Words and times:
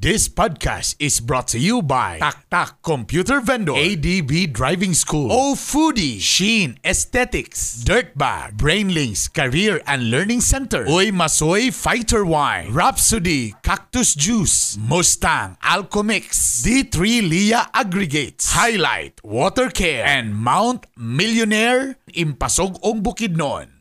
This 0.00 0.32
podcast 0.32 0.96
is 0.96 1.20
brought 1.20 1.48
to 1.48 1.58
you 1.60 1.82
by 1.82 2.16
TakTak 2.24 2.80
Computer 2.80 3.38
Vendor, 3.42 3.76
ADB 3.76 4.50
Driving 4.50 4.94
School, 4.94 5.30
O 5.30 5.52
Foodie, 5.52 6.18
Sheen 6.18 6.78
Aesthetics, 6.82 7.84
Dirtbag, 7.84 8.56
Brainlinks 8.56 9.28
Career 9.28 9.82
and 9.86 10.10
Learning 10.10 10.40
Center, 10.40 10.86
Uy 10.86 11.12
Masoy 11.12 11.68
Fighter 11.68 12.24
Wine, 12.24 12.72
Rhapsody 12.72 13.54
Cactus 13.62 14.14
Juice, 14.14 14.78
Mustang 14.80 15.58
Alchemix, 15.60 16.64
D3 16.64 17.28
Lia 17.28 17.68
Aggregates, 17.74 18.52
Highlight 18.52 19.20
Water 19.22 19.68
Care, 19.68 20.06
and 20.06 20.34
Mount 20.34 20.86
Millionaire 20.96 21.98
Impasog 22.16 22.80
ong 22.82 23.02
Bukidnon. 23.02 23.79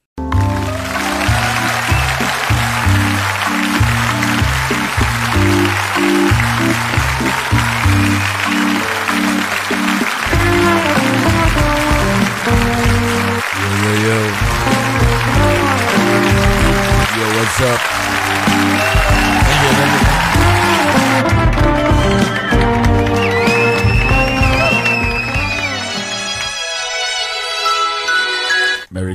Merry 17.60 17.76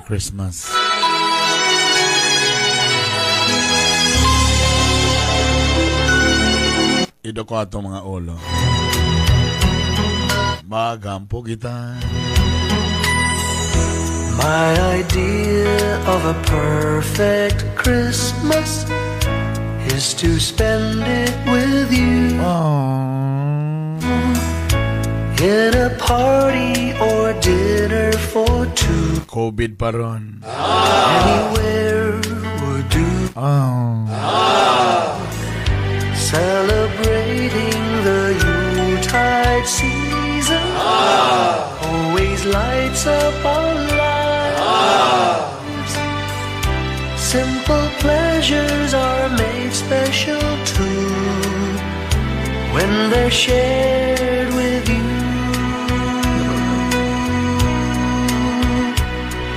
Christmas. 0.04 0.68
Ito 7.24 7.48
ko 7.48 7.52
ato 7.56 7.80
mga 7.80 8.04
ulo. 8.04 8.36
Magampo 10.68 11.40
kita. 11.40 11.96
My 14.36 14.74
idea 15.00 15.98
of 16.06 16.24
a 16.24 16.34
perfect 16.44 17.64
Christmas 17.76 18.84
is 19.94 20.14
to 20.14 20.40
spend 20.40 21.02
it 21.02 21.34
with 21.46 21.92
you 21.92 22.34
in 25.44 25.74
a 25.74 25.90
party 25.98 26.92
or 26.98 27.32
dinner 27.40 28.12
for 28.12 28.64
two. 28.74 29.20
COVID 29.28 29.76
pa 29.76 29.90
ron. 29.90 30.40
Anywhere 31.20 32.16
would 32.62 32.88
do. 32.88 33.08
Oh. 33.36 34.08
Celebrating 36.16 37.82
the 38.08 38.22
Yuletide 38.42 39.68
season 39.68 40.66
always 41.84 42.40
lights 42.46 43.06
up 43.06 43.44
our 43.44 44.03
lives. 44.84 45.94
Simple 47.20 47.88
pleasures 48.02 48.92
are 48.94 49.28
made 49.34 49.72
special 49.72 50.42
too 50.64 51.08
when 52.74 53.10
they're 53.10 53.30
shared 53.30 54.50
with 54.54 54.84
you. 54.88 55.04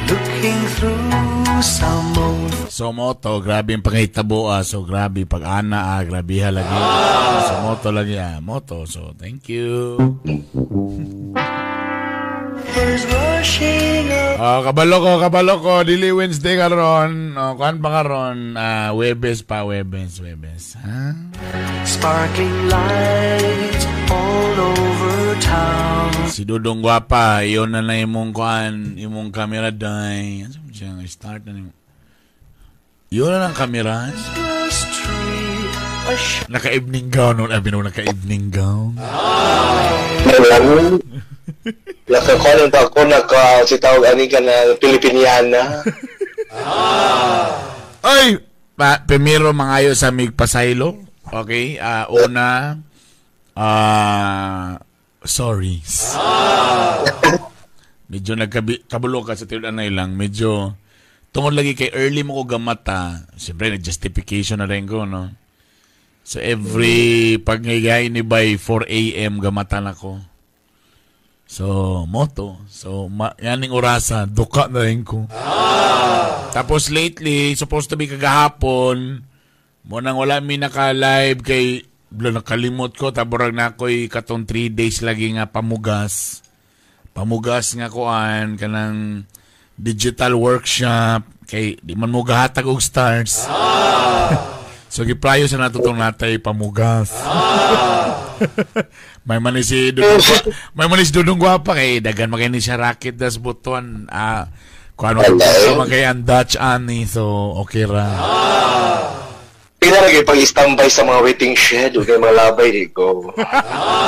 Looking 0.09 0.59
through 0.78 1.61
some 1.61 2.17
old 2.17 2.48
So 2.78 2.94
moto, 2.94 3.42
grabe 3.42 3.73
yung 3.73 3.81
pangitabo 3.81 4.53
ah. 4.53 4.61
So 4.61 4.86
grabe 4.86 5.25
pag 5.25 5.42
ana 5.42 5.98
ah, 5.98 6.05
grabe 6.05 6.38
halagi. 6.38 6.78
So 7.50 7.53
moto 7.66 7.89
lagi 7.89 8.22
ah, 8.22 8.38
moto. 8.38 8.86
So 8.86 9.17
thank 9.17 9.50
you. 9.50 9.98
Oh, 14.38 14.61
kabalo 14.61 15.02
ko, 15.02 15.11
kabalo 15.17 15.54
ko. 15.58 15.73
Dili 15.82 16.14
Wednesday 16.14 16.61
karon. 16.61 17.33
Oh, 17.33 17.58
kuan 17.58 17.82
pa 17.82 17.89
karon? 17.89 18.54
Ah, 18.54 18.93
Webes 18.93 19.42
pa, 19.42 19.65
Webes, 19.65 20.21
Webes. 20.21 20.77
Ha? 20.77 21.17
Sparkling 21.82 22.70
lights 22.70 23.83
all 24.14 24.58
over 24.61 25.17
town. 25.42 26.14
Si 26.30 26.45
Dudong 26.45 26.86
Gwapa, 26.86 27.42
iyon 27.49 27.73
na 27.73 27.82
na 27.82 27.98
imong 27.98 28.30
kuan, 28.30 28.94
imong 28.94 29.33
camera 29.33 29.73
day. 29.73 30.45
Ano? 30.45 31.02
Start 31.09 31.49
na 31.49 31.58
nimo. 31.58 31.73
Iyon 33.09 33.33
na 33.33 33.49
lang 33.49 33.55
camera. 33.58 34.14
Naka-evening 36.45 37.09
gown. 37.09 37.42
Ano 37.42 37.49
abi 37.49 37.73
naka-evening 37.73 38.54
gown? 38.54 39.02
Nakakuha 42.08 42.71
pa 42.71 42.80
ako, 42.88 42.99
naka, 43.04 43.67
si 43.67 43.76
tawag 43.76 44.15
ani 44.15 44.32
ka 44.32 44.39
na 44.39 44.76
Pilipiniana. 44.80 45.83
Ay! 47.99 48.39
Pa, 48.77 49.02
primero 49.04 49.52
mangayo 49.52 49.98
sa 49.98 50.14
mig 50.14 50.38
pasaylo. 50.38 51.02
Okay? 51.27 51.76
ah 51.82 52.08
una, 52.08 52.80
ah 53.58 54.80
sorry. 55.26 55.83
medyo 58.08 58.39
nagkabi 58.39 58.88
kabulo 58.88 59.26
ka 59.27 59.36
sa 59.36 59.44
tinudan 59.44 59.76
na 59.76 59.89
lang. 59.92 60.15
Medyo 60.15 60.77
tungod 61.36 61.58
lagi 61.58 61.76
kay 61.76 61.92
early 61.92 62.23
mo 62.23 62.39
ko 62.39 62.55
gamata. 62.55 63.27
Siyempre, 63.36 63.76
nag-justification 63.76 64.64
na 64.64 64.70
rin 64.70 64.88
ko, 64.88 65.04
no? 65.04 65.33
So, 66.27 66.43
every 66.43 67.39
pag 67.39 67.64
ni 67.64 68.20
by 68.20 68.60
4 68.60 68.83
a.m. 68.83 69.39
gamatan 69.39 69.88
ako. 69.88 70.20
So, 71.48 72.04
moto. 72.04 72.60
So, 72.67 73.08
ma- 73.08 73.32
yaning 73.39 73.71
orasa, 73.71 74.27
duka 74.27 74.67
na 74.67 74.83
rin 74.83 75.08
ko. 75.08 75.23
Tapos 76.52 76.92
lately, 76.92 77.55
supposed 77.55 77.88
to 77.88 77.95
be 77.95 78.11
kagahapon, 78.11 79.23
mo 79.88 80.04
nang 80.04 80.20
wala 80.20 80.43
mi 80.43 80.60
naka-live 80.60 81.39
kay 81.48 81.88
blo 82.11 82.36
nakalimot 82.36 82.92
ko 82.99 83.15
taborag 83.15 83.55
na 83.55 83.71
ako'y 83.71 84.11
katong 84.11 84.44
3 84.44 84.67
days 84.76 84.99
lagi 84.99 85.32
nga 85.32 85.48
pamugas. 85.48 86.44
Pamugas 87.15 87.71
nga 87.71 87.88
kuan 87.88 88.59
kanang 88.59 89.23
digital 89.80 90.36
workshop 90.36 91.23
kay 91.48 91.80
di 91.80 91.95
man 91.95 92.11
mo 92.11 92.20
gahatag 92.20 92.67
og 92.67 92.83
stars. 92.83 93.48
So 94.97 95.05
giprayo 95.05 95.45
sa 95.45 95.61
natutong 95.61 95.93
natay 95.93 96.41
pamugas. 96.41 97.13
may 99.30 99.37
man 99.37 99.53
ni 99.53 99.61
si 99.61 99.93
Dudong 99.93 100.17
Gwa- 100.17 100.49
may 100.73 100.89
man 100.89 100.97
ni 100.97 101.05
si 101.05 101.13
Dudong 101.13 101.37
Gwapa 101.37 101.77
kay 101.77 102.02
dagan 102.02 102.33
magay 102.33 102.49
ni 102.49 102.58
siya 102.58 102.81
racket 102.81 103.13
das 103.13 103.37
buton 103.37 104.09
ah 104.09 104.49
kuan 104.97 105.21
mo 105.21 105.21
magay 105.85 106.02
ang 106.02 106.25
Dutch 106.25 106.58
ani 106.58 107.05
so 107.05 107.53
okay 107.61 107.85
ra. 107.85 108.09
Pila 109.77 110.02
lagi 110.02 110.25
pag 110.25 110.41
standby 110.41 110.89
sa 110.89 111.05
mga 111.05 111.21
waiting 111.21 111.53
shed, 111.53 111.93
kayo 112.02 112.17
mga 112.17 112.33
labay 112.33 112.73
dito. 112.73 113.29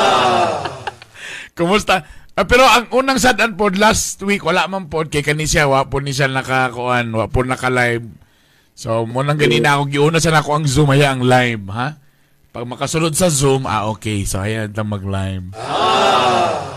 Kumusta? 1.57 2.01
Ah, 2.33 2.50
pero 2.50 2.66
ang 2.66 2.89
unang 2.89 3.21
sadan 3.21 3.53
pod 3.53 3.77
last 3.77 4.17
week 4.25 4.41
wala 4.41 4.66
man 4.66 4.89
pod 4.89 5.13
kay 5.13 5.21
kani 5.21 5.45
siya 5.45 5.69
wa 5.69 5.85
po 5.85 6.01
ni 6.01 6.09
siya 6.09 6.25
nakakuan, 6.25 7.13
wa 7.13 7.29
po 7.29 7.45
naka-live. 7.45 8.09
So 8.79 9.03
mo 9.03 9.19
nang 9.28 9.35
ganina 9.35 9.75
ako 9.75 9.91
giuna 9.91 10.23
sa 10.23 10.31
nako 10.31 10.56
ang 10.56 10.63
Zoom 10.63 10.95
haya 10.95 11.12
ang 11.12 11.19
live, 11.19 11.67
ha? 11.67 12.00
Pag 12.56 12.63
makasulod 12.63 13.12
sa 13.12 13.28
Zoom, 13.28 13.67
ah 13.67 13.91
okay, 13.91 14.23
so 14.23 14.40
haya 14.40 14.72
ta 14.72 14.88
mag-live. 14.88 15.51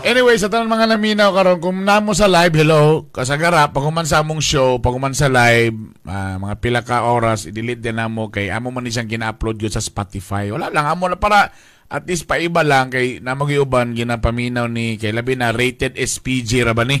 Anyway, 0.03 0.35
sa 0.35 0.51
tanong 0.51 0.67
mga 0.67 0.91
naminaw 0.91 1.31
karon 1.31 1.63
kung 1.63 1.79
namo 1.79 2.11
sa 2.11 2.27
live, 2.27 2.59
hello, 2.59 3.07
kasagara, 3.15 3.71
pag 3.71 3.87
human 3.87 4.03
sa 4.03 4.19
among 4.19 4.43
show, 4.43 4.83
pag 4.83 4.91
human 4.91 5.15
sa 5.15 5.31
live, 5.31 5.79
ah, 6.03 6.35
mga 6.43 6.55
pila 6.59 6.83
ka 6.83 7.07
oras, 7.07 7.47
i-delete 7.47 7.79
din 7.79 7.95
namo 7.95 8.27
kay 8.27 8.51
amo 8.51 8.67
man 8.67 8.83
siyang 8.83 9.07
gina-upload 9.07 9.63
yun 9.63 9.71
sa 9.71 9.79
Spotify. 9.79 10.51
Wala 10.51 10.67
lang, 10.75 10.83
amo 10.83 11.07
na 11.07 11.15
para 11.15 11.55
at 11.87 12.03
least 12.03 12.27
paiba 12.27 12.67
lang 12.67 12.91
kay 12.91 13.23
namo 13.23 13.47
giuban 13.47 13.95
ginapaminaw 13.95 14.67
ni 14.67 14.99
kay 14.99 15.15
labi 15.15 15.39
na 15.39 15.55
rated 15.55 15.95
SPG 15.95 16.67
ra 16.67 16.75
ba 16.75 16.83
ni? 16.83 16.99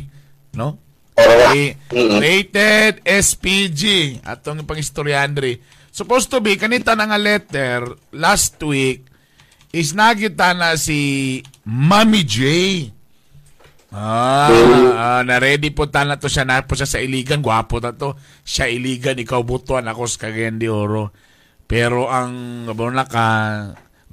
No? 0.55 0.79
Okay. 1.13 1.77
Rated 1.93 3.05
SPG. 3.05 3.83
Atong 4.25 4.65
pang 4.65 4.81
Andre. 5.13 5.61
Supposed 5.93 6.33
to 6.33 6.41
be, 6.41 6.57
kanita 6.57 6.97
na 6.97 7.05
nga 7.05 7.21
letter, 7.21 7.85
last 8.17 8.57
week, 8.65 9.05
is 9.69 9.93
nakita 9.93 10.57
na 10.57 10.73
si 10.73 11.41
Mami 11.69 12.25
J. 12.25 12.39
Ah, 13.93 14.49
ah, 14.49 15.21
na-ready 15.21 15.69
po 15.69 15.85
ta 15.85 16.01
na 16.01 16.17
to 16.17 16.25
siya 16.25 16.49
na 16.49 16.65
po 16.65 16.73
siya 16.73 16.89
sa 16.89 16.97
iligan. 16.97 17.45
Gwapo 17.45 17.77
na 17.77 17.93
to. 17.93 18.17
Siya 18.41 18.65
iligan, 18.73 19.21
ikaw 19.21 19.45
butuan, 19.45 19.85
ako 19.85 20.09
sa 20.09 20.25
Cagayan 20.25 20.57
de 20.57 20.65
Oro. 20.65 21.13
Pero 21.69 22.09
ang, 22.09 22.65
ano 22.65 22.89
na 22.89 23.05
ka, 23.05 23.25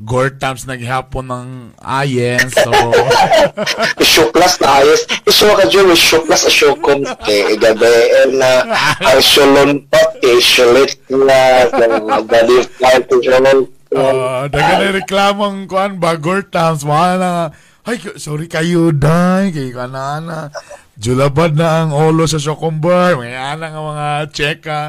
Gortams 0.00 0.64
naghihapon 0.64 1.28
ng 1.28 1.48
ayen. 1.84 2.40
So, 2.48 2.72
Isyuklas 4.02 4.56
na 4.64 4.80
ayos. 4.80 5.04
Isyo 5.28 5.52
ka 5.52 5.64
dyan, 5.68 5.92
isyuklas 5.92 6.48
a 6.48 6.52
syukom. 6.52 7.04
Kaya 7.04 7.52
igabayan 7.52 8.40
na 8.40 8.64
ang 9.04 9.20
syulon 9.20 9.84
pa, 9.92 10.00
kaya 10.16 10.40
syulit 10.40 10.96
na, 11.12 11.68
kaya 11.68 12.00
galit 12.24 12.68
na 12.80 12.88
ito 12.96 13.14
syulon. 13.20 13.68
Ah, 13.90 14.46
daga 14.46 14.86
na 14.86 14.94
reklamong 14.94 15.66
kuan 15.66 15.98
bagor 15.98 16.46
times 16.46 16.86
wala 16.86 17.18
na 17.18 17.32
ay 17.90 17.98
sorry 18.22 18.46
kayo 18.46 18.94
dai 18.94 19.50
kay 19.50 19.74
kanana 19.74 20.54
julabad 20.94 21.58
na 21.58 21.82
ang 21.82 21.90
olo 21.90 22.22
sa 22.30 22.38
Sokombar 22.38 23.18
may 23.18 23.34
ana 23.34 23.66
nga 23.66 23.82
mga 23.82 24.08
cheka 24.30 24.80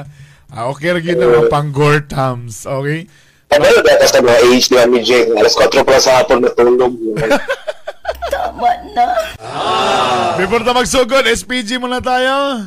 ah, 0.53 0.69
okay 0.69 0.93
ra 0.93 1.01
gyud 1.01 1.17
na 1.17 1.33
mga 1.33 1.49
panggor 1.49 2.05
times 2.05 2.69
okay 2.69 3.09
Paano 3.51 3.83
data 3.83 4.07
sa 4.07 4.23
mga 4.23 4.39
age 4.47 4.71
ni 4.71 4.75
Mami 4.79 4.99
Jeng? 5.03 5.35
Alas 5.35 5.59
4 5.59 5.83
pa 5.83 5.99
sa 5.99 6.23
hapon 6.23 6.39
natulog. 6.39 6.95
Tama 8.31 8.71
na. 8.95 9.07
before 10.39 10.63
ta 10.63 10.71
magsugod 10.71 11.27
SPG 11.27 11.75
muna 11.75 11.99
tayo 11.99 12.63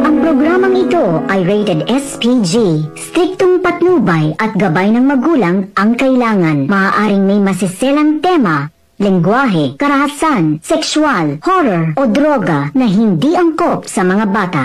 Ang 0.00 0.16
programang 0.24 0.80
ito 0.80 1.20
ay 1.28 1.44
rated 1.44 1.84
SPG. 1.84 2.88
Striktong 2.96 3.60
patnubay 3.60 4.32
at 4.40 4.56
gabay 4.56 4.96
ng 4.96 5.04
magulang 5.04 5.68
ang 5.76 5.92
kailangan. 5.92 6.72
Maaaring 6.72 7.28
may 7.28 7.40
masiselang 7.44 8.24
tema, 8.24 8.72
lengguwahe, 8.96 9.76
karahasan, 9.76 10.56
sexual, 10.64 11.36
horror 11.44 11.92
o 12.00 12.08
droga 12.08 12.72
na 12.72 12.88
hindi 12.88 13.36
angkop 13.36 13.84
sa 13.84 14.00
mga 14.00 14.24
bata. 14.32 14.64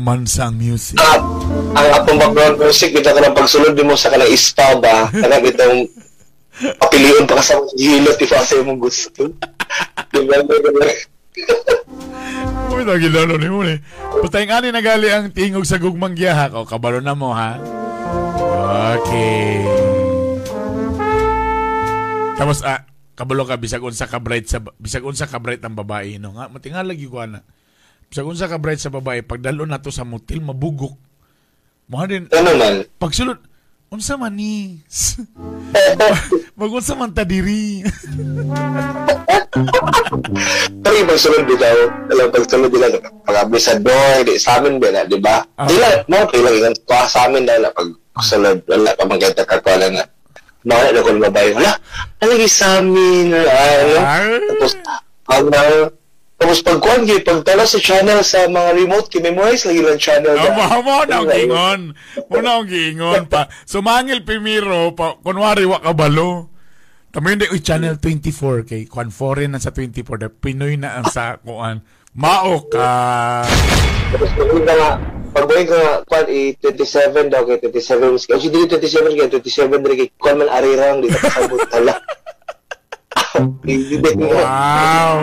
Romansa 0.00 0.48
ang 0.48 0.56
music 0.56 0.96
At 0.96 1.20
ang 1.76 1.88
atong 2.00 2.18
background 2.18 2.56
music, 2.56 2.96
bitaw 2.96 3.12
ka 3.12 3.20
ng 3.20 3.36
pagsulod 3.36 3.76
mo 3.84 3.94
sa 3.94 4.08
kanang 4.08 4.32
ispa 4.32 4.74
ba? 4.80 5.06
Kanang 5.12 5.44
bitong 5.44 5.78
papiliun 6.80 7.24
pa 7.28 7.38
ka 7.38 7.44
sa 7.44 7.60
mga 7.60 7.72
hilot, 7.78 8.18
ipasa 8.18 8.64
mong 8.64 8.80
gusto. 8.80 9.28
Diba? 10.10 10.40
Uy, 12.74 12.82
na 12.82 12.98
gilalo 12.98 13.34
ni 13.38 13.48
mo 13.48 13.60
ni. 13.62 13.76
Basta 14.24 14.42
yung 14.42 14.52
ani 14.52 14.68
nagali 14.74 15.08
ang 15.08 15.30
tingog 15.30 15.68
sa 15.68 15.78
gugmang 15.78 16.18
giyahak. 16.18 16.52
O, 16.56 16.66
kabalo 16.66 16.98
na 16.98 17.14
mo, 17.14 17.30
ha? 17.32 17.56
Okay. 18.98 19.62
Tapos, 22.34 22.64
ah, 22.66 22.82
kabalo 23.14 23.46
ka, 23.46 23.56
bisag 23.60 23.84
unsa 23.84 24.10
ka 24.10 24.18
bright 24.18 24.48
sa, 24.48 24.58
bisag 24.80 25.06
unsa 25.06 25.30
ka 25.30 25.38
bright 25.38 25.62
ang 25.62 25.76
babae, 25.78 26.18
no? 26.18 26.34
Nga, 26.34 26.50
matingal 26.50 26.88
lagi 26.88 27.06
ko, 27.06 27.22
Bisag 28.10 28.26
unsa 28.26 28.50
ka 28.50 28.58
bright 28.58 28.82
sa 28.82 28.90
babae, 28.90 29.22
pagdalo 29.22 29.62
na 29.62 29.78
to 29.78 29.94
sa 29.94 30.02
motel, 30.02 30.42
mabugok. 30.42 30.98
Mga 31.86 32.04
din, 32.10 32.24
Ano 32.34 32.58
man? 32.58 32.82
pagsulod, 32.98 33.38
unsa 33.86 34.18
man 34.18 34.34
ni? 34.34 34.82
Magunsa 36.58 36.98
man 36.98 37.14
ta 37.14 37.22
diri. 37.22 37.86
Pero 40.82 40.94
yung 40.98 41.06
pagsulod 41.06 41.46
bitaw, 41.46 41.78
alam 42.10 42.34
pagsulod 42.34 42.70
nila, 42.74 42.98
pag-abisador, 43.22 44.26
di 44.26 44.42
sa 44.42 44.58
amin 44.58 44.82
na, 44.82 45.06
di 45.06 45.14
ba? 45.22 45.46
Ah. 45.54 45.70
Di 45.70 45.78
lang, 45.78 46.02
mga 46.10 46.34
pilang 46.34 46.56
ingat 46.58 46.82
ko 46.82 46.98
sa 47.06 47.30
amin 47.30 47.46
na 47.46 47.62
na 47.62 47.70
pagsulod, 47.70 48.58
wala 48.66 48.90
pa 48.90 49.06
magkita 49.06 49.46
ka 49.46 49.62
ko 49.62 49.70
lang 49.78 49.94
na, 49.94 50.02
mga 50.66 50.98
na 50.98 51.06
kung 51.06 51.22
babae, 51.30 51.54
wala, 51.54 51.78
nalagi 52.18 52.50
sa 52.50 52.82
amin, 52.82 53.38
ano, 53.38 53.94
Tapos, 54.50 54.74
ang 55.30 55.46
uh, 55.46 55.99
tapos 56.40 56.64
pagkuhan 56.64 57.04
kayo, 57.04 57.20
pagtala 57.20 57.68
sa 57.68 57.76
channel 57.76 58.24
sa 58.24 58.48
mga 58.48 58.72
remote, 58.72 59.12
kimemorize 59.12 59.68
lagi 59.68 59.84
lang 59.84 60.00
channel. 60.00 60.40
Oh, 60.40 60.56
mo 60.56 60.64
mo 60.80 61.04
na 61.04 61.20
ang 61.20 61.28
gingon. 61.28 61.80
Mo 62.32 62.36
na 62.40 62.50
ang 62.56 62.64
gingon 62.64 63.28
pa. 63.28 63.52
Sumangil 63.68 64.24
Pimiro 64.24 64.96
pa 64.96 65.20
kunwari 65.20 65.68
wa 65.68 65.84
kabalo. 65.84 66.48
Tamo 67.12 67.28
hindi 67.28 67.44
uy 67.52 67.60
channel 67.60 68.00
24 68.00 68.64
kay 68.64 68.88
kwan 68.88 69.12
foreign 69.12 69.52
na 69.52 69.60
sa 69.60 69.68
24 69.68 70.00
da 70.16 70.32
Pinoy 70.32 70.80
na 70.80 70.96
ang 70.96 71.12
sa 71.12 71.36
kuan. 71.44 71.84
Mao 72.16 72.64
ka. 72.72 73.44
Tapos 74.08 74.30
pagbuhin 74.32 74.64
ka 74.64 74.74
nga, 74.80 74.90
pagbuhin 75.36 75.66
ka 75.68 75.80
kuhan, 76.08 76.26
eh, 76.32 76.56
27 76.56 77.28
daw, 77.28 77.44
kay 77.44 77.60
27, 77.68 78.16
kasi 78.16 78.46
dili 78.48 78.64
27 78.64 79.12
kay 79.12 79.28
27 79.28 79.76
dili 79.76 79.94
kay 80.00 80.08
kuhan 80.16 80.40
man 80.40 80.48
arirang, 80.48 81.04
di 81.04 81.12
na 81.12 81.20
kasabot 81.20 81.60
tala. 81.68 82.00
Wow. 84.18 85.14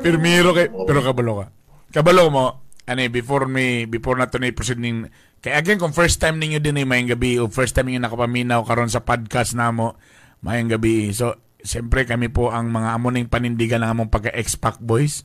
Pirmiro 0.00 0.50
kay 0.54 0.70
pero 0.70 1.00
kabalo 1.02 1.32
ka. 1.42 1.46
Kabalo 1.94 2.30
mo 2.30 2.46
ani 2.84 3.08
before 3.08 3.48
me 3.48 3.88
before 3.88 4.20
na 4.20 4.28
to 4.28 4.36
na 4.36 4.52
proceed 4.52 4.76
ning 4.76 5.08
kay 5.40 5.56
again 5.56 5.80
kung 5.80 5.96
first 5.96 6.20
time 6.20 6.36
ninyo 6.36 6.60
din 6.60 6.76
ay 6.80 6.86
mayang 6.86 7.16
gabi 7.16 7.40
o 7.40 7.48
first 7.48 7.72
time 7.72 7.88
ninyo 7.88 8.04
nakapaminaw 8.04 8.60
karon 8.64 8.92
sa 8.92 9.02
podcast 9.02 9.56
namo 9.56 9.96
mayang 10.44 10.68
gabi. 10.76 11.10
So 11.16 11.40
siyempre 11.64 12.04
kami 12.04 12.28
po 12.28 12.52
ang 12.52 12.68
mga 12.68 12.88
amo 12.92 13.08
ning 13.08 13.32
panindigan 13.32 13.80
ng 13.80 13.90
among 13.90 14.10
pagka 14.12 14.30
X-Pac 14.36 14.84
boys. 14.84 15.24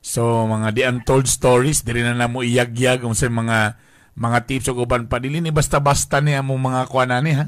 So 0.00 0.46
mga 0.46 0.68
the 0.72 0.82
untold 0.86 1.26
stories 1.26 1.82
diri 1.82 2.06
na 2.06 2.14
namo 2.14 2.40
iyagyag 2.46 3.02
unsa 3.02 3.26
mga 3.26 3.76
mga 4.14 4.38
tips 4.46 4.70
ug 4.70 4.86
uban 4.86 5.08
pa 5.10 5.18
dili 5.18 5.40
ni 5.40 5.50
basta-basta 5.50 6.20
ni 6.20 6.36
among 6.36 6.60
mga 6.60 6.80
kuan 6.88 7.10
ani 7.10 7.32
ha. 7.36 7.46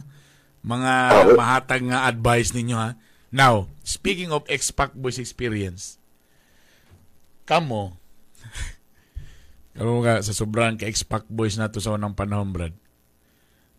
Mga 0.62 0.92
mahatag 1.34 1.82
nga 1.86 2.06
advice 2.06 2.54
ninyo 2.54 2.76
ha. 2.78 2.94
Now, 3.32 3.72
speaking 3.80 4.28
of 4.28 4.44
X-Pac 4.44 4.92
Boys 4.92 5.16
experience, 5.16 5.96
kamo, 7.48 7.96
kamo 9.72 10.04
ka 10.04 10.20
sa 10.20 10.36
sobrang 10.36 10.76
ka 10.76 10.84
X-Pac 10.84 11.32
Boys 11.32 11.56
na 11.56 11.72
to 11.72 11.80
sa 11.80 11.96
unang 11.96 12.12
panahon, 12.12 12.52
Brad. 12.52 12.76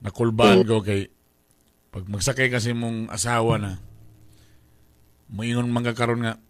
Nakulbaan 0.02 0.66
ko 0.66 0.82
kay, 0.82 1.14
pag 1.94 2.10
magsakay 2.10 2.50
kasi 2.50 2.74
mong 2.74 3.14
asawa 3.14 3.62
na, 3.62 3.72
moingon 5.30 5.70
mga 5.70 5.94
karon 5.94 6.26
nga, 6.26 6.42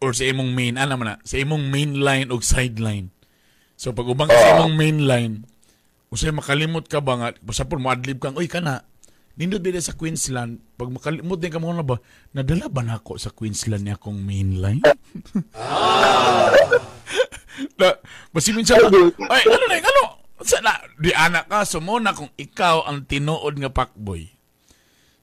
or 0.00 0.16
sa 0.16 0.24
imong 0.24 0.56
main, 0.56 0.80
ano 0.80 0.96
man 0.96 1.06
na, 1.12 1.16
sa 1.28 1.36
imong 1.36 1.68
main 1.68 1.92
line 2.00 2.32
o 2.32 2.40
sideline. 2.40 3.12
So 3.76 3.92
pag 3.92 4.08
ubang 4.08 4.32
sa 4.32 4.56
imong 4.56 4.74
main 4.80 5.04
line, 5.04 5.34
usay 6.08 6.32
makalimot 6.32 6.88
ka 6.88 7.04
ba 7.04 7.20
nga, 7.20 7.28
basta 7.44 7.68
po 7.68 7.76
mo 7.76 7.92
adlib 7.92 8.16
kang, 8.16 8.36
uy 8.36 8.48
ka 8.48 8.64
na, 8.64 8.88
Nindot 9.34 9.58
din 9.58 9.82
sa 9.82 9.98
Queensland, 9.98 10.62
pag 10.78 10.94
makalimot 10.94 11.42
din 11.42 11.50
ka 11.50 11.58
mo 11.58 11.74
na 11.74 11.82
ba, 11.82 11.98
nadala 12.30 12.70
ba 12.70 12.86
na 12.86 13.02
ako 13.02 13.18
sa 13.18 13.34
Queensland 13.34 13.82
niya 13.82 13.98
akong 13.98 14.22
mainline? 14.22 14.78
na, 17.78 17.98
basi 18.30 18.54
minsan 18.54 18.78
na, 18.78 18.94
ay, 19.34 19.42
ano 19.50 19.64
na, 19.66 19.76
ano? 19.82 20.04
Sa 20.38 20.62
na, 20.62 20.78
di 21.02 21.10
anak 21.10 21.50
ka, 21.50 21.66
sumuna 21.66 22.14
kung 22.14 22.30
ikaw 22.38 22.86
ang 22.86 23.10
tinuod 23.10 23.58
nga 23.58 23.74
pakboy. 23.74 24.30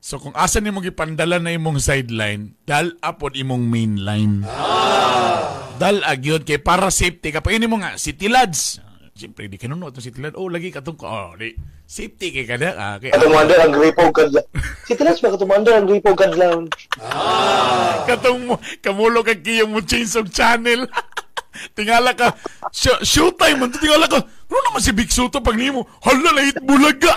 So 0.04 0.20
kung 0.20 0.36
asa 0.36 0.60
ni 0.60 0.76
mo 0.76 0.84
gipandala 0.84 1.40
na 1.40 1.56
imong 1.56 1.80
sideline, 1.80 2.60
dal 2.68 3.00
apod 3.00 3.40
imong 3.40 3.64
mainline. 3.64 4.44
Dal 5.80 6.04
agyod 6.04 6.44
kay 6.44 6.60
para 6.60 6.92
safety 6.92 7.32
ka. 7.32 7.40
Pag 7.40 7.64
mo 7.70 7.80
nga, 7.80 7.96
City 7.96 8.28
Lads. 8.28 8.91
Siyempre, 9.22 9.46
di 9.46 9.62
kanuno 9.62 9.94
ito 9.94 10.02
City 10.02 10.18
Lads. 10.18 10.34
Oh, 10.34 10.50
lagi 10.50 10.74
katong 10.74 10.98
ko. 10.98 11.06
Oh, 11.06 11.38
di. 11.38 11.54
Safety 11.86 12.34
kay 12.34 12.50
kada. 12.50 12.74
Ah, 12.74 12.98
kay, 12.98 13.14
Katumanda 13.14 13.54
ang 13.62 13.70
gripo 13.70 14.10
kadlaw. 14.10 14.42
Si 14.90 14.98
Tilas 14.98 15.20
ba 15.22 15.30
katumanda 15.30 15.78
ang 15.78 15.86
gripo 15.86 16.18
kadlaw? 16.18 16.66
katong 18.10 18.50
mo, 18.50 18.58
kamulo 18.82 19.22
kag 19.22 19.46
kiyong 19.46 19.70
mo 19.70 19.86
change 19.86 20.18
of 20.18 20.26
channel. 20.34 20.90
tingala 21.78 22.18
ka, 22.18 22.34
sh- 22.74 23.06
showtime 23.06 23.62
man 23.62 23.70
to, 23.70 23.78
tingala 23.78 24.10
ka, 24.10 24.26
ano 24.26 24.58
naman 24.66 24.82
si 24.82 24.90
Big 24.90 25.14
Soto 25.14 25.38
pag 25.38 25.54
nimo, 25.54 25.86
hala 26.02 26.34
na 26.34 26.42
bulaga. 26.66 27.14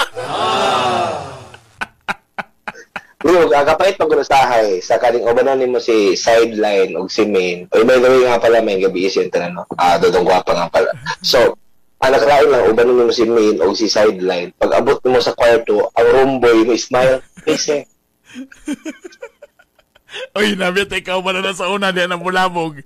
Yo, 3.24 3.48
agapait 3.56 3.96
pag 3.96 4.12
unasahay 4.12 4.84
sa 4.84 5.00
kaning 5.00 5.24
ubanan 5.24 5.56
nimo 5.56 5.80
si 5.80 6.12
sideline 6.12 6.92
ug 7.00 7.08
si 7.08 7.24
main. 7.24 7.64
Oy 7.72 7.80
may 7.80 7.96
gawi 7.96 8.28
nga 8.28 8.36
pala 8.36 8.60
may 8.60 8.76
gabi 8.76 9.08
is 9.08 9.16
yung 9.16 9.32
tanan 9.32 9.56
no. 9.56 9.64
Ah, 9.80 9.96
dodong 9.96 10.28
gwapa 10.28 10.52
nga 10.52 10.68
pala. 10.68 10.92
So, 11.24 11.56
anak 12.04 12.22
lain 12.28 12.48
lang 12.52 12.62
ubanan 12.68 12.94
nimo 13.00 13.12
si 13.12 13.24
main 13.24 13.56
ug 13.60 13.72
si 13.72 13.88
sideline. 13.88 14.52
Pag 14.60 14.76
abot 14.76 15.00
mo 15.08 15.18
sa 15.20 15.32
kwarto, 15.32 15.88
ang 15.96 16.08
room 16.12 16.32
boy 16.38 16.68
mo 16.68 16.76
smile. 16.76 17.24
Kasi 17.44 17.84
Oy, 20.38 20.54
nabi 20.54 20.86
tayo 20.86 21.02
ikaw 21.02 21.18
ba 21.26 21.34
na 21.34 21.50
sa 21.50 21.70
una, 21.70 21.90
di 21.90 22.06
na 22.06 22.14
bulabog. 22.14 22.78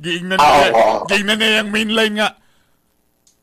Giing 0.00 0.24
na 0.24 0.40
Oo, 0.40 0.40
niya, 0.40 0.68
oo. 0.72 1.04
giing 1.04 1.26
na 1.28 1.36
niya 1.36 1.60
yung 1.60 1.72
mainline 1.72 2.14
nga. 2.16 2.28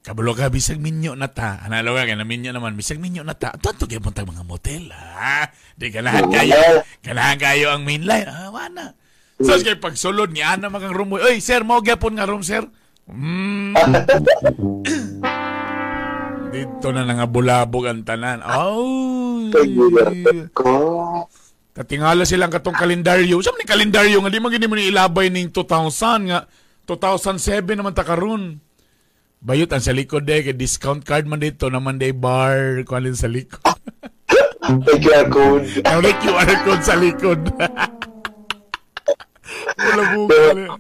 Kabalo 0.01 0.33
ka, 0.33 0.49
bisag 0.49 0.81
minyo 0.81 1.13
na 1.13 1.29
ta. 1.29 1.61
Analo 1.61 1.93
ka, 1.93 2.09
na 2.09 2.25
minyo 2.25 2.49
naman, 2.49 2.73
bisag 2.73 2.97
minyo 2.97 3.21
na 3.21 3.38
ta. 3.38 3.53
Tanto 3.53 3.85
kayo 3.85 4.01
puntang 4.01 4.25
mga 4.25 4.41
motel, 4.41 4.89
ha? 4.89 5.45
Di 5.77 5.93
ganahan 5.93 6.25
kayo. 6.33 6.57
Ganahan 7.05 7.38
kayo 7.38 7.69
ang 7.69 7.85
mainline. 7.85 8.25
Ah, 8.25 8.49
wana. 8.49 8.97
So, 9.39 9.61
kay 9.61 9.77
pagsulod 9.77 10.33
ni 10.33 10.41
Ana 10.41 10.73
magang 10.73 10.97
room 10.97 11.13
boy. 11.13 11.21
Oy, 11.21 11.38
sir, 11.38 11.61
mo 11.61 11.85
gyapon 11.85 12.17
nga 12.17 12.25
room, 12.25 12.41
sir. 12.41 12.65
Hmm. 13.05 13.77
Dito 16.50 16.89
na 16.89 17.06
nga 17.06 17.29
bulabog 17.29 17.86
ang 17.86 18.01
tanan. 18.01 18.41
Oh. 18.41 19.53
ko. 20.53 20.74
Katingala 21.77 22.25
silang 22.25 22.51
katong 22.51 22.75
kalendaryo. 22.75 23.38
Sa 23.39 23.53
ni 23.53 23.70
kalendaryo 23.70 24.20
nga 24.20 24.34
di 24.34 24.41
man 24.41 24.51
gini 24.51 24.65
mo 24.65 24.75
ni 24.75 24.89
ilabay 24.89 25.29
ning 25.29 25.53
2000 25.53 26.29
nga 26.29 26.50
2007 26.89 27.77
naman 27.77 27.94
ta 27.94 28.01
karon. 28.01 28.58
Bayot 29.39 29.72
ang 29.72 29.79
sa 29.79 29.96
likod 29.96 30.27
eh, 30.27 30.44
kay 30.44 30.58
discount 30.58 31.06
card 31.06 31.24
man 31.24 31.39
dito 31.39 31.72
naman 31.72 31.96
day 31.96 32.12
bar 32.12 32.84
kualin 32.84 33.15
sa 33.15 33.32
likod. 33.32 33.63
Code. 35.32 35.65
Ang 35.88 36.00
may 36.03 36.13
QR 36.20 36.51
code 36.68 36.84
sa 36.84 37.00
likod. 37.00 37.41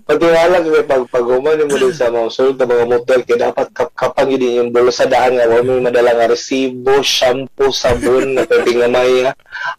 Patiwala 0.05 0.63
kay 0.63 0.85
pag 0.85 1.05
paguman 1.09 1.67
mo 1.67 1.75
din 1.75 1.95
sa 1.95 2.11
mga 2.11 2.29
sulod 2.31 2.55
na 2.59 2.67
mga 2.67 2.85
motel 2.87 3.21
kay 3.25 3.37
dapat 3.39 3.67
kap 3.71 3.91
kapang 3.95 4.31
yun 4.31 4.67
yung 4.67 4.71
bulo 4.73 4.91
sa 4.91 5.07
daan 5.07 5.35
nga 5.35 5.47
wala 5.47 5.63
may 5.63 5.83
madala 5.83 6.15
nga 6.15 6.31
resibo, 6.31 6.99
shampoo, 7.03 7.71
sabon 7.71 8.35
na 8.35 8.43
pwede 8.47 8.71
nga 8.75 8.89
may 8.89 9.27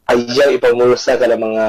ayaw 0.08 0.48
ipamulsa 0.54 1.16
ka 1.16 1.26
ng 1.28 1.40
mga 1.40 1.66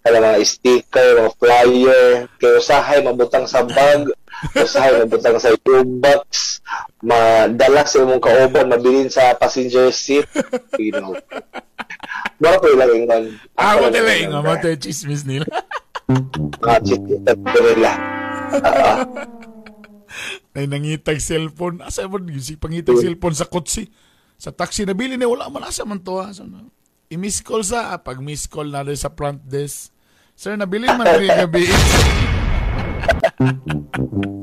ka 0.00 0.08
ng 0.08 0.24
mga 0.24 0.38
sticker, 0.48 1.08
mga 1.20 1.32
flyer, 1.36 2.08
kay 2.40 2.52
usahay 2.56 2.98
mabutang 3.04 3.44
sa 3.44 3.60
bag, 3.68 4.08
usahay 4.56 4.96
mabutang 4.96 5.36
sa 5.36 5.52
box, 6.00 6.58
madala 7.04 7.84
sa 7.84 8.00
imong 8.00 8.22
kauban, 8.22 8.72
mabilin 8.72 9.12
sa 9.12 9.36
passenger 9.36 9.92
seat, 9.92 10.24
you 10.80 10.96
know. 10.96 11.12
Mga 12.40 12.56
po 12.56 12.68
lang 12.72 12.90
ingon. 12.96 13.24
Ah, 13.60 13.76
mo 13.76 13.92
tala 13.92 14.08
nga 14.08 14.40
mo 14.40 14.56
chismis 14.80 15.28
nila. 15.28 15.44
Mga 16.10 16.78
chitita 16.82 17.32
nila. 17.38 17.92
Ah, 18.50 19.06
Ay 20.58 20.66
nangitag 20.66 21.22
cellphone. 21.22 21.78
Asa 21.86 22.10
mo 22.10 22.18
yung 22.18 22.42
si 22.42 22.58
pangitag 22.58 22.98
cellphone 22.98 23.38
sa 23.38 23.46
kotse. 23.46 23.86
Sa 24.34 24.50
taxi 24.50 24.82
na 24.82 24.96
bili 24.96 25.14
na 25.14 25.30
wala 25.30 25.46
man 25.46 25.62
asa 25.62 25.86
man 25.86 26.02
to 26.02 26.18
ha. 26.18 26.34
So, 26.34 26.42
I-miss 27.10 27.42
call 27.42 27.62
sa 27.62 27.94
ah, 27.94 27.98
pag 28.02 28.22
miss 28.22 28.50
call 28.50 28.70
na 28.70 28.82
sa 28.94 29.14
front 29.14 29.42
desk. 29.46 29.94
Sir, 30.34 30.58
nabili 30.58 30.90
man 30.90 31.06
rin 31.18 31.30
gabi. 31.30 31.70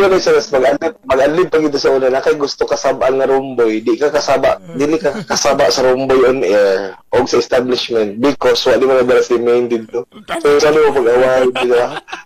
Pero 0.00 0.16
sa 0.16 0.32
mas 0.32 0.48
mag-alip, 0.48 0.94
mag-alip 1.04 1.48
pag 1.52 1.66
ito 1.68 1.76
sa 1.76 1.92
una 1.92 2.08
na 2.08 2.24
kay 2.24 2.32
gusto 2.34 2.64
kasabaan 2.64 3.20
nga 3.20 3.28
rumboy, 3.28 3.84
di 3.84 4.00
ka 4.00 4.08
kasaba, 4.08 4.56
dili 4.72 4.96
ka 4.96 5.12
kasaba 5.28 5.68
sa 5.68 5.84
rumboy 5.84 6.24
on 6.24 6.40
air 6.40 6.96
o 7.12 7.20
sa 7.28 7.36
establishment 7.36 8.16
because 8.16 8.64
wali 8.64 8.88
mo 8.88 8.96
na 8.96 9.20
si 9.20 9.36
main 9.36 9.68
dito. 9.68 10.08
So 10.40 10.56
sa 10.56 10.72
mo 10.72 10.94
pag-away 10.96 11.52
dito. 11.52 11.76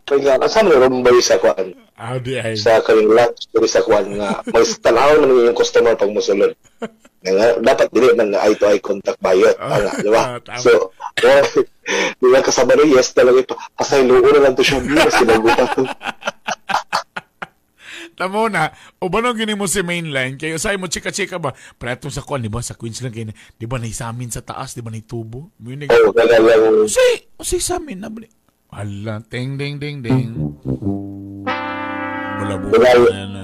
Kaya 0.07 0.39
nga 0.39 0.47
asa 0.47 0.63
mo 0.63 0.77
rumboy 0.77 1.19
sa 1.19 1.41
kwan 1.41 1.75
Ah, 1.95 2.19
di 2.19 2.35
ay. 2.35 2.59
sa 2.59 2.83
kanyang 2.83 3.11
lunch 3.11 3.47
sa 3.71 3.79
kwan 3.83 4.19
nga 4.19 4.43
magtanaw 4.51 5.15
man 5.23 5.51
yung 5.51 5.55
customer 5.55 5.95
pag 5.95 6.11
musulod. 6.11 6.51
Nga, 7.25 7.65
dapat 7.65 7.89
dili 7.89 8.13
man 8.13 8.37
na 8.37 8.45
eye 8.45 8.53
to 8.53 8.69
eye 8.69 8.85
contact 8.85 9.17
bayot, 9.25 9.57
ano, 9.57 9.89
di 9.97 10.13
ba? 10.13 10.37
Ah, 10.37 10.39
tama. 10.45 10.61
So, 10.61 10.93
di 12.21 12.27
ba 12.29 12.45
kasaba 12.45 12.77
rin, 12.77 12.93
yes 12.93 13.17
talaga 13.17 13.41
ito. 13.41 13.57
Pasaylo 13.73 14.21
na 14.21 14.45
lang 14.45 14.53
to 14.53 14.61
siya, 14.61 14.85
mas 14.85 15.17
sinagutan 15.17 15.69
to. 15.73 15.83
Tamo 18.15 18.47
na, 18.47 18.71
o 19.03 19.11
ba 19.11 19.19
nung 19.19 19.35
gini 19.35 19.59
mo 19.59 19.67
si 19.67 19.83
mainline, 19.83 20.39
kayo 20.39 20.55
sa'yo 20.55 20.79
mo 20.79 20.87
chika-chika 20.87 21.43
ba? 21.43 21.51
Preto 21.75 22.07
sa 22.15 22.23
kwan, 22.23 22.47
di 22.47 22.53
ba? 22.53 22.63
Sa 22.63 22.79
Queens 22.79 23.03
lang 23.03 23.11
kayo, 23.11 23.27
na- 23.33 23.39
di 23.59 23.67
ba 23.67 23.81
naisamin 23.81 24.31
sa 24.31 24.39
taas, 24.39 24.77
di 24.79 24.87
ba 24.87 24.95
naitubo? 24.95 25.51
Minig, 25.59 25.91
Oo, 25.91 26.15
kaya 26.15 26.39
lang, 26.39 26.87
si, 26.87 27.03
o 27.35 27.43
si 27.43 27.59
sa 27.59 27.83
amin, 27.83 27.99
nabali. 27.99 28.31
Ala, 28.71 29.19
ting, 29.27 29.59
ding, 29.59 29.83
ding, 29.83 29.99
ding. 29.99 30.31
Wala. 32.39 32.55
na 33.11 33.25
na. 33.27 33.43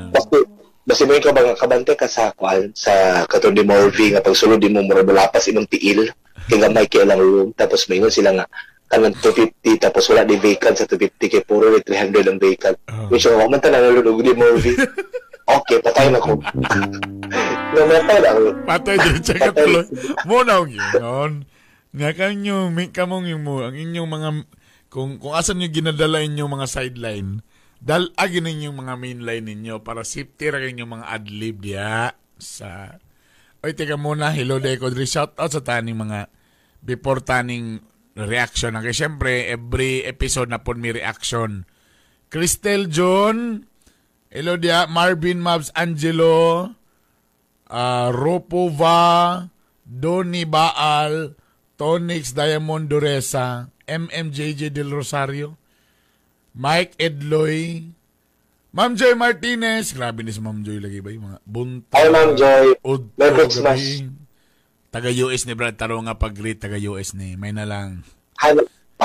Basta, 0.91 1.07
basta 1.07 1.15
may 1.15 1.23
ka 1.23 1.31
ba 1.31 1.47
nga 1.47 1.55
kabante 1.55 1.95
ka 1.95 2.11
sa 2.11 2.35
kwan, 2.35 2.75
sa 2.75 3.23
katong 3.31 3.55
di 3.55 3.63
Morvi, 3.63 4.11
nga 4.11 4.19
pagsulod 4.19 4.59
mo 4.75 4.83
mura 4.83 5.07
lapas 5.07 5.47
imong 5.47 5.71
tiil, 5.71 6.11
kaya 6.51 6.67
may 6.67 6.91
kaya 6.91 7.07
lang 7.07 7.23
room, 7.23 7.55
tapos 7.55 7.87
may 7.87 8.03
ingon 8.03 8.11
sila 8.11 8.35
nga, 8.35 8.47
kanang 8.91 9.15
250, 9.23 9.87
tapos 9.87 10.11
wala 10.11 10.27
di 10.27 10.35
vacant 10.35 10.75
sa 10.75 10.91
250, 10.91 11.31
kaya 11.31 11.47
puro 11.47 11.71
ni 11.71 11.79
300 11.87 12.27
ang 12.27 12.43
vacant. 12.43 12.77
Oh. 12.91 13.07
Which 13.07 13.23
yung, 13.23 13.39
man 13.39 13.63
tanan 13.63 13.87
nalulog 13.87 14.19
di 14.19 14.35
Morvi. 14.35 14.75
okay, 15.63 15.79
patay 15.79 16.11
na 16.11 16.19
ko. 16.19 16.35
Namatay 17.71 18.19
na 18.19 18.29
ako. 18.35 18.43
Patay 18.67 18.97
din 18.99 19.19
siya 19.31 19.37
ka 19.39 19.51
tuloy. 19.55 19.87
Muna 20.27 20.59
ang 20.59 20.75
yun. 20.75 21.33
Nga 21.95 22.11
kanyo, 22.19 22.75
may 22.75 22.91
kamong 22.91 23.31
yung 23.31 23.47
mo, 23.47 23.63
ang 23.63 23.79
inyong 23.79 24.11
mga, 24.11 24.29
kung, 24.91 25.23
kung 25.23 25.39
asan 25.39 25.63
nyo 25.63 25.71
ginadala 25.71 26.19
inyong 26.27 26.51
mga 26.51 26.67
sideline, 26.67 27.47
dal 27.81 28.13
agin 28.21 28.45
ninyong 28.45 28.77
mga 28.77 28.95
mainline 29.01 29.45
ninyo 29.45 29.81
para 29.81 30.05
safety 30.05 30.53
ra 30.53 30.61
inyong 30.61 31.01
mga 31.01 31.07
adlib 31.09 31.57
diya 31.65 32.13
sa 32.37 33.01
Oy, 33.61 33.77
teka 33.77 34.01
muna, 34.01 34.33
hello 34.33 34.57
Deco 34.57 34.89
Dre. 34.89 35.05
Shout 35.05 35.37
out 35.37 35.53
sa 35.53 35.61
taning 35.61 35.93
mga 35.93 36.33
before 36.81 37.21
taning 37.21 37.85
reaction. 38.17 38.73
Kasi 38.73 39.05
syempre, 39.05 39.53
every 39.53 40.01
episode 40.01 40.49
na 40.49 40.65
po 40.65 40.73
may 40.73 40.97
reaction. 40.97 41.69
Cristel 42.33 42.89
John, 42.89 43.69
hello 44.33 44.57
dia, 44.57 44.89
Marvin 44.89 45.45
Mabs 45.45 45.69
Angelo, 45.77 46.73
uh, 47.69 48.09
Ropova, 48.17 49.45
Donny 49.85 50.49
Baal, 50.49 51.37
Tonix 51.77 52.33
Diamond 52.33 52.89
Duresa, 52.89 53.69
MMJJ 53.85 54.73
Del 54.73 54.89
Rosario, 54.89 55.60
Mike 56.55 56.99
Edloy, 56.99 57.87
Ma'am 58.71 58.95
Joy 58.95 59.15
Martinez, 59.15 59.91
grabe 59.95 60.23
ni 60.23 60.31
si 60.31 60.39
Ma'am 60.43 60.63
Joy 60.63 60.79
lagi 60.79 61.03
ba 61.03 61.11
yung 61.11 61.27
mga 61.31 61.39
bunta. 61.47 61.95
Hi, 61.99 62.07
Ma'am 62.11 62.35
Joy. 62.39 62.75
Ud- 62.87 63.11
Merry. 63.19 63.35
Christmas. 63.35 63.83
Taga-US 64.91 65.47
ni 65.47 65.55
Brad 65.55 65.79
Taro 65.79 65.99
nga 66.03 66.19
pag-greet 66.19 66.59
taga-US 66.59 67.15
ni. 67.15 67.39
May 67.39 67.55
na 67.55 67.63
lang. 67.67 68.03
Hi, 68.43 68.55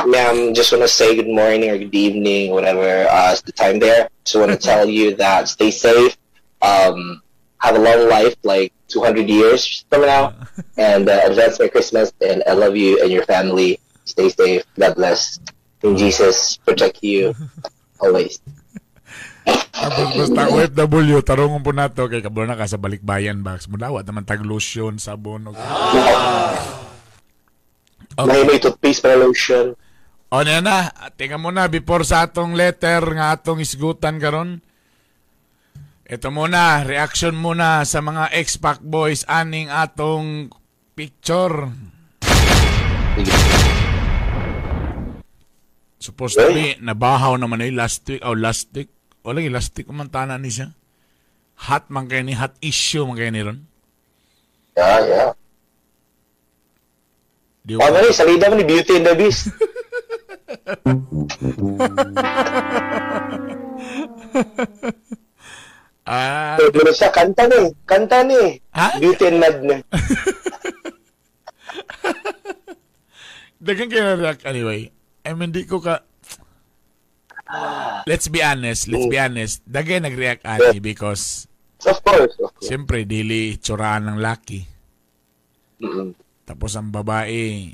ma'am. 0.06 0.54
Just 0.58 0.74
want 0.74 0.82
to 0.82 0.90
say 0.90 1.14
good 1.14 1.30
morning 1.30 1.70
or 1.70 1.78
good 1.78 1.94
evening, 1.94 2.50
whatever 2.52 3.06
uh, 3.10 3.34
the 3.46 3.54
time 3.54 3.78
there. 3.78 4.10
Just 4.26 4.38
want 4.38 4.50
to 4.54 4.58
tell 4.70 4.90
you 4.90 5.14
that 5.18 5.46
stay 5.50 5.70
safe, 5.70 6.18
um, 6.62 7.22
have 7.62 7.78
a 7.78 7.82
long 7.82 8.10
life, 8.10 8.34
like 8.42 8.74
200 8.90 9.30
years 9.30 9.86
from 9.90 10.02
now, 10.06 10.34
and 10.78 11.06
uh, 11.10 11.22
advance 11.26 11.58
Merry 11.62 11.70
Christmas. 11.70 12.10
And 12.22 12.42
I 12.50 12.54
love 12.54 12.74
you 12.76 13.02
and 13.02 13.10
your 13.14 13.26
family. 13.26 13.78
Stay 14.06 14.30
safe. 14.30 14.62
God 14.78 14.94
bless. 14.98 15.38
And 15.86 15.94
Jesus 16.02 16.58
protect 16.66 17.06
you 17.06 17.38
always. 18.04 18.42
Tapos 19.46 20.08
basta 20.18 20.50
OFW, 20.54 21.22
tarungon 21.22 21.62
po 21.62 21.70
nato 21.70 22.10
kay 22.10 22.26
kabalo 22.26 22.50
na 22.50 22.58
ka 22.58 22.66
sa 22.66 22.82
balikbayan 22.82 23.46
box. 23.46 23.70
Mudawat 23.70 24.02
naman 24.10 24.26
tag 24.26 24.42
lotion, 24.42 24.98
sabon. 24.98 25.54
Okay. 25.54 25.62
May 28.26 28.42
may 28.50 28.58
toothpaste 28.58 29.06
para 29.06 29.14
lotion. 29.14 29.78
O 30.34 30.42
na 30.42 30.58
na, 30.58 30.90
tingnan 31.14 31.46
mo 31.46 31.54
na 31.54 31.70
before 31.70 32.02
sa 32.02 32.26
atong 32.26 32.58
letter 32.58 33.06
nga 33.14 33.38
atong 33.38 33.62
isgutan 33.62 34.18
karon. 34.18 34.66
Ito 36.06 36.34
muna, 36.34 36.82
reaction 36.82 37.38
muna 37.38 37.86
sa 37.86 38.02
mga 38.02 38.34
ex-pack 38.34 38.82
boys 38.82 39.22
aning 39.30 39.70
atong 39.70 40.50
picture. 40.98 41.70
Supposed 46.06 46.38
to 46.38 46.54
be, 46.54 46.78
nabahaw 46.78 47.34
naman 47.42 47.66
ay 47.66 47.74
last 47.74 48.06
week, 48.06 48.22
oh 48.22 48.38
last 48.38 48.70
week. 48.78 48.94
O 49.26 49.34
lagi, 49.34 49.50
last 49.50 49.74
week 49.74 49.90
man 49.90 50.06
tanan 50.14 50.46
ni 50.46 50.54
siya. 50.54 50.70
Hot 51.66 51.90
man 51.90 52.06
kayo 52.06 52.22
ni, 52.22 52.38
hot 52.38 52.54
issue 52.62 53.02
man 53.10 53.18
kayo 53.18 53.34
ni 53.34 53.42
ron. 53.42 53.66
Yeah, 54.78 55.02
yeah. 55.02 55.30
Di 57.66 57.74
Oh, 57.74 57.82
ano 57.82 58.14
salida 58.14 58.54
mo 58.54 58.62
ni 58.62 58.70
Beauty 58.70 59.02
and 59.02 59.06
the 59.10 59.18
Beast. 59.18 59.50
Ah, 66.06 66.54
Pero 66.62 66.94
siya, 66.94 67.10
kanta 67.10 67.50
ni. 67.50 67.74
Kanta 67.82 68.22
ni. 68.22 68.62
Ha? 68.78 69.02
Beauty 69.02 69.26
and 69.26 69.42
Madness. 69.42 69.82
Dagan 73.66 73.90
kayo 73.90 74.14
na-react 74.14 74.46
anyway. 74.46 74.94
I 75.26 75.34
mean, 75.34 75.50
di 75.50 75.66
ko 75.66 75.82
ka... 75.82 76.06
Let's 78.06 78.26
be 78.28 78.42
honest, 78.42 78.90
let's 78.90 79.06
be 79.06 79.18
honest. 79.18 79.62
Dagan 79.66 80.06
nag-react 80.06 80.46
ani 80.46 80.82
because 80.82 81.46
Of 81.86 82.02
course, 82.02 82.34
of 82.42 82.50
course. 82.50 82.66
siyempre 82.66 83.06
dili 83.06 83.62
tsuraan 83.62 84.10
ng 84.10 84.18
laki. 84.18 84.66
Mm-mm. 85.78 86.18
Tapos 86.42 86.74
ang 86.74 86.90
babae, 86.90 87.74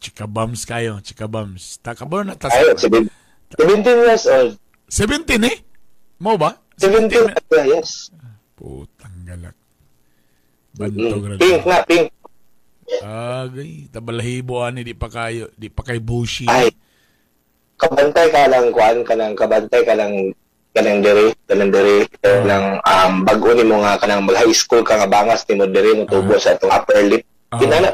chika 0.00 0.24
bums 0.24 0.64
kayo, 0.64 0.96
chika 1.04 1.28
bums. 1.28 1.76
Takabo 1.80 2.24
na 2.24 2.32
tas 2.36 2.52
Ayun, 2.52 3.08
17 3.52 3.60
17 3.60 4.06
years 4.08 4.24
old. 4.24 4.56
17 4.88 5.28
eh? 5.44 5.56
Mo 6.16 6.40
ba? 6.40 6.56
17 6.80 7.12
na? 7.28 7.32
yeah, 7.52 7.66
yes. 7.76 8.08
Putang 8.56 9.28
galak. 9.28 9.56
Bantog 10.72 11.20
Mm. 11.20 11.28
na 11.28 11.36
Pink 11.36 11.62
nga, 11.62 11.78
pink. 11.84 12.08
Agay, 13.00 13.70
tabalahibo 13.92 14.64
ani 14.64 14.82
di 14.82 14.96
pa 14.96 15.06
kayo, 15.06 15.52
di 15.54 15.68
pa 15.68 15.84
kay 15.84 16.00
bushi. 16.00 16.48
Ay, 16.48 16.72
kabantay 17.80 18.28
ka 18.28 18.44
lang, 18.46 18.68
kuan 18.70 19.00
ka 19.02 19.14
lang, 19.16 19.32
kabantay 19.32 19.82
ka 19.88 19.96
lang, 19.96 20.36
kanang 20.76 21.00
diri, 21.00 21.32
kanang 21.48 21.72
diri, 21.72 22.04
kanang 22.20 22.78
um, 22.84 23.14
bago 23.24 23.56
ni 23.56 23.64
mo 23.64 23.80
nga, 23.80 23.96
kanang 23.96 24.28
mag-high 24.28 24.52
school 24.52 24.84
ka 24.84 25.00
nga 25.00 25.08
bangas, 25.08 25.42
ni 25.48 25.56
mo 25.56 25.64
diri, 25.64 25.96
mo 25.96 26.04
tubo 26.04 26.36
sa 26.36 26.54
itong 26.54 26.70
upper 26.70 27.00
lip. 27.08 27.24
Ah. 27.50 27.58
Kinana, 27.58 27.90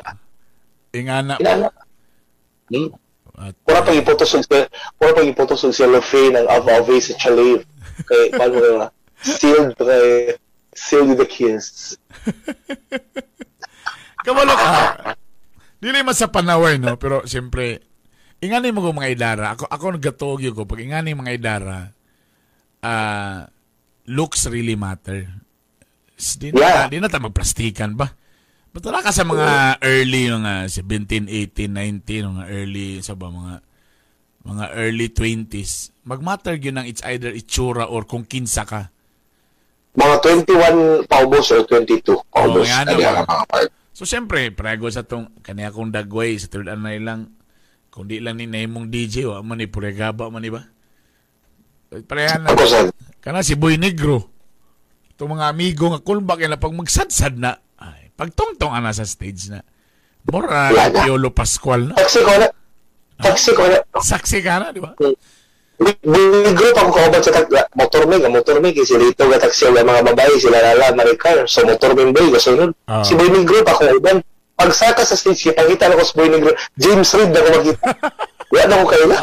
Ingana. 0.92 1.34
kinana. 1.38 1.68
Hmm? 2.68 2.90
At, 3.36 3.52
Pura 3.68 3.84
pag 3.84 4.00
ipotosog 4.00 4.42
sa, 4.48 4.64
pura 4.96 5.12
pag 5.12 5.28
ipotosog 5.28 5.70
sa 5.70 5.84
cellophane 5.84 6.40
ng 6.40 6.48
of-of 6.48 6.88
sa 7.04 7.14
chaliv. 7.20 7.62
Kay, 8.08 8.32
paano 8.38 8.56
nga, 8.58 8.88
sealed, 9.20 9.76
kay, 9.76 10.34
sealed 10.72 11.14
with 11.14 11.24
a 11.24 11.28
kiss. 11.28 11.96
Kabalo 14.24 14.56
ka. 14.56 14.68
Dili 15.76 16.00
man 16.00 16.16
sa 16.16 16.32
panaway, 16.32 16.80
no? 16.80 16.96
Pero 16.96 17.28
siyempre, 17.28 17.84
ingani 18.40 18.70
mo 18.72 18.84
ko 18.84 18.92
mga 18.92 19.12
idara, 19.12 19.44
ako 19.56 19.64
ako 19.68 19.84
nagatuog 19.96 20.40
yun 20.44 20.54
ko 20.54 20.68
pag 20.68 20.82
ingani 20.82 21.16
mga 21.16 21.34
idara, 21.36 21.78
ah 22.84 23.48
looks 24.06 24.46
really 24.46 24.78
matter. 24.78 25.26
Di 26.16 26.48
na, 26.54 26.60
Yeah. 26.60 26.86
di 26.88 26.96
na 27.02 27.10
ta 27.10 27.20
magplastikan 27.20 27.92
ba? 27.98 28.08
Ba't 28.72 28.84
wala 28.86 29.00
ka 29.04 29.12
sa 29.12 29.24
mga 29.24 29.80
early, 29.82 30.28
mga 30.28 30.68
17, 30.68 31.28
18, 31.28 31.72
19, 31.72 32.28
mga 32.28 32.44
early, 32.52 32.88
sa 33.00 33.16
ba, 33.16 33.32
mga 33.32 33.64
mga 34.46 34.66
early 34.78 35.08
20s, 35.10 35.90
magmatter 36.06 36.54
yun 36.54 36.78
ng 36.78 36.86
it's 36.86 37.02
either 37.02 37.34
itsura 37.34 37.82
or 37.90 38.06
kung 38.06 38.22
kinsa 38.22 38.62
ka. 38.62 38.94
Mga 39.98 40.14
21 40.46 41.10
paubos 41.10 41.50
or 41.50 41.66
22 41.66 42.14
paubos. 42.30 42.68
na 42.68 42.94
mga 42.94 43.26
part. 43.26 43.68
So, 43.96 44.04
siyempre, 44.04 44.52
prego 44.52 44.86
sa 44.92 45.02
tong 45.02 45.32
kaniya 45.40 45.72
kong 45.72 45.90
dagway, 45.90 46.36
sa 46.36 46.46
third 46.52 46.68
anay 46.68 47.00
lang, 47.00 47.32
kung 47.96 48.12
di 48.12 48.20
lang 48.20 48.36
ni 48.36 48.44
mong 48.68 48.92
DJ, 48.92 49.24
wa 49.24 49.40
man 49.40 49.56
ni 49.56 49.72
puregaba 49.72 50.28
man 50.28 50.44
ni 50.44 50.52
ba? 50.52 50.60
Parehan 51.88 52.44
na. 52.44 52.52
Kana 53.24 53.40
si 53.40 53.56
Boy 53.56 53.80
Negro. 53.80 54.28
Itong 55.16 55.32
mga 55.32 55.48
amigo 55.48 55.88
nga 55.88 56.04
kulba 56.04 56.36
kaya 56.36 56.52
na 56.52 56.60
pag 56.60 56.76
magsadsad 56.76 57.40
na, 57.40 57.56
ay, 57.80 58.12
pagtungtong 58.12 58.76
ana 58.76 58.92
sa 58.92 59.08
stage 59.08 59.48
na. 59.48 59.64
Na. 60.28 60.92
Piolo 60.92 61.32
Pascual 61.32 61.88
na. 61.88 61.96
taxi 61.96 62.20
ko 62.20 62.36
na. 62.36 62.52
Taxi 63.16 63.50
ko 63.56 63.64
na. 63.64 63.80
Saksi 63.96 64.38
ka 64.44 64.60
na, 64.60 64.76
di 64.76 64.84
ba? 64.84 64.92
Bigro 65.80 66.68
pa 66.76 66.84
ko 66.84 66.92
kauban 66.92 67.24
sa 67.24 67.32
tag 67.32 67.48
motor 67.72 68.04
mig, 68.04 68.20
ang 68.20 68.36
motor 68.36 68.60
mig 68.60 68.76
si 68.76 68.96
dito 68.96 69.24
ga 69.24 69.40
taxi 69.40 69.72
ang 69.72 69.80
mga 69.80 70.04
babae 70.08 70.36
sila 70.36 70.60
lala 70.60 70.92
maricar 70.92 71.48
so 71.48 71.64
motor 71.64 71.96
mig 71.96 72.12
bay 72.12 72.28
gasunod. 72.28 72.76
Ah. 72.84 73.00
Si 73.00 73.16
Boy 73.16 73.32
Negro 73.32 73.64
pa 73.64 73.72
ko 73.72 73.88
uban. 73.88 74.20
Pagsaka 74.56 75.04
sa 75.04 75.16
stage 75.16 75.52
kita 75.52 75.84
na 75.86 76.00
ko 76.00 76.04
si 76.04 76.16
Boy 76.16 76.32
Negro, 76.32 76.56
James 76.80 77.08
Reid 77.12 77.30
na 77.30 77.44
ko 77.44 77.48
makita. 77.60 77.88
Wala 78.52 78.64
na 78.64 78.80
ko 78.80 78.86
kayo 78.88 79.04
na. 79.06 79.18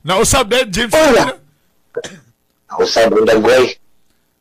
Nausap 0.00 0.48
din, 0.48 0.66
James. 0.72 0.92
Wala. 0.94 1.36
Ako 2.72 2.82
sa 2.88 3.04
ang 3.04 3.28
dagway. 3.28 3.76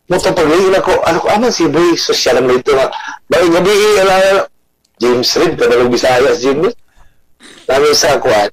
Motor 0.07 0.31
pagligin 0.31 0.71
ako, 0.71 1.03
ano 1.03 1.17
ko, 1.19 1.27
aman 1.27 1.51
si 1.51 1.67
Boy, 1.67 1.99
social 1.99 2.39
naman 2.39 2.63
dito 2.63 2.71
nga. 2.71 2.87
Bakit 3.27 3.49
gabi, 3.51 3.71
ala, 3.99 4.47
James 4.95 5.27
Reid, 5.35 5.59
kadalong 5.59 5.91
Bisayas, 5.91 6.39
James 6.39 6.71
Reid. 6.71 6.77
Namin 7.67 7.91
sa 7.91 8.15
kuwan. 8.15 8.47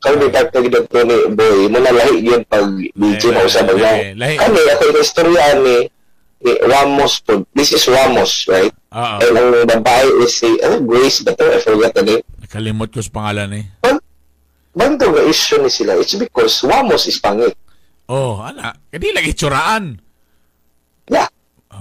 Kami 0.00 0.16
may 0.16 0.32
type 0.32 0.48
na 0.56 1.02
ni 1.04 1.16
Boy, 1.36 1.68
muna 1.68 1.92
lahi 1.92 2.24
yun 2.24 2.40
pag 2.48 2.64
DJ 2.96 3.22
Eh, 3.28 3.36
lahi, 3.36 3.76
niya. 3.76 3.92
lahi. 4.16 4.34
Kami, 4.40 4.60
ako 4.72 4.82
yung 4.88 5.00
istorya 5.04 5.44
ni, 5.60 5.76
ni 5.76 5.76
Ramos 6.40 7.20
po. 7.20 7.44
This 7.52 7.76
is 7.76 7.84
Ramos, 7.84 8.48
right? 8.48 8.72
Oo. 8.96 9.16
And 9.20 9.36
ang 9.36 9.50
babae 9.68 10.08
is 10.24 10.40
si, 10.40 10.48
ano, 10.64 10.80
Grace, 10.80 11.20
ba 11.20 11.36
ito? 11.36 11.44
I 11.44 11.60
forgot 11.60 11.92
the 11.92 12.02
name. 12.02 12.24
Nakalimot 12.40 12.88
ko 12.88 13.04
sa 13.04 13.12
pangalan 13.12 13.60
eh. 13.60 13.64
But, 13.84 14.00
Bando 14.70 15.10
nga 15.10 15.26
issue 15.26 15.58
ni 15.60 15.68
sila, 15.68 15.98
it's 15.98 16.14
because 16.14 16.62
Ramos 16.64 17.04
is 17.10 17.18
pangit. 17.18 17.52
Oh, 18.08 18.40
ana. 18.40 18.72
Kadi 18.88 19.12
lagi 19.12 19.34
tsuraan. 19.36 19.98
Yeah. 21.10 21.28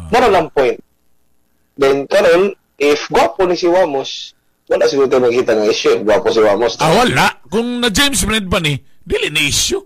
Mara 0.09 0.27
lang 0.29 0.49
point. 0.51 0.77
Then, 1.79 2.09
karon 2.09 2.57
if 2.81 3.07
gwapo 3.07 3.45
ni 3.47 3.55
si 3.55 3.69
Wamos, 3.69 4.33
wala 4.69 4.89
siguro 4.89 5.07
tayo 5.07 5.25
makita 5.25 5.55
ng 5.55 5.69
issue. 5.69 6.01
Gwapo 6.03 6.33
si 6.33 6.41
Wamos. 6.43 6.75
Ah, 6.81 6.91
wala. 6.99 7.39
Kung 7.47 7.79
na 7.79 7.89
James 7.93 8.21
Brand 8.25 8.49
pa 8.49 8.59
ni, 8.59 8.75
dili 9.05 9.29
na 9.31 9.41
issue. 9.41 9.81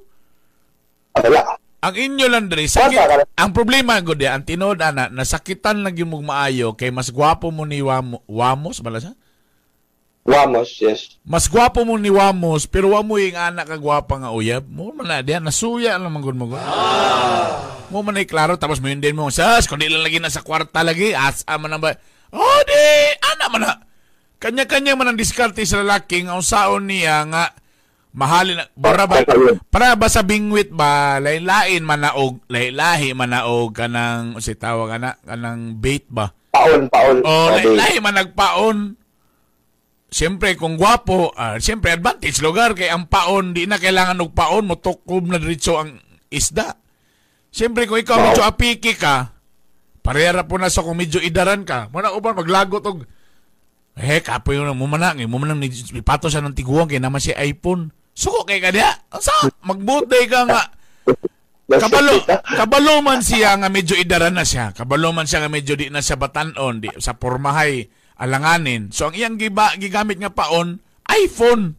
Ah, 1.14 1.22
wala. 1.22 1.60
Ang 1.84 1.96
inyo 2.00 2.32
ka 2.32 2.40
sakit. 2.64 3.36
Ang 3.36 3.52
problema 3.52 4.00
ko 4.00 4.16
di 4.16 4.24
ang 4.24 4.48
tinod 4.48 4.80
ana 4.80 5.12
nasakitan 5.12 5.84
lang 5.84 6.00
yung 6.00 6.16
maayo 6.24 6.80
kay 6.80 6.96
mas 6.96 7.12
gwapo 7.12 7.52
mo 7.52 7.68
ni 7.68 7.84
Wamo, 7.84 8.24
Wamos 8.24 8.80
bala 8.80 9.04
siya? 9.04 9.12
Wamos, 10.24 10.80
yes. 10.80 11.20
Mas 11.28 11.52
gwapo 11.52 11.84
mo 11.84 12.00
ni 12.00 12.08
Wamos 12.08 12.72
pero 12.72 12.96
wa 12.96 13.04
mo 13.04 13.20
yung 13.20 13.36
anak 13.36 13.68
ka 13.68 13.76
gwapa 13.76 14.16
nga 14.16 14.32
uyab. 14.32 14.64
Mo 14.64 14.96
man 14.96 15.12
na 15.12 15.20
diyan 15.20 15.44
nasuya 15.44 16.00
lang 16.00 16.08
man 16.08 16.24
gud 16.24 16.40
mo. 16.40 16.48
gud. 16.48 16.64
Mo 17.92 18.00
man 18.00 18.16
ay 18.16 18.32
klaro 18.32 18.56
tapos 18.56 18.80
mo 18.80 18.88
yun 18.88 19.04
din 19.04 19.20
mo 19.20 19.28
sas 19.28 19.68
kundi 19.68 19.92
lang 19.92 20.08
lagi 20.08 20.24
na 20.24 20.32
sa 20.32 20.40
kwarta 20.40 20.88
lagi 20.88 21.12
as 21.12 21.44
man 21.60 21.68
na 21.68 21.84
ba. 21.84 22.00
Oh 22.32 22.60
di 22.64 22.80
ana 23.20 23.52
man 23.52 23.60
na. 23.60 23.74
Kanya-kanya 24.40 24.96
man 24.96 25.12
ang 25.12 25.20
diskarte 25.20 25.68
sa 25.68 25.84
lalaki 25.84 26.24
nga 26.24 26.40
unsaon 26.40 26.88
niya 26.88 27.28
nga 27.28 27.52
mahalin 28.14 28.62
na 28.62 28.66
para 28.78 29.10
ba? 29.10 29.26
Para 29.74 29.98
ba 29.98 30.08
sa 30.08 30.22
bingwit 30.22 30.70
ba? 30.70 31.18
Lain-lain 31.18 31.82
man 31.82 32.06
na 32.06 32.14
og 32.14 32.46
lahi 32.50 33.12
man 33.18 33.34
na 33.34 33.50
og 33.50 33.74
kanang 33.74 34.38
si 34.40 34.54
tawag 34.54 35.02
ana 35.02 35.18
kanang 35.26 35.82
bait 35.82 36.06
ba? 36.08 36.32
Paon, 36.54 36.86
paon. 36.94 37.26
o 37.26 37.34
Sabi, 37.58 37.74
lahi 37.74 37.98
man 38.00 38.16
nagpaon 38.22 38.78
Siyempre, 40.14 40.54
kung 40.54 40.78
gwapo, 40.78 41.34
ah, 41.34 41.58
siyempre 41.58 41.90
advantage 41.90 42.38
lugar 42.46 42.78
kay 42.78 42.86
ang 42.94 43.10
paon, 43.10 43.58
di 43.58 43.66
na 43.66 43.82
kailangan 43.82 44.22
og 44.22 44.38
paon, 44.38 44.70
mo 44.70 44.78
tukob 44.78 45.26
na 45.26 45.42
diretso 45.42 45.82
ang 45.82 45.98
isda. 46.30 46.78
Siyempre, 47.50 47.90
kung 47.90 47.98
ikaw 47.98 48.22
medyo 48.22 48.46
apiki 48.46 48.94
ka, 48.94 49.34
parehara 50.06 50.46
po 50.46 50.62
na 50.62 50.70
sa 50.70 50.86
kung 50.86 51.02
medyo 51.02 51.18
idaran 51.18 51.66
ka, 51.66 51.90
muna 51.90 52.14
uban 52.14 52.38
maglagot 52.38 52.86
og 52.86 53.10
eh, 53.98 54.22
kapoy 54.22 54.62
yun, 54.62 54.70
mo 54.78 54.86
manang, 54.86 55.26
mo 55.26 55.42
manang 55.42 55.66
ipato 55.66 56.30
siya 56.30 56.46
ng 56.46 56.54
tiguan 56.54 56.86
kay 56.86 57.02
naman 57.02 57.18
si 57.18 57.34
iPhone. 57.34 57.90
Suko 58.14 58.46
kay 58.46 58.62
kadya. 58.62 58.94
Sa 59.18 59.34
magbuday 59.66 60.30
ka 60.30 60.46
nga. 60.46 60.64
Kabalo, 61.74 62.22
kabalo 62.46 63.02
man 63.02 63.26
siya 63.26 63.58
nga 63.58 63.72
medyo 63.72 63.98
idaran 63.98 64.38
na 64.38 64.46
siya. 64.46 64.70
Kabalo 64.78 65.10
man 65.10 65.26
siya 65.26 65.42
nga 65.46 65.52
medyo 65.52 65.74
di 65.74 65.90
na 65.90 66.06
siya 66.06 66.22
batanon, 66.22 66.78
di 66.78 66.90
sa 67.02 67.18
pormahay 67.18 67.90
alanganin. 68.22 68.94
So 68.94 69.10
ang 69.10 69.18
iyang 69.18 69.42
giba, 69.42 69.74
gigamit 69.82 70.22
nga 70.22 70.30
paon, 70.30 70.78
iPhone. 71.10 71.74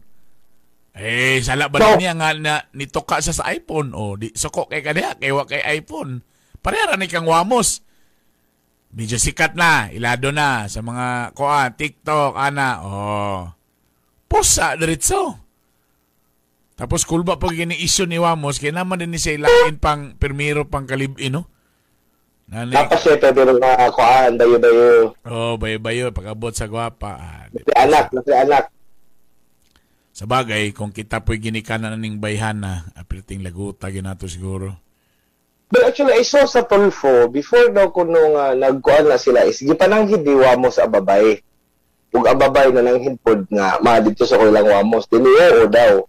Eh, 0.94 1.42
sala 1.42 1.70
ba 1.70 1.78
No. 1.82 1.98
niya 1.98 2.14
nga 2.14 2.34
na 2.34 2.54
nitoka 2.74 3.18
siya 3.22 3.34
sa 3.34 3.50
iPhone? 3.50 3.94
O, 3.94 4.14
di, 4.18 4.30
suko 4.34 4.66
kay 4.66 4.82
kadya, 4.82 5.18
kay 5.18 5.30
wa 5.30 5.46
kay 5.46 5.62
iPhone. 5.78 6.22
Parehara 6.58 6.98
ni 6.98 7.06
kang 7.06 7.26
wamos. 7.28 7.82
Medyo 8.94 9.18
sikat 9.18 9.58
na, 9.58 9.90
ilado 9.90 10.30
na 10.30 10.70
sa 10.70 10.80
mga 10.80 11.34
kuan, 11.34 11.74
TikTok, 11.74 12.38
ana. 12.38 12.78
Oh. 12.82 13.42
Pusa 14.30 14.78
diretso. 14.78 15.43
Tapos 16.74 17.06
kulba 17.06 17.38
pag 17.38 17.54
gini 17.54 17.78
issue 17.78 18.06
ni 18.06 18.18
Wamos, 18.18 18.58
kaya 18.58 18.74
naman 18.74 18.98
din 18.98 19.14
ni 19.14 19.18
siya 19.22 19.38
ilain 19.38 19.78
pang 19.78 20.18
permiro 20.18 20.66
pang 20.66 20.90
kalibin, 20.90 21.38
no? 21.38 21.46
Nani, 22.50 22.74
Tapos 22.74 23.00
siya, 23.00 23.16
pero 23.22 23.54
mga 23.56 23.94
kuhaan, 23.94 24.32
dayo-dayo. 24.36 25.14
oh, 25.24 25.54
bayo-bayo, 25.56 26.10
pag-abot 26.10 26.52
sa 26.52 26.66
gwapa. 26.66 27.14
Ah, 27.16 27.46
anak, 27.78 28.10
si 28.10 28.32
anak. 28.34 28.68
sa 30.14 30.30
bagay, 30.30 30.70
kung 30.70 30.94
kita 30.94 31.22
po'y 31.26 31.42
ginikanan 31.42 31.94
na 31.94 31.98
ning 31.98 32.22
bayhana, 32.22 32.86
apiting 32.94 33.42
laguta, 33.42 33.90
ginato 33.90 34.30
siguro. 34.30 34.78
But 35.70 35.90
actually, 35.90 36.14
I 36.14 36.22
saw 36.22 36.46
sa 36.46 36.62
Tulfo, 36.62 37.26
before 37.26 37.74
daw 37.74 37.90
ko 37.90 38.06
nung 38.06 38.38
uh, 38.38 38.54
nagkuhan 38.54 39.10
na 39.10 39.18
sila, 39.18 39.42
is 39.42 39.58
gipananghid 39.58 40.22
di 40.22 40.30
Wamos 40.30 40.78
sa 40.78 40.86
ababay. 40.86 41.42
Ug 42.14 42.30
ababay 42.30 42.70
na 42.70 42.86
nang 42.86 43.02
hinpod 43.02 43.50
nga, 43.50 43.82
mga 43.82 43.98
dito 44.06 44.22
sa 44.22 44.38
kulang 44.38 44.70
Wamos. 44.70 45.10
Dili, 45.10 45.26
oo 45.26 45.66
daw. 45.66 46.06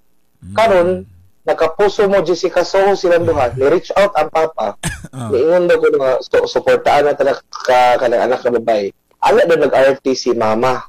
Karon 0.53 1.09
nakapuso 1.45 2.05
mo 2.05 2.21
Jessica 2.21 2.61
Soho 2.61 2.93
silang 2.93 3.25
duha. 3.25 3.53
Ni 3.57 3.65
reach 3.65 3.89
out 3.97 4.13
ang 4.13 4.29
papa. 4.29 4.77
Niingon 5.31 5.65
daw 5.65 5.77
ko 5.81 5.87
nga 5.97 6.21
so, 6.21 6.45
suportaan 6.45 7.09
na 7.09 7.17
talaga 7.17 7.41
ka 7.65 8.01
kanang 8.01 8.25
anak 8.29 8.41
ka 8.45 8.49
babae 8.53 8.93
ala 9.25 9.41
daw 9.49 9.57
nag-RT 9.57 10.05
si 10.13 10.33
mama. 10.37 10.85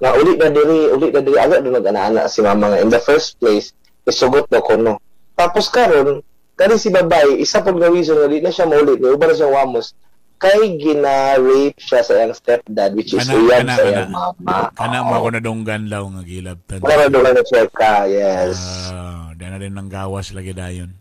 Nga 0.00 0.10
uli 0.16 0.32
na 0.40 0.48
diri 0.48 0.78
uli 0.88 1.06
na 1.12 1.20
diri 1.20 1.36
ala 1.36 1.60
daw 1.60 1.72
nag-ana 1.72 2.24
si 2.28 2.40
mama 2.40 2.72
nga. 2.72 2.80
In 2.80 2.88
the 2.88 3.02
first 3.02 3.36
place 3.36 3.72
isugot 4.08 4.48
daw 4.48 4.64
ko 4.64 4.80
no. 4.80 4.96
Tapos 5.36 5.68
karon 5.68 6.24
kani 6.56 6.76
si 6.76 6.92
babae 6.92 7.40
isa 7.40 7.64
pud 7.64 7.80
nga 7.80 7.88
reason 7.88 8.20
nga 8.20 8.28
di 8.28 8.44
na 8.44 8.52
siya 8.52 8.68
maulit 8.68 9.00
ni 9.00 9.08
uban 9.08 9.32
na 9.32 9.36
siya 9.36 9.48
wamos 9.48 9.96
kay 10.40 10.80
gina-rape 10.80 11.76
siya 11.76 12.00
sa 12.00 12.16
iyang 12.16 12.32
stepdad 12.32 12.96
which 12.96 13.12
is 13.12 13.20
Kana- 13.22 13.44
kana- 13.44 13.76
sa 13.76 13.84
kana. 13.84 13.90
iyang 13.92 14.10
mama 14.10 14.56
Kana 14.72 15.04
mo 15.04 15.12
ako 15.14 15.28
na 15.30 15.40
donggan 15.40 15.82
law 15.86 16.04
nga 16.08 16.22
gilabtan. 16.24 16.80
Wala 16.80 17.04
daw 17.06 17.20
na 17.20 17.44
check 17.44 17.68
ka, 17.70 18.08
yes. 18.08 18.56
Ah, 18.88 19.36
di 19.36 19.44
na 19.44 19.60
rin 19.60 19.76
ng 19.76 19.86
gawas 19.86 20.32
lagi 20.32 20.56
dayon. 20.56 20.96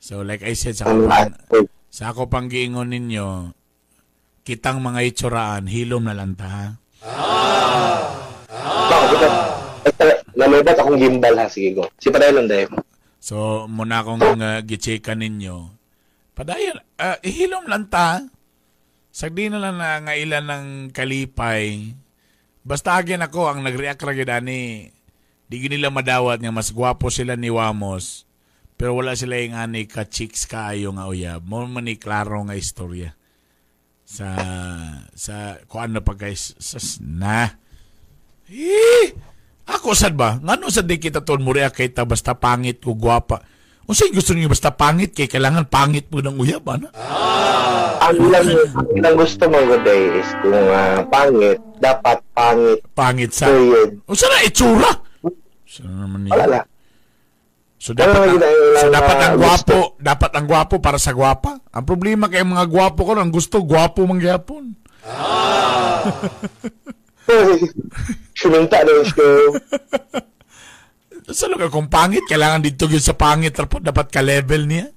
So 0.00 0.24
like 0.24 0.40
I 0.40 0.56
said 0.56 0.80
sa 0.80 0.88
ako 0.88 0.96
Ang 0.96 1.04
pang, 1.04 1.30
sa 1.92 2.04
ako 2.10 2.26
pang 2.26 2.48
giingon 2.48 2.88
ninyo, 2.88 3.52
kitang 4.42 4.80
mga 4.80 5.04
itsuraan, 5.04 5.68
hilom 5.68 6.08
na 6.08 6.16
lang 6.16 6.32
ta, 6.32 6.48
ha? 6.48 6.66
Kita? 9.06 9.28
Basta, 9.82 10.02
nalubat 10.32 10.74
akong 10.74 10.96
gimbal 10.96 11.36
ha, 11.36 11.46
sige 11.46 11.76
go. 11.76 11.84
Si 12.00 12.08
Paday 12.08 12.32
lang 12.32 12.48
dahil. 12.48 12.72
So, 13.20 13.66
muna 13.66 14.00
akong 14.00 14.22
uh, 14.22 14.62
gichika 14.62 15.12
ninyo. 15.12 15.75
Padayon, 16.36 16.76
uh, 17.00 17.16
ihilom 17.24 17.64
lang 17.64 17.88
ta. 17.88 18.20
Sagdi 19.08 19.48
na 19.48 19.56
lang 19.56 19.80
na 19.80 20.04
nga 20.04 20.12
ilan 20.12 20.44
ng 20.44 20.66
kalipay. 20.92 21.96
Basta 22.60 23.00
agin 23.00 23.24
ako, 23.24 23.48
ang 23.48 23.64
nag-react 23.64 24.04
ra 24.04 24.12
gyud 24.12 24.28
ani. 24.28 24.92
Di 25.48 25.56
nila 25.64 25.88
madawat 25.88 26.44
nga 26.44 26.52
mas 26.52 26.68
gwapo 26.76 27.08
sila 27.08 27.40
ni 27.40 27.48
Wamos. 27.48 28.28
Pero 28.76 28.92
wala 28.92 29.16
sila 29.16 29.40
yung 29.40 29.56
ani 29.56 29.88
ka 29.88 30.04
chicks 30.04 30.44
kaayo 30.44 30.92
nga 30.92 31.08
uyab. 31.08 31.48
Mo 31.48 31.64
man 31.64 31.88
ni 31.88 31.96
klaro 31.96 32.44
nga 32.44 32.52
istorya. 32.52 33.16
Sa 34.04 34.28
sa 35.16 35.56
kuan 35.64 35.96
na 35.96 36.04
pa 36.04 36.12
guys 36.12 36.52
sa 36.60 36.76
na. 37.00 37.56
Eh, 38.52 39.16
Ako 39.66 39.98
sad 39.98 40.14
ba? 40.14 40.38
Ngano 40.38 40.70
sa 40.70 40.86
di 40.86 40.94
kita 41.00 41.26
ton 41.26 41.42
muriya 41.42 41.74
kay 41.74 41.90
ta 41.90 42.06
basta 42.06 42.38
pangit 42.38 42.78
ko 42.78 42.94
gwapa. 42.94 43.42
Unsay 43.86 44.10
gusto 44.10 44.34
niyo 44.34 44.50
basta 44.50 44.74
pangit 44.74 45.14
kay 45.14 45.30
kailangan 45.30 45.70
pangit 45.70 46.10
mo 46.10 46.18
ng 46.18 46.36
uyab 46.42 46.66
ana? 46.66 46.90
Ang 48.02 48.18
lang, 48.34 48.46
ang 48.74 48.98
lang 48.98 49.14
gusto 49.14 49.46
mo 49.46 49.58
ko 49.62 49.78
day 49.86 50.22
is 50.22 50.28
kung 50.42 50.54
ah, 50.74 51.06
pangit, 51.06 51.58
dapat 51.78 52.18
pangit. 52.34 52.78
Pangit 52.94 53.30
sa 53.30 53.46
Period. 53.46 54.02
Unsa 54.10 54.26
na 54.26 54.42
itsura? 54.42 54.90
Sa 55.66 55.86
naman 55.86 56.26
Wala 56.26 56.44
niya. 56.46 56.58
na. 56.58 56.60
So 57.76 57.94
dapat 57.94 58.18
Wala 58.18 58.26
ang, 58.26 58.40
wala 58.42 58.78
so 58.82 58.86
dapat 58.90 59.16
ang 59.22 59.34
gwapo, 59.38 59.78
dapat 60.02 60.30
ang 60.34 60.46
gwapo 60.50 60.74
para 60.82 60.98
sa 60.98 61.14
gwapa. 61.14 61.62
Ang 61.70 61.84
problema 61.86 62.26
kay 62.26 62.42
mga 62.42 62.66
gwapo 62.66 63.06
ko 63.06 63.12
ang 63.14 63.30
gusto 63.30 63.62
gwapo 63.62 64.02
man 64.02 64.18
gyapon. 64.18 64.74
Suminta 68.34 68.82
na 68.86 68.90
yung 68.90 69.06
show. 69.06 69.42
Sa 71.26 71.46
lugar 71.46 71.68
kung 71.68 71.86
pangit 71.86 72.22
kailangan 72.24 72.62
dito 72.62 72.86
gyud 72.86 73.02
sa 73.02 73.12
pangit 73.12 73.50
rapod 73.52 73.82
dapat 73.82 74.06
ka 74.06 74.22
level 74.22 74.62
niya. 74.64 74.94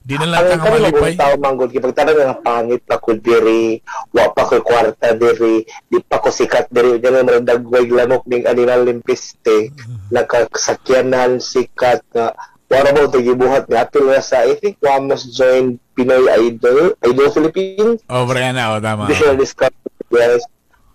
Di 0.00 0.14
na 0.14 0.24
lang 0.24 0.46
Ang 0.46 0.62
kami 0.62 0.78
malipay. 0.78 1.12
mga 1.12 1.18
tao 1.18 1.34
manggod, 1.34 1.68
kipag 1.68 1.90
tanong 1.92 2.14
nga 2.16 2.38
pangit 2.38 2.78
pa 2.80 2.94
ko 2.96 3.10
diri, 3.12 3.82
wa 4.14 4.30
pa 4.30 4.46
ko 4.46 4.62
kwarta 4.62 5.10
diri, 5.12 5.60
di 5.84 5.98
pa 5.98 6.22
ko 6.22 6.30
sikat 6.30 6.70
diri, 6.70 6.96
di 6.96 7.10
na 7.10 7.26
mga 7.26 7.42
dagway 7.42 7.82
lamok 7.84 8.22
ning 8.24 8.46
animal 8.46 8.86
limpiste, 8.86 9.74
nakasakyanan 10.08 11.42
sikat 11.42 12.06
nga, 12.08 12.38
wala 12.66 12.94
mo 12.94 13.04
ito 13.04 13.18
gibuhat 13.18 13.66
nga, 13.66 13.82
ato 13.82 13.98
na 14.00 14.22
sa, 14.22 14.46
I 14.46 14.54
think, 14.54 14.78
wa 14.78 15.02
must 15.02 15.26
join 15.32 15.74
Pinoy 15.92 16.22
Idol, 16.30 16.94
Idol 17.02 17.28
Philippines, 17.28 17.98
Oh, 18.06 18.22
Brianna, 18.24 18.72
oh, 18.72 18.80
tama. 18.80 19.10
additional 19.10 19.34
discount, 19.34 19.74
yes. 20.08 20.46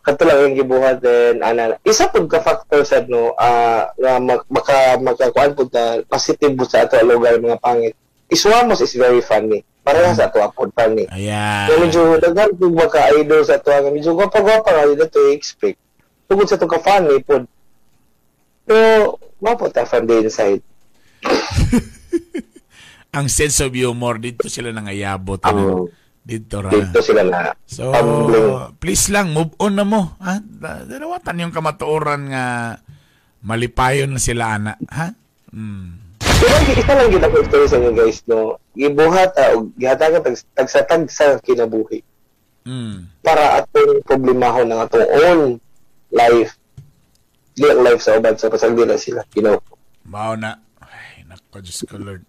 Kato 0.02 0.26
lang 0.26 0.50
yung 0.50 0.58
gibuhat 0.58 0.98
then 1.06 1.46
ana 1.46 1.78
isa 1.86 2.10
pud 2.10 2.26
ka 2.26 2.42
factor 2.42 2.82
sa 2.82 3.06
no 3.06 3.38
ah 3.38 3.94
nga 3.94 4.18
mak- 4.18 4.50
maka 4.50 4.98
makakuan 4.98 5.54
pud 5.54 5.70
na 5.70 6.02
positive 6.10 6.58
sa 6.66 6.90
ato 6.90 6.98
lugar 7.06 7.38
mga 7.38 7.62
pangit. 7.62 7.94
Iswamos 8.26 8.82
is 8.82 8.98
very 8.98 9.22
funny. 9.22 9.62
Para 9.86 10.14
sa 10.18 10.26
ato 10.26 10.42
apod 10.42 10.74
funny. 10.74 11.06
Ayan. 11.14 11.70
Kaya 11.70 11.78
medyo 11.78 12.02
daghan 12.18 12.58
pud 12.58 12.74
maka 12.74 13.14
idol 13.14 13.46
sa 13.46 13.62
ato 13.62 13.70
nga 13.70 13.94
medyo 13.94 14.18
gwapa-gwapa 14.18 14.74
nga 14.74 14.90
dito 14.90 15.06
to 15.06 15.30
expect. 15.38 15.78
Tugod 16.26 16.50
sa 16.50 16.58
to 16.58 16.66
ka 16.66 16.82
funny 16.82 17.22
pud. 17.22 17.46
Pero 18.66 19.22
mapo 19.38 19.70
ta 19.70 19.86
fan 19.86 20.10
din 20.10 20.26
inside. 20.26 20.66
Ang 23.18 23.28
sense 23.28 23.60
of 23.62 23.76
humor 23.76 24.18
dito 24.18 24.50
sila 24.50 24.74
nangayabot. 24.74 25.38
Ang 25.46 25.58
ano? 25.62 26.01
Dito 26.22 26.62
ra. 26.62 26.70
dito 26.70 27.02
sila 27.02 27.26
na 27.26 27.50
So, 27.66 27.90
tumbling. 27.90 28.78
please 28.78 29.10
lang, 29.10 29.34
move 29.34 29.58
on 29.58 29.74
na 29.74 29.82
mo. 29.82 30.14
Ha? 30.22 30.38
Da- 30.38 30.86
Dalawatan 30.86 31.42
yung 31.42 31.52
kamatuoran 31.52 32.30
nga 32.30 32.46
malipayon 33.42 34.14
na 34.14 34.22
sila, 34.22 34.54
ana. 34.54 34.78
Ha? 34.86 35.18
Hmm. 35.50 35.98
Pero 36.22 36.56
isa 36.72 36.94
lang 36.94 37.10
ako 37.12 37.38
story 37.44 37.66
sa 37.66 37.78
inyo 37.78 37.92
guys 37.92 38.22
no. 38.26 38.58
Gibuhat 38.72 39.34
ah, 39.36 39.54
og 39.54 39.74
gihatagan 39.76 40.22
tag 40.22 40.38
tagsatag 40.54 41.06
sa 41.08 41.38
kinabuhi. 41.40 42.02
Hmm. 42.62 43.10
para 43.26 43.58
atong 43.58 44.06
problemahon 44.06 44.70
ng 44.70 44.80
atong 44.80 45.02
own 45.02 45.42
life. 46.14 46.54
Di 47.52 47.66
ang 47.66 47.82
life 47.82 47.98
sa 48.00 48.14
uban 48.16 48.38
sa 48.38 48.54
pasag 48.54 48.78
nila 48.78 48.94
sila. 48.96 49.26
You 49.34 49.42
know, 49.42 49.58
Mao 50.06 50.38
na. 50.38 50.62
Ay, 50.78 51.26
nako, 51.26 51.58
Diyos 51.60 51.82
ko, 51.84 51.98
Lord. 51.98 52.22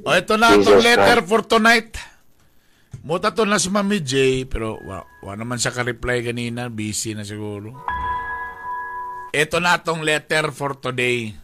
O, 0.00 0.08
ito 0.10 0.34
na 0.34 0.56
Jesus 0.56 0.80
letter 0.80 1.20
for 1.20 1.40
tonight. 1.40 1.92
Muta 3.02 3.34
to 3.34 3.42
na 3.48 3.58
si 3.58 3.72
Mami 3.72 3.98
J, 4.04 4.44
pero 4.46 4.78
wa, 4.84 5.02
wa 5.24 5.32
naman 5.34 5.58
siya 5.58 5.74
ka-reply 5.74 6.22
kanina. 6.22 6.70
Busy 6.70 7.18
na 7.18 7.26
siguro. 7.26 7.74
Ito 9.34 9.58
na 9.58 9.82
itong 9.82 10.06
letter 10.06 10.54
for 10.54 10.78
today. 10.78 11.34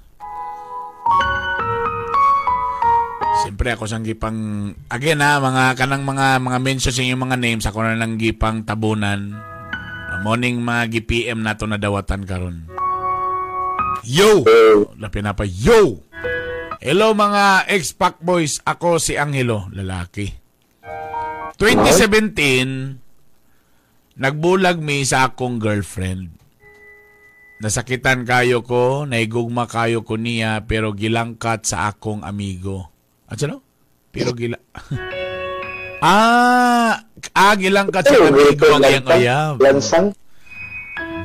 Siyempre 3.40 3.72
ako 3.72 3.88
sang 3.88 4.04
gipang 4.04 4.70
again 4.92 5.24
ha 5.24 5.40
mga 5.40 5.72
kanang 5.74 6.04
mga 6.04 6.44
mga 6.44 6.58
mentions 6.60 6.92
sa 6.92 7.00
inyong 7.00 7.24
mga 7.24 7.38
names 7.40 7.64
ako 7.64 7.82
na 7.82 7.96
lang 7.96 8.20
gipang 8.20 8.62
tabunan. 8.68 9.32
Morning 10.20 10.60
mga 10.60 10.92
gi-PM 10.92 11.40
nato 11.40 11.64
na 11.64 11.80
dawatan 11.80 12.28
karon. 12.28 12.68
Yo! 14.04 14.44
Lapi 15.00 15.20
na 15.24 15.32
pa, 15.32 15.48
yo! 15.48 16.04
Hello 16.80 17.12
mga 17.12 17.68
ex-pack 17.68 18.20
boys, 18.24 18.60
ako 18.64 18.96
si 18.96 19.16
Angelo, 19.16 19.68
lalaki. 19.72 20.39
2017, 21.60 24.16
nagbulag 24.16 24.80
mi 24.80 25.04
sa 25.04 25.28
akong 25.28 25.60
girlfriend. 25.60 26.32
Nasakitan 27.60 28.24
kayo 28.24 28.64
ko, 28.64 29.04
naigugma 29.04 29.68
kayo 29.68 30.00
ko 30.00 30.16
niya, 30.16 30.64
pero 30.64 30.96
gilangkat 30.96 31.68
sa 31.68 31.92
akong 31.92 32.24
amigo. 32.24 32.88
At 33.28 33.44
no? 33.44 33.60
Pero 34.08 34.32
gila... 34.32 34.56
ah, 36.00 37.04
ah, 37.36 37.54
gilangkat 37.60 38.08
sa 38.08 38.16
amigo 38.16 38.64
ang 38.64 38.80
iyang 38.80 39.08
ayab. 39.12 39.54
Lansang, 39.60 40.16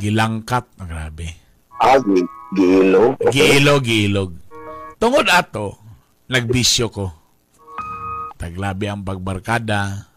Gilangkat, 0.03 0.67
ah, 0.75 0.83
grabe. 0.83 1.31
ah, 1.79 1.95
gi- 2.03 2.27
giilo. 2.59 3.15
Giilog, 3.31 3.87
giilog. 3.87 4.35
Tungod 4.99 5.31
ato, 5.31 5.79
nagbisyo 6.27 6.91
ko. 6.91 7.07
Taglabi 8.35 8.91
ang 8.91 9.07
pagbarkada. 9.07 10.11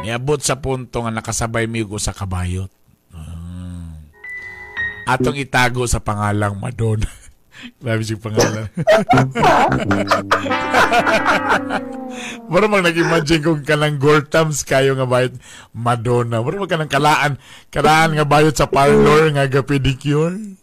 Niabot 0.00 0.40
sa 0.40 0.56
punto 0.56 1.04
nga 1.04 1.12
nakasabay 1.12 1.68
mi 1.68 1.84
ko 1.84 2.00
sa 2.00 2.16
kabayot. 2.16 2.72
Ah. 3.12 4.00
Atong 5.04 5.36
itago 5.36 5.84
sa 5.84 6.00
pangalang 6.00 6.56
Madonna. 6.56 7.04
Grabe 7.84 8.00
siyang 8.00 8.24
pangalan. 8.24 8.72
Mara 12.50 12.66
mag 12.66 12.88
nag-imagine 12.88 13.44
kung 13.44 13.60
kanang 13.60 14.00
Gortams 14.00 14.64
kayo 14.64 14.96
nga 14.96 15.04
bayot 15.04 15.36
Madonna. 15.76 16.40
Mara 16.40 16.56
mag 16.56 16.72
kanang 16.72 16.88
kalaan, 16.88 17.36
kalaan 17.68 18.16
nga 18.16 18.24
bayot 18.24 18.56
sa 18.56 18.64
parlor 18.64 19.28
nga 19.36 19.44
ga 19.44 19.60
pedicure. 19.60 20.56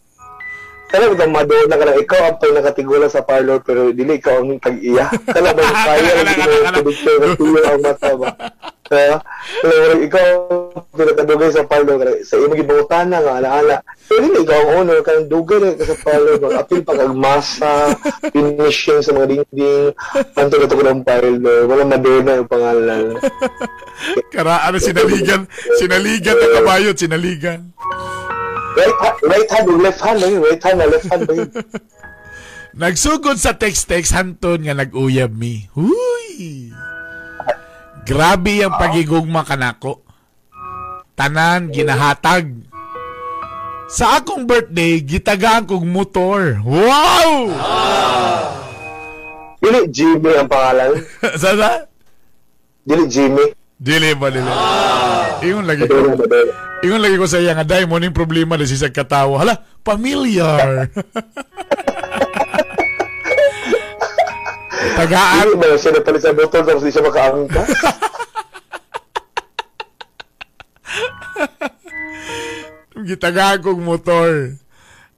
Kala 0.88 1.12
mo 1.12 1.24
Madonna 1.30 1.74
ka 1.76 1.84
lang, 1.84 2.00
ikaw 2.00 2.20
ang 2.26 2.36
pang 2.40 2.54
nakatigula 2.56 3.06
sa 3.12 3.20
parlor, 3.20 3.60
pero 3.60 3.92
dili 3.92 4.16
ikaw 4.16 4.40
ang 4.40 4.56
tag-iya. 4.58 5.12
Kala 5.28 5.52
ba, 5.52 5.60
kaya 5.62 6.10
ikaw 6.24 6.48
kala. 6.64 6.78
ang 6.80 7.36
tuyo 7.36 7.62
ang 7.62 7.80
mata 7.84 8.10
ba? 8.16 8.28
Kaya, 8.88 9.20
kala, 9.60 10.00
ikaw 10.00 10.26
ang 10.72 10.88
pinakadugay 10.96 11.52
sa 11.52 11.68
kaya 11.68 12.24
sa 12.24 12.40
imo 12.40 12.56
gibangutana 12.56 13.20
nga, 13.20 13.36
ala-ala. 13.36 13.76
Pero 14.08 14.24
dili 14.24 14.48
ikaw 14.48 14.56
ang 14.56 14.70
owner, 14.80 15.04
kaya 15.04 15.28
dugay 15.28 15.60
na 15.60 15.76
ka 15.76 15.84
sa 15.92 15.96
parlor, 16.00 16.40
mag-apil 16.40 16.80
pa 16.80 16.96
kag 16.96 17.12
masa, 17.12 17.72
finishing 18.32 19.04
sa 19.04 19.12
mga 19.12 19.28
dingding, 19.28 19.92
anto 20.40 20.56
na 20.56 20.72
ko 20.72 20.84
ng 20.88 21.04
parlor, 21.04 21.60
wala 21.68 21.84
Madonna 21.84 22.32
ang 22.40 22.48
pangalan. 22.48 23.04
Kara, 24.32 24.64
ano, 24.64 24.76
sinaligan, 24.80 25.44
sinaligan 25.76 26.36
na 26.40 26.48
kabayot, 26.56 26.96
sinaligan. 26.96 27.60
Right, 28.72 28.96
right 29.20 29.50
hand, 29.52 29.68
or 29.68 29.78
left 29.84 30.00
hand, 30.00 30.24
ayun, 30.24 30.40
right 30.40 30.62
hand, 30.64 30.80
or 30.80 30.88
left 30.88 31.08
hand 31.12 31.22
ba 31.28 31.34
yun? 31.36 31.50
Nagsugod 32.78 33.36
sa 33.36 33.58
text-text 33.58 34.14
hanton 34.14 34.64
nga 34.64 34.72
nag-uyab 34.72 35.34
mi. 35.34 35.66
Huy! 35.76 36.70
Grabe 38.08 38.64
ang 38.64 38.72
pagigugma 38.80 39.44
kanako. 39.44 40.00
Tanan 41.12 41.68
ginahatag. 41.68 42.48
Sa 43.92 44.16
akong 44.16 44.48
birthday, 44.48 45.04
gitagaan 45.04 45.68
kog 45.68 45.84
motor. 45.84 46.56
Wow! 46.64 47.52
Dili 49.60 49.80
Jimmy 49.92 50.32
ang 50.40 50.48
pangalan. 50.48 51.04
sa 51.40 51.52
sa? 51.52 51.84
Dili 52.88 53.04
Jimmy. 53.12 53.44
Dili 53.76 54.16
ba 54.16 54.32
dili? 54.32 54.48
Ingon 55.44 55.68
lagi 55.68 55.84
ko. 55.84 56.16
Ingon 56.88 57.02
lagi 57.04 57.16
ko 57.20 57.26
sa 57.28 57.44
iya 57.44 57.52
nga 57.52 57.68
dai 57.68 57.84
mo 57.84 58.00
ning 58.00 58.16
problema 58.16 58.56
na 58.56 58.64
siya 58.64 58.88
katawa. 58.88 59.44
Hala, 59.44 59.54
familiar. 59.84 60.88
Tagaan 64.98 65.46
Dili 65.46 65.62
ba 65.62 65.78
siya 65.78 65.94
napalit 65.94 66.22
sa 66.26 66.34
motor 66.34 66.60
tapos 66.66 66.82
di 66.82 66.90
siya 66.90 67.06
makaangka? 67.06 67.62
gitagaan 73.08 73.62
kong 73.64 73.82
motor. 73.86 74.58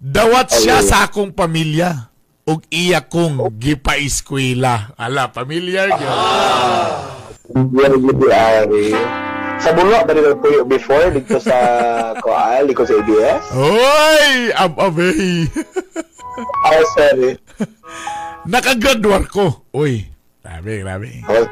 Dawat 0.01 0.53
siya 0.53 0.85
sa 0.85 1.09
akong 1.09 1.35
pamilya. 1.35 2.13
ug 2.51 2.67
iya 2.73 3.05
kong 3.05 3.53
gipa-eskwela. 3.63 4.97
Ala, 4.99 5.31
familiar 5.31 5.87
yun. 5.87 6.17
Yan 7.79 7.95
yung 7.95 8.27
ari. 8.27 8.91
Sa 9.61 9.71
bulo, 9.77 9.93
ba 9.93 10.13
rin 10.13 10.25
po 10.41 10.49
before 10.65 11.13
dito 11.13 11.37
sa 11.37 11.57
Koal, 12.25 12.65
dito 12.65 12.83
sa 12.83 12.95
ABS? 12.97 13.43
Hoy! 13.53 14.31
Ab-abay! 14.57 15.47
Ah, 16.65 16.81
sorry. 16.97 17.37
Nakagraduar 18.49 19.29
ko. 19.29 19.69
Uy, 19.77 20.09
grabe, 20.41 20.81
grabe. 20.81 21.09
Oh, 21.29 21.45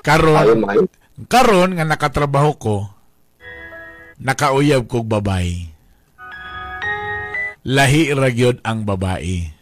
Karon, 0.00 0.38
ayun 0.38 0.60
man. 0.62 0.86
karon 1.26 1.70
nga 1.74 1.84
nakatrabaho 1.84 2.52
ko, 2.56 2.76
nakauyab 4.22 4.86
kog 4.86 5.10
babay. 5.10 5.66
lahi 7.68 8.14
ra 8.16 8.30
gyud 8.32 8.62
ang 8.64 8.86
babae. 8.88 9.52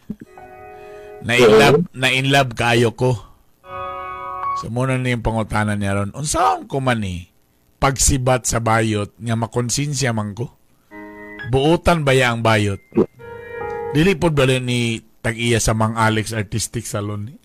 Na 1.25 1.33
in 1.35 1.51
love, 1.51 1.81
na 1.91 2.07
in 2.07 2.31
love 2.31 2.55
kaayo 2.55 2.93
ko. 2.95 3.17
So 4.61 4.71
muna 4.71 4.95
na 4.95 5.11
yung 5.11 5.25
pangutanan 5.25 5.75
niya 5.75 5.99
ron. 5.99 6.15
Unsaon 6.15 6.69
ko 6.71 6.79
man 6.79 7.03
ni 7.03 7.27
pagsibat 7.77 8.49
sa 8.49 8.57
bayot 8.61 9.13
nga 9.17 9.35
makonsensya 9.37 10.13
man 10.13 10.33
ko? 10.33 10.53
Buutan 11.53 12.03
ba 12.03 12.11
ya 12.11 12.33
ang 12.33 12.41
bayot? 12.41 12.81
Dili 13.93 14.17
pod 14.19 14.35
ba 14.35 14.45
ni 14.45 14.99
tag-iya 15.23 15.61
sa 15.61 15.71
Mang 15.77 15.95
Alex 15.95 16.35
Artistic 16.35 16.83
Salon 16.85 17.31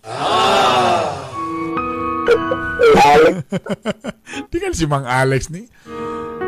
Di 4.51 4.57
ka 4.59 4.69
si 4.75 4.85
Mang 4.89 5.07
Alex 5.07 5.49
ni. 5.53 5.67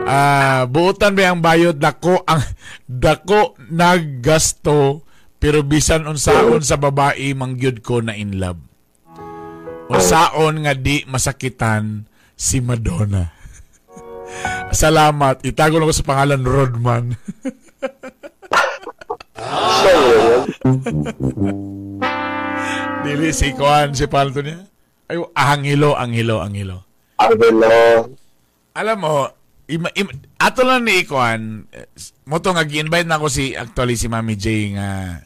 Ah, 0.06 0.70
buutan 0.70 1.18
ba 1.18 1.34
ang 1.34 1.42
bayot 1.42 1.74
dako 1.74 2.22
ang 2.30 2.44
dako 2.86 3.58
naggasto 3.74 5.02
pero 5.42 5.66
bisan 5.66 6.06
unsaon 6.06 6.62
sa 6.62 6.78
babae 6.78 7.34
mangyud 7.34 7.82
ko 7.82 8.02
na 8.02 8.14
in 8.18 8.38
love. 8.38 8.62
Unsaon 9.90 10.66
nga 10.66 10.74
di 10.74 11.06
masakitan 11.06 12.10
si 12.34 12.62
Madonna. 12.62 13.35
Salamat. 14.76 15.42
Itago 15.46 15.80
lang 15.80 15.88
ko 15.88 15.96
sa 15.96 16.04
pangalan 16.08 16.44
Rodman. 16.44 17.16
Dili 23.06 23.30
si 23.32 23.54
Kuan, 23.54 23.94
si 23.94 24.10
palto 24.10 24.42
niya. 24.42 24.66
Ay, 25.06 25.22
Angelo, 25.38 25.94
Angelo, 25.94 26.42
Angelo. 26.42 26.86
Ang 27.22 27.38
gulo. 27.38 27.78
Alam 28.76 28.98
mo, 29.00 29.30
ima, 29.70 29.88
im, 29.96 30.10
ato 30.42 30.66
lang 30.66 30.84
ni 30.84 31.06
Ikuan, 31.06 31.70
mo 32.28 32.38
to 32.42 32.52
nga 32.52 32.66
gi-invite 32.66 33.08
na 33.08 33.22
ako 33.22 33.30
si 33.32 33.54
actually 33.56 33.96
si 33.96 34.10
Mami 34.12 34.36
J 34.36 34.76
nga 34.76 35.22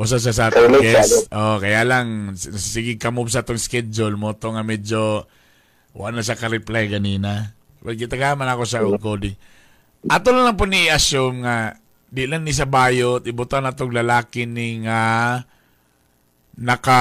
usa 0.00 0.16
sa 0.16 0.32
sa 0.32 0.48
atong 0.48 0.80
guest. 0.80 1.28
Oh, 1.28 1.60
kaya 1.60 1.84
lang 1.84 2.32
sige 2.38 2.96
ka 2.96 3.12
move 3.12 3.28
sa 3.28 3.44
atong 3.44 3.60
schedule 3.60 4.16
mo 4.16 4.32
to 4.32 4.48
nga 4.56 4.64
medyo 4.64 5.28
wala 5.92 6.24
sa 6.24 6.38
ka-reply 6.38 6.88
ganina. 6.88 7.52
Well, 7.80 7.96
kita 7.96 8.16
ka 8.20 8.36
man 8.36 8.48
ako 8.52 8.62
sa 8.68 8.84
coding. 9.00 9.36
Ato 10.08 10.32
lang 10.32 10.56
po 10.56 10.64
ni 10.64 10.88
assume 10.88 11.44
nga 11.44 11.76
di 12.10 12.26
lang 12.26 12.42
ni 12.42 12.50
sa 12.50 12.66
bayot 12.66 13.22
ibutan 13.22 13.62
na 13.62 13.76
tong 13.76 13.94
lalaki 13.94 14.42
ni 14.42 14.82
nga 14.82 15.38
naka 16.58 17.00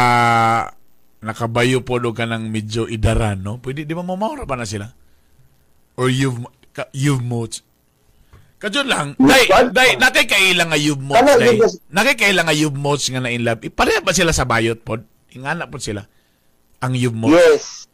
nakabayo 1.20 1.84
po 1.84 2.00
do 2.00 2.16
ka 2.16 2.24
ng 2.24 2.48
medyo 2.48 2.88
idaran, 2.88 3.44
no? 3.44 3.60
Pwede, 3.60 3.84
di 3.84 3.92
ba 3.92 4.04
mamawara 4.04 4.48
pa 4.48 4.56
na 4.56 4.64
sila? 4.64 4.88
Or 6.00 6.08
you've, 6.08 6.40
ka, 6.72 6.88
you've 6.96 7.20
modes. 7.20 7.60
Kadyo 8.60 8.88
lang, 8.88 9.16
day, 9.20 9.48
day, 9.72 10.00
nakikailang 10.00 10.72
nga 10.72 10.80
you've 10.80 11.00
modes, 11.00 11.20
Ano, 11.20 11.32
day. 11.40 11.60
Nakikailang 11.92 12.48
nga 12.48 12.56
you've 12.56 12.80
modes 12.80 13.08
nga 13.12 13.24
na 13.24 13.32
in 13.32 13.44
love. 13.44 13.60
Pareha 13.72 14.00
ba 14.00 14.16
sila 14.16 14.32
sa 14.32 14.48
bayot 14.48 14.80
pod? 14.80 15.04
Ingana 15.36 15.68
po 15.68 15.80
sila. 15.80 16.08
Ang 16.80 16.96
you've 16.96 17.16
modes. 17.16 17.36
Yes. 17.36 17.89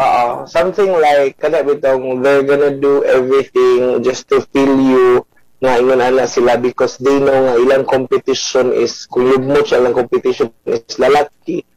Oo. 0.00 0.48
Something 0.48 0.96
like, 0.96 1.36
kada 1.36 1.60
bitong, 1.60 2.24
they're 2.24 2.42
gonna 2.42 2.72
do 2.72 3.04
everything 3.04 4.00
just 4.00 4.26
to 4.32 4.40
feel 4.48 4.72
you 4.80 5.22
nga 5.60 5.76
ingon 5.76 6.00
ana 6.00 6.24
sila 6.24 6.56
because 6.56 6.96
they 6.96 7.20
know 7.20 7.36
nga 7.36 7.60
ilang 7.60 7.84
competition 7.84 8.72
is, 8.72 9.04
kung 9.04 9.28
yugmo 9.28 9.60
siya 9.60 9.84
ilang 9.84 9.92
competition 9.92 10.48
is 10.64 10.96
lalaki, 10.96 11.68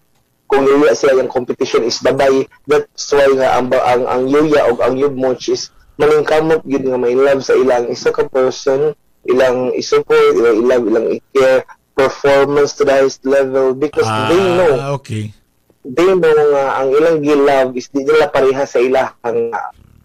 kung 0.48 0.64
yuya 0.64 0.96
sila 0.96 1.20
yung 1.20 1.28
competition 1.28 1.84
is 1.84 2.00
babay, 2.00 2.48
that's 2.64 3.12
why 3.12 3.28
nga 3.36 3.60
ang, 3.60 3.68
ang, 3.74 4.04
ang 4.08 4.24
yuya 4.32 4.72
o 4.72 4.80
ang 4.80 4.96
yugmoch 4.96 5.44
is 5.52 5.74
maningkamot 6.00 6.64
yun 6.64 6.94
nga 6.94 7.00
may 7.02 7.18
love 7.18 7.44
sa 7.44 7.58
ilang 7.60 7.92
isa 7.92 8.16
ka 8.16 8.24
person, 8.30 8.96
ilang 9.28 9.76
isupport, 9.76 10.32
ilang 10.38 10.64
ilang, 10.64 10.84
ilang 10.88 11.08
i-care, 11.20 11.68
performance 11.98 12.78
to 12.78 12.86
the 12.86 12.94
highest 12.94 13.26
level 13.28 13.76
because 13.76 14.08
they 14.32 14.44
know 14.56 14.80
Ah, 14.80 14.96
okay. 14.96 15.34
They 15.86 16.10
know 16.10 16.32
nga 16.32 16.64
ang 16.78 16.90
ilang 16.90 17.18
gilove 17.20 17.72
is 17.74 17.88
di 17.88 18.02
nila 18.02 18.28
pareha 18.28 18.64
sa 18.64 18.80
ilahang 18.80 19.52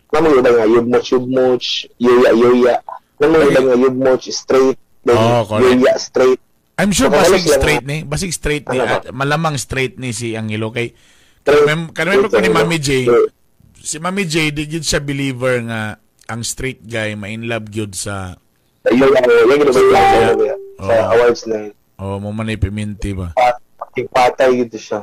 naman 0.08 0.30
iba 0.34 0.50
nga 0.52 0.66
yugmoch 0.66 1.06
yugmoch 1.06 1.66
yuya 1.96 2.76
naman 3.16 3.38
iba 3.46 3.60
nga 3.62 3.76
yugmoch 3.76 4.24
straight 4.26 4.78
then 5.02 5.14
Oh, 5.14 5.42
correct. 5.44 5.64
yuya 5.68 5.94
straight 5.96 6.40
I'm 6.74 6.90
sure 6.90 7.10
Baka 7.10 7.26
basig 7.28 7.42
lang 7.44 7.58
straight 7.58 7.84
ni. 7.84 7.98
Basig 8.00 8.30
straight 8.30 8.62
ni. 8.64 8.78
Ano? 8.78 8.86
At 8.86 9.10
malamang 9.10 9.58
straight 9.58 9.98
ni 9.98 10.14
si 10.14 10.38
Angelo. 10.38 10.70
Kay, 10.70 10.94
Straight- 11.42 11.66
kanimem, 11.66 11.90
kanimem 11.90 12.30
ko 12.30 12.38
ni 12.38 12.46
Mami 12.48 12.78
J, 12.78 13.02
straight. 13.02 13.34
si 13.74 13.96
Mami 13.98 14.22
J, 14.22 14.54
di 14.54 14.62
gyud 14.64 14.86
siya 14.86 15.02
believer 15.02 15.58
nga 15.64 15.98
ang 16.24 16.46
straight 16.46 16.78
guy 16.80 17.18
ma-in 17.18 17.50
love 17.50 17.66
gyud 17.66 17.98
sa 17.98 18.38
Sa 18.78 18.94
yuya 18.94 19.10
yuya 19.10 19.54
gino 19.58 19.72
ba 19.74 19.98
yung 19.98 20.38
yuya 20.38 20.54
sa 20.78 20.86
Oh. 20.86 21.12
awards 21.12 21.42
na 21.44 21.56
yun 21.58 21.74
oh 21.98 22.16
mo 22.16 22.30
man 22.30 22.46
ay 22.46 22.54
piminti 22.54 23.10
ba. 23.10 23.34
Pat- 23.34 23.58
patay 24.06 24.62
gito 24.62 24.78
siya 24.78 25.02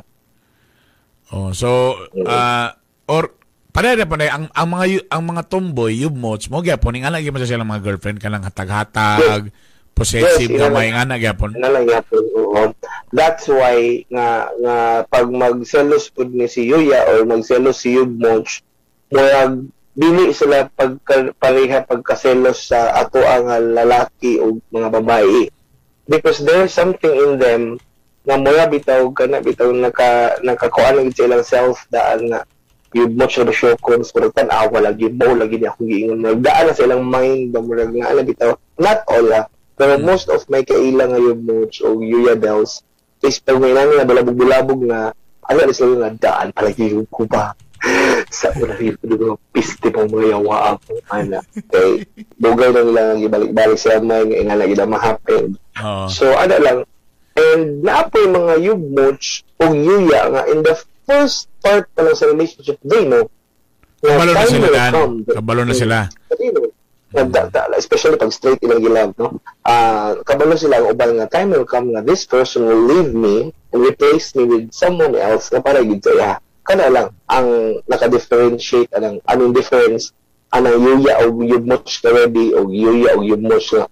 Oh, 1.34 1.50
so 1.50 1.98
uh, 2.22 2.70
or 3.10 3.34
pareha 3.74 4.06
pa 4.06 4.16
na 4.16 4.30
ang 4.30 4.46
ang 4.54 4.68
mga 4.70 5.10
ang 5.10 5.22
mga 5.26 5.42
tomboy 5.50 5.92
yubmots 5.92 6.48
mo 6.48 6.62
gyapon 6.62 6.96
ing 6.96 7.04
ana 7.04 7.18
gyapon 7.18 7.42
sa 7.44 7.60
mga 7.60 7.82
girlfriend 7.82 8.22
kanang 8.22 8.46
hatag-hatag 8.46 9.50
possessive 9.96 10.52
Yes, 10.52 10.60
gamay 10.60 10.92
nga 10.92 11.08
na 11.08 11.16
gyapon. 11.16 11.56
na 11.56 11.72
lang 11.72 11.88
yapon 11.88 12.24
oo. 12.36 12.68
That's 13.16 13.48
why 13.48 14.04
nga 14.12 14.52
nga 14.60 14.76
pag 15.08 15.26
magselos 15.32 16.12
pud 16.12 16.36
ni 16.36 16.46
si 16.46 16.68
Yuya 16.68 17.08
or 17.08 17.24
magselos 17.24 17.80
si 17.80 17.96
Yugmoch 17.96 18.60
murag 19.08 19.66
dili 19.96 20.36
sila 20.36 20.68
pagka, 20.76 21.32
pareha 21.40 21.80
pagkaselos 21.88 22.68
sa 22.68 22.92
ato 23.00 23.24
ang 23.24 23.48
lalaki 23.72 24.36
o 24.36 24.60
mga 24.68 24.92
babae. 25.00 25.48
Because 26.06 26.44
there's 26.44 26.76
something 26.76 27.10
in 27.10 27.40
them 27.40 27.62
nga 28.26 28.36
mura 28.42 28.66
bitaw 28.66 29.06
kana 29.14 29.38
bitaw 29.38 29.70
naka 29.70 30.34
nakakuan 30.42 31.06
sa 31.14 31.24
ilang 31.30 31.46
self 31.46 31.86
daan 31.94 32.26
nga 32.26 32.42
Yugmoch 32.96 33.36
na 33.44 33.52
syokon 33.52 34.00
murag 34.02 34.32
tan-awa 34.32 34.78
lagi 34.80 35.12
mo 35.12 35.36
lagi 35.36 35.60
niya 35.60 35.74
akong 35.74 35.90
giingon. 35.90 36.22
Murag 36.22 36.40
daan 36.40 36.64
na 36.70 36.72
sa 36.72 36.86
ilang 36.86 37.04
mind 37.04 37.52
ba 37.52 37.60
murag 37.60 37.92
nga 37.92 38.08
ana 38.08 38.22
bitaw 38.24 38.50
not 38.80 39.04
all 39.10 39.28
ah. 39.36 39.44
Pero 39.76 40.00
most 40.00 40.32
of 40.32 40.40
my 40.48 40.64
kailang 40.64 41.12
nga 41.12 41.20
yung 41.20 41.44
moods 41.44 41.84
o 41.84 42.00
Yuya 42.00 42.38
Bells 42.40 42.80
is 43.20 43.36
pag 43.42 43.60
may 43.60 43.76
nang 43.76 43.92
nga 43.92 44.08
balabog-bulabog 44.08 44.80
nga 44.88 45.12
ano 45.46 45.58
alis 45.60 45.82
lang 45.84 46.00
nga 46.00 46.10
daan 46.16 46.48
palagi 46.56 46.96
yung 46.96 47.04
kuba. 47.12 47.52
Sa 48.32 48.48
una 48.56 48.72
rin 48.80 48.96
po 48.96 49.04
mga 49.04 49.36
piste 49.52 49.92
pang 49.92 50.08
mga 50.08 50.32
yawa 50.32 50.74
ako 50.74 50.96
ana 51.12 51.44
kay 51.68 52.08
bugay 52.40 52.72
na 52.72 52.82
nila 52.82 53.02
ibalik-balik 53.20 53.76
sa 53.76 54.00
may 54.00 54.24
nga 54.24 54.42
nga 54.48 54.56
lagi 54.56 54.74
na 54.74 54.88
ma-happen 54.88 55.44
so 56.08 56.24
ano 56.34 56.56
lang 56.56 56.78
and 57.36 57.84
naapoy 57.84 58.24
mga 58.26 58.54
yung 58.64 58.82
moods 58.96 59.44
o 59.60 59.70
Yuya 59.70 60.32
nga 60.32 60.42
in 60.48 60.64
the 60.64 60.74
first 61.04 61.52
part 61.60 61.86
pa 61.92 62.02
lang 62.02 62.16
sa 62.16 62.26
relationship 62.32 62.80
they 62.82 63.04
know 63.04 63.28
Kabalo 64.06 64.32
na 64.32 64.36
time 64.36 64.50
sila 64.52 64.60
will 64.60 64.76
dan. 64.76 64.92
Kabalo 65.24 65.62
na 65.64 65.74
sila. 65.74 65.98
Da- 67.16 67.72
especially 67.80 68.20
pag 68.20 68.34
straight 68.34 68.60
ilang 68.60 68.82
gilaw, 68.84 69.08
no? 69.16 69.40
Ah, 69.64 70.12
kabalo 70.20 70.52
sila 70.58 70.84
ang 70.84 70.92
uban 70.92 71.16
nga 71.16 71.30
time 71.32 71.54
will 71.54 71.64
come 71.64 71.94
nga 71.96 72.04
this 72.04 72.28
person 72.28 72.68
will 72.68 72.84
leave 72.84 73.16
me 73.16 73.56
and 73.72 73.80
replace 73.80 74.36
me 74.36 74.44
with 74.44 74.68
someone 74.74 75.16
else 75.16 75.48
na 75.48 75.64
para 75.64 75.80
gid 75.80 76.04
kaya. 76.04 76.36
Kana 76.66 76.90
lang 76.92 77.08
ang 77.30 77.80
naka-differentiate 77.88 78.90
anang 78.92 79.22
anong 79.30 79.54
difference 79.54 80.12
anang 80.52 80.76
yuya 80.76 81.24
o 81.24 81.40
yugmoch 81.40 81.88
na 82.04 82.10
ready 82.10 82.52
o 82.52 82.68
yuya 82.68 83.16
o 83.16 83.24
yugmoch 83.24 83.70
na 83.72 83.86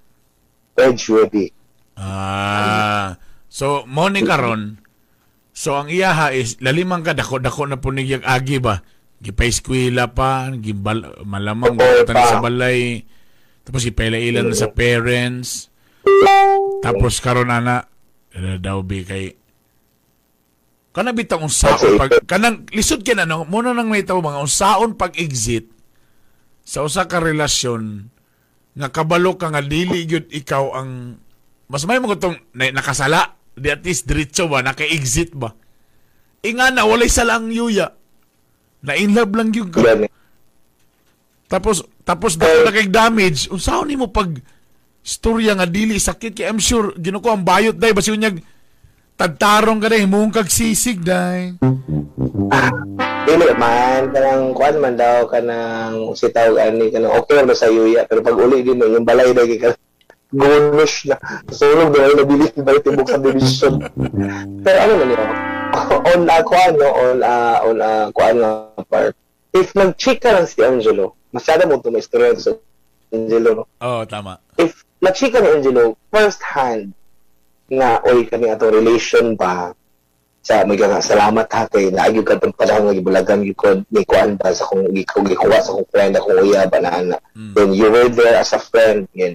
edge 0.85 1.09
ready. 1.09 1.49
Ah. 1.97 3.15
So 3.55 3.87
mo 3.87 4.11
ni 4.11 4.27
karon. 4.27 4.83
So 5.55 5.79
ang 5.79 5.87
iyaha 5.87 6.35
is 6.35 6.59
lalimang 6.59 7.07
ka 7.07 7.15
dako 7.15 7.39
dako 7.39 7.71
na 7.71 7.79
punigyag 7.79 8.27
agi 8.27 8.59
ba. 8.59 8.83
Gipay-eskwela 9.23 10.11
pa, 10.11 10.51
gibal 10.59 11.23
malamang 11.23 11.79
pa. 11.79 12.19
sa 12.27 12.43
balay. 12.43 13.07
Tapos 13.63 13.87
ipailan 13.87 14.51
na 14.51 14.59
sa 14.59 14.75
parents. 14.75 15.71
Tapos 16.83 17.23
karon 17.23 17.55
ana 17.55 17.87
daw 18.35 18.83
bi 18.83 19.07
kay 19.07 19.39
kana 20.91 21.15
bitang 21.15 21.47
unsaon 21.47 21.99
pag 21.99 22.11
kanang 22.27 22.67
lisod 22.75 23.07
ka 23.07 23.15
na 23.15 23.27
no 23.27 23.47
mo 23.47 23.63
na 23.63 23.75
nang 23.75 23.91
may 23.91 24.03
tawo 24.03 24.23
mga 24.23 24.43
unsaon 24.43 24.99
pag 24.99 25.15
exit 25.19 25.71
sa 26.63 26.87
usa 26.87 27.07
ka 27.07 27.19
relasyon 27.23 28.11
nga 28.75 28.91
kabalo 28.91 29.39
ka 29.39 29.51
nga 29.51 29.63
dili 29.63 30.07
gyud 30.07 30.31
ikaw 30.31 30.75
ang 30.75 31.19
mas 31.67 31.83
may 31.87 31.99
mga 31.99 32.19
tong 32.23 32.39
na, 32.55 32.71
nakasala 32.75 33.44
di 33.55 33.69
at 33.71 33.83
least 33.87 34.11
diretso 34.11 34.51
ba 34.51 34.63
naka-exit 34.63 35.33
ba? 35.35 35.55
Inga 36.45 36.75
na 36.75 36.85
walay 36.85 37.09
sala 37.09 37.39
ang 37.41 37.49
yuya. 37.49 37.95
Na 38.85 38.99
in 38.99 39.17
love 39.17 39.33
lang 39.33 39.55
yung 39.55 39.73
ka 39.73 39.81
tapos 41.55 41.85
tapos 42.03 42.35
dako 42.35 42.67
na 42.67 42.73
kay 42.75 42.89
damage 42.89 43.47
unsaon 43.53 43.87
nimo 43.87 44.09
pag 44.09 44.33
storya 45.05 45.55
nga 45.55 45.69
dili 45.69 46.01
sakit? 46.01 46.33
Kay 46.35 46.51
I'm 46.51 46.61
sure 46.61 46.97
ginuko 46.97 47.31
ang 47.31 47.45
bayot 47.45 47.77
day. 47.77 47.93
Basi 47.93 48.11
unyag 48.11 48.41
tadtarong 49.15 49.79
ka 49.79 49.93
day. 49.93 50.03
Mong 50.09 50.33
kag 50.33 50.51
sisig 50.51 51.05
day. 51.05 51.55
Dili 53.25 53.47
man 53.57 54.11
kanang 54.13 54.51
kuan 54.57 54.77
man 54.81 54.99
daw 54.99 55.29
kanang 55.29 56.13
si 56.17 56.29
tawag 56.33 56.61
ani 56.61 56.91
kanang 56.91 57.13
okay 57.13 57.39
ra 57.39 57.55
sa 57.55 57.71
yuya? 57.71 58.09
Pero 58.09 58.25
pag 58.25 58.37
uli 58.37 58.65
din 58.65 58.81
mo 58.81 58.89
yung 58.89 59.07
balay 59.07 59.31
dagi 59.31 59.61
ka 60.35 60.47
Gunush 60.47 60.97
na. 61.07 61.17
Sulog 61.49 61.91
na 61.91 62.05
lang 62.05 62.19
nabili 62.19 62.47
ba 62.59 62.71
yung 62.73 62.85
tibok 62.85 63.09
sa 63.09 63.19
division. 63.19 63.75
Pero 64.61 64.79
ano 64.79 64.93
na 64.99 65.05
niyo? 65.09 65.25
on 66.05 66.31
uh, 66.31 66.43
kuan 66.47 66.73
no, 66.79 66.87
on 66.87 67.17
uh, 67.19 67.57
on 67.67 67.77
uh, 67.79 68.07
kuan 68.15 68.37
nga 68.39 68.51
part. 68.87 69.15
If 69.55 69.75
nag-chika 69.75 70.35
lang 70.35 70.47
si 70.47 70.63
Angelo, 70.63 71.15
masyado 71.31 71.67
mo 71.67 71.79
ito 71.79 71.91
may 71.91 72.03
istorya 72.03 72.35
sa 72.35 72.55
Angelo, 73.11 73.63
no? 73.63 73.65
Oh, 73.79 74.03
tama. 74.03 74.39
If 74.59 74.83
nag-chika 74.99 75.39
ni 75.39 75.51
Angelo, 75.51 75.95
first 76.11 76.43
hand, 76.43 76.95
nga, 77.71 78.03
oy, 78.07 78.27
kami 78.27 78.51
ato 78.51 78.71
relation 78.71 79.35
ba, 79.35 79.75
sa 80.45 80.61
may 80.69 80.77
nga 80.77 81.01
salamat 81.01 81.49
ha 81.49 81.65
kay 81.73 81.89
naagyo 81.89 82.21
ka 82.21 82.37
tong 82.37 82.53
panahon 82.53 82.93
nga 82.93 82.99
gibulagan 83.01 83.41
gyud 83.49 83.57
ko 83.57 83.81
ni 83.89 84.05
kuan 84.05 84.37
ba 84.37 84.53
sa 84.53 84.69
kung 84.69 84.85
gikuha 84.93 85.57
sa 85.57 85.73
kung 85.73 85.89
friend 85.89 86.13
akong 86.21 86.37
uya 86.37 86.69
ba 86.69 86.85
na 86.85 86.91
ana 86.93 87.17
Mm. 87.33 87.57
then 87.57 87.73
you 87.73 87.89
were 87.89 88.13
there 88.13 88.37
as 88.37 88.53
a 88.53 88.61
friend 88.61 89.09
yun 89.17 89.33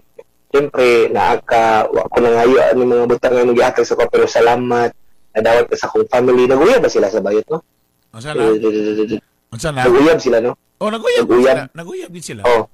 Siyempre, 0.50 1.08
naaka, 1.08 1.86
wa 1.88 2.10
ko 2.10 2.18
na 2.20 2.30
ngayo 2.34 2.58
ani 2.60 2.82
mga 2.84 3.06
butang 3.06 3.34
nga 3.34 3.46
magihatag 3.46 3.86
sa 3.86 3.94
ko 3.94 4.10
pero 4.10 4.26
salamat 4.26 4.90
nadawat 5.30 5.70
ka 5.70 5.78
sa 5.78 5.86
akong 5.86 6.10
family 6.10 6.44
naguyab 6.44 6.82
ba 6.82 6.90
sila 6.90 7.06
sa 7.06 7.22
bayot 7.22 7.46
no 7.48 7.62
Unsa 8.10 8.34
na? 8.34 8.50
Unsa 9.48 9.70
na? 9.70 9.86
naguyab 9.86 10.18
sila 10.18 10.42
no 10.42 10.58
Oh, 10.80 10.90
naguyab 10.90 11.28
Naguyab. 11.28 11.56
sila. 11.56 11.64
Naguyab 11.76 12.10
din 12.10 12.26
sila. 12.26 12.42
oh 12.44 12.66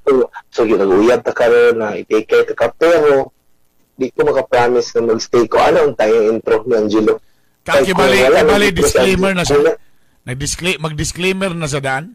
so, 0.00 0.10
so 0.48 0.60
yun 0.62 0.78
naguyab 0.78 1.20
ta 1.20 1.34
karon 1.34 1.74
na 1.76 1.98
i-take 1.98 2.30
care 2.30 2.46
ka 2.46 2.70
pero 2.70 3.34
di 3.92 4.06
ko 4.08 4.22
maka-promise 4.22 4.94
na 4.94 5.10
mag-stay 5.10 5.50
ko 5.50 5.58
ano 5.58 5.78
ang 5.82 5.94
tayong 5.94 6.30
intro 6.30 6.62
ni 6.62 6.78
Angelo 6.78 7.18
Kaki 7.66 7.90
Kung 7.90 7.98
bali, 7.98 8.22
wala, 8.22 8.38
bali 8.46 8.68
mag- 8.70 8.78
disclaimer 8.78 9.32
na 9.34 9.42
siya. 9.42 9.74
Nag-disclaimer, 10.22 10.78
mag-disclaimer 10.80 11.50
na 11.50 11.66
sa 11.66 11.82
daan. 11.82 12.14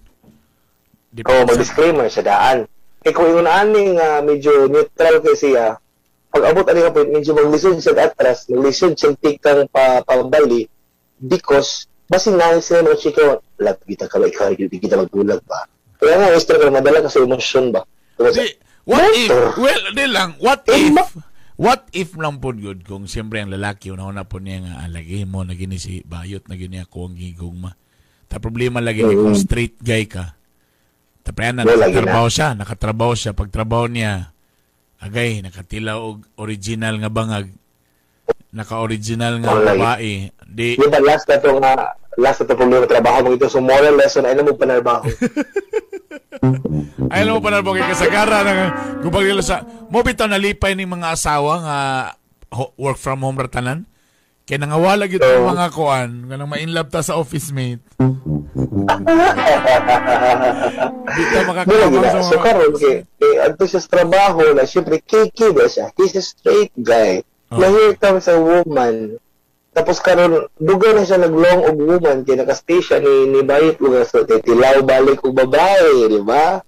Di 1.12 1.28
Oo, 1.28 1.44
mag-disclaimer 1.44 2.08
sa 2.08 2.24
daan. 2.24 2.64
Eh 3.02 3.10
kung 3.10 3.34
yung 3.34 3.50
aning 3.50 3.98
uh, 3.98 4.22
medyo 4.22 4.70
neutral 4.70 5.26
kay 5.26 5.34
siya, 5.34 5.74
pag 6.32 6.44
abot 6.48 6.64
ani 6.70 6.86
nga 6.86 6.94
point, 6.94 7.10
medyo 7.10 7.34
mag-listen 7.34 7.82
siya 7.82 8.08
atras, 8.08 8.46
mag-listen 8.48 8.94
siya 8.94 9.18
tikang 9.18 9.66
pa 9.74 10.06
pabali 10.06 10.70
because 11.18 11.90
basin 12.08 12.38
na 12.38 12.62
sila 12.62 12.86
mga 12.86 13.02
chika, 13.02 13.42
lag 13.58 13.78
kita 13.84 14.06
ka 14.06 14.22
ba 14.22 14.30
ikaw, 14.30 14.54
hindi 14.54 14.78
kita 14.78 15.02
magbulag 15.02 15.42
ba? 15.50 15.66
Kaya 16.02 16.18
nga, 16.18 16.34
gusto 16.34 16.52
ka 16.58 16.74
madala 16.74 17.06
kasi 17.06 17.24
emosyon 17.24 17.66
ba? 17.74 17.82
Di, 18.18 18.58
what 18.86 19.06
if, 19.18 19.30
Motor. 19.30 19.46
well, 19.58 19.84
di 19.94 20.06
lang, 20.10 20.30
what 20.38 20.62
Eh, 20.70 20.90
if, 20.90 21.10
what 21.58 21.82
if 21.94 22.10
lang 22.18 22.38
po 22.42 22.52
good 22.54 22.84
kung 22.84 23.06
siyempre 23.06 23.40
ang 23.40 23.54
lalaki, 23.54 23.94
una-una 23.94 24.26
po 24.26 24.42
niya 24.42 24.66
nga, 24.66 24.74
alagi 24.86 25.24
mo, 25.24 25.46
na 25.46 25.54
gini 25.54 25.78
si 25.78 26.02
Bayot, 26.04 26.46
na 26.50 26.58
gini 26.58 26.82
ako 26.82 27.12
ang 27.12 27.16
gigong 27.16 27.58
ma. 27.64 27.72
Ta 28.28 28.40
problema 28.44 28.82
lagi 28.82 29.04
ni 29.04 29.16
kung 29.16 29.36
straight 29.36 29.78
guy 29.80 30.08
ka. 30.08 30.36
Ta 31.22 31.32
pre 31.32 31.54
na. 31.54 31.62
Wala, 31.66 31.88
nakatrabaho 31.90 32.28
siya, 32.30 32.48
nakatrabaho 32.58 33.14
siya, 33.14 33.32
pagtrabaho 33.38 33.86
niya, 33.90 34.34
agay, 35.02 35.42
nakatilaw 35.46 35.98
og 36.02 36.26
original 36.38 36.98
nga 37.02 37.10
bangag, 37.10 37.50
naka-original 38.54 39.42
nga 39.42 39.52
Wala, 39.54 39.74
babae. 39.74 40.34
Di, 40.46 40.78
ba 40.78 41.02
last 41.02 41.30
na 41.30 41.38
to 41.38 41.58
nga, 41.62 41.98
last 42.18 42.42
na 42.42 42.50
to 42.50 42.58
problema 42.58 42.90
trabaho 42.90 43.26
mo 43.26 43.38
ito, 43.38 43.50
so 43.50 43.62
moral 43.62 43.98
lesson, 43.98 44.26
ay 44.26 44.34
na 44.34 44.46
mo 44.46 44.58
panarbaho. 44.58 45.06
Ay, 47.12 47.28
mo 47.28 47.44
pa 47.44 47.54
na 47.54 47.62
po 47.62 47.76
kay 47.76 47.86
kasagara 47.86 48.42
na 48.42 48.54
gubag 49.04 49.28
nila 49.30 49.46
sa... 49.46 49.62
Mo 49.92 50.02
bitaw 50.02 50.26
nalipay 50.26 50.74
ni 50.74 50.90
mga 50.90 51.14
asawa 51.14 51.54
nga 51.62 51.78
work 52.80 52.98
from 52.98 53.22
home 53.22 53.38
ratanan. 53.38 53.86
Kaya 54.42 54.58
nangawala 54.58 55.06
gito 55.06 55.24
Oo. 55.24 55.48
mga 55.48 55.68
kuan. 55.72 56.10
Nga 56.28 56.36
nang 56.36 56.50
ma-inlove 56.50 56.90
ta 56.90 57.06
sa 57.06 57.16
office 57.16 57.54
mate. 57.54 57.86
Dito 61.16 61.36
makakabang 61.46 62.04
sa 62.10 62.26
So 62.26 62.36
mga... 62.42 62.46
karon 62.46 62.74
kay 62.76 62.96
kay 63.22 63.34
adto 63.48 63.64
siya 63.70 63.82
sa 63.86 63.90
trabaho 64.02 64.44
na 64.52 64.66
syempre 64.66 64.98
kiki 65.00 65.54
ba 65.54 65.70
siya. 65.70 65.94
He's 65.96 66.18
a 66.18 66.24
straight 66.26 66.74
guy. 66.74 67.22
Oh. 67.54 67.62
Na 67.62 67.70
comes 68.02 68.28
a 68.28 68.36
woman. 68.42 69.22
Tapos 69.72 70.04
karon 70.04 70.52
duga 70.60 70.92
na 70.92 71.08
siya 71.08 71.22
naglong 71.22 71.62
og 71.72 71.78
woman 71.80 72.28
kay 72.28 72.36
naka-stay 72.36 72.84
siya 72.84 73.00
ni 73.00 73.32
ni 73.32 73.40
bayit 73.46 73.80
lugar 73.80 74.04
so 74.04 74.26
tilaw 74.26 74.84
balik 74.84 75.24
og 75.24 75.38
babae, 75.38 76.12
di 76.12 76.20
ba? 76.20 76.60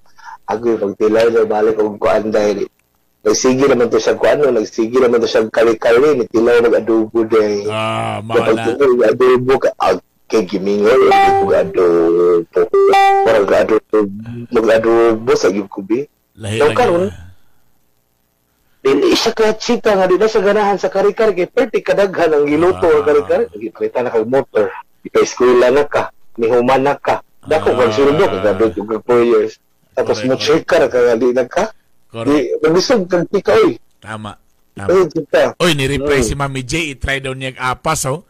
Agoy 0.47 0.79
pag 0.79 0.95
tilaw 0.95 1.27
niya 1.27 1.43
balik 1.43 1.75
og 1.81 1.99
kuan 1.99 2.31
dahil 2.31 2.63
nagsige 3.23 3.65
naman 3.65 3.87
to 3.87 3.97
siya 3.97 4.19
kuan 4.19 4.37
no, 4.37 4.51
nagsige 4.51 4.99
naman 4.99 5.23
to 5.23 5.27
siya 5.27 5.47
kali-kali 5.47 6.19
ni 6.19 6.25
tilaw 6.27 6.59
mag-adobo 6.59 7.23
dahil. 7.23 7.67
Ah, 7.71 8.19
Kapag 8.19 8.55
mawala. 8.55 8.63
tilaw 8.67 8.89
mag-adobo 8.93 9.53
ka, 9.57 9.69
ah, 9.79 9.95
kay 10.27 10.43
gimingon 10.43 10.99
mag-adobo. 11.07 12.43
Parang 13.23 13.45
mag-adobo, 13.47 13.97
mag-adobo 14.51 15.31
sa 15.33 15.47
kubi. 15.49 16.03
Lahi 16.35 16.59
So, 16.59 16.73
karon. 16.75 17.07
Dili 18.83 19.15
siya 19.15 19.31
ka 19.31 19.55
chika 19.55 19.95
nga 19.95 20.11
di 20.11 20.19
na 20.19 20.27
siya 20.27 20.43
ganahan 20.43 20.75
sa 20.75 20.91
karikar 20.91 21.31
kay 21.31 21.47
perti 21.47 21.79
kadaghan 21.79 22.35
ang 22.35 22.43
giluto 22.43 22.83
Ah. 22.83 23.03
karikar. 23.07 23.47
Kita 23.47 24.03
na 24.03 24.11
kag 24.11 24.27
motor. 24.27 24.67
Ikaw 25.07 25.23
eskwela 25.23 25.71
na 25.71 25.87
ka. 25.87 26.11
Nihuman 26.35 26.83
na 26.83 26.99
ka. 26.99 27.23
Dako 27.47 27.71
Ah. 27.71 27.87
kag 27.87 27.95
sulod 27.95 28.19
ka 28.19 28.43
graduate 28.43 28.75
og 28.83 28.91
4 29.07 29.23
years. 29.23 29.55
Tapos 29.95 30.19
mo 30.27 30.35
check 30.35 30.67
ka 30.67 30.83
na 30.83 30.91
kaya 30.91 31.15
di 31.15 31.31
na 31.31 31.47
ka. 31.47 31.71
Correct. 32.13 32.29
Di 32.29 32.61
magbisog 32.61 33.01
kag 33.09 33.25
tika 33.33 33.57
oy. 33.57 33.73
Tama. 33.97 34.37
Tama. 34.77 35.09
Oy, 35.57 35.71
ni-reply 35.73 36.21
Mm. 36.21 36.27
si 36.29 36.33
Mami 36.37 36.61
J. 36.61 36.93
I-try 36.93 37.17
daw 37.21 37.33
niya 37.33 37.57
apas, 37.57 38.05
oh. 38.05 38.21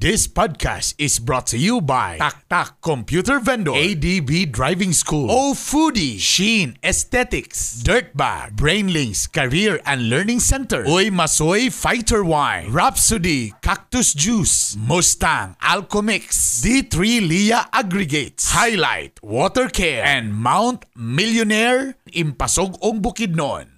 This 0.00 0.24
podcast 0.24 0.96
is 0.96 1.20
brought 1.20 1.52
to 1.52 1.60
you 1.60 1.84
by 1.84 2.16
TakTak 2.16 2.80
Computer 2.80 3.36
Vendor, 3.36 3.76
ADB 3.76 4.48
Driving 4.48 4.96
School, 4.96 5.28
O 5.28 5.52
Foodie, 5.52 6.16
Sheen 6.16 6.80
Aesthetics, 6.80 7.84
Dirtbag, 7.84 8.56
Brainlinks 8.56 9.28
Career 9.28 9.76
and 9.84 10.08
Learning 10.08 10.40
Center, 10.40 10.88
Uy 10.88 11.12
Masoy 11.12 11.68
Fighter 11.68 12.24
Wine, 12.24 12.72
Rhapsody 12.72 13.52
Cactus 13.60 14.16
Juice, 14.16 14.72
Mustang 14.80 15.60
Alcomix, 15.60 16.64
D3 16.64 17.20
Lia 17.20 17.68
Aggregates, 17.68 18.56
Highlight 18.56 19.20
Water 19.20 19.68
Care, 19.68 20.00
and 20.00 20.32
Mount 20.32 20.88
Millionaire 20.96 21.92
Impasog 22.16 22.80
ong 22.80 23.04
Bukidnon. 23.04 23.68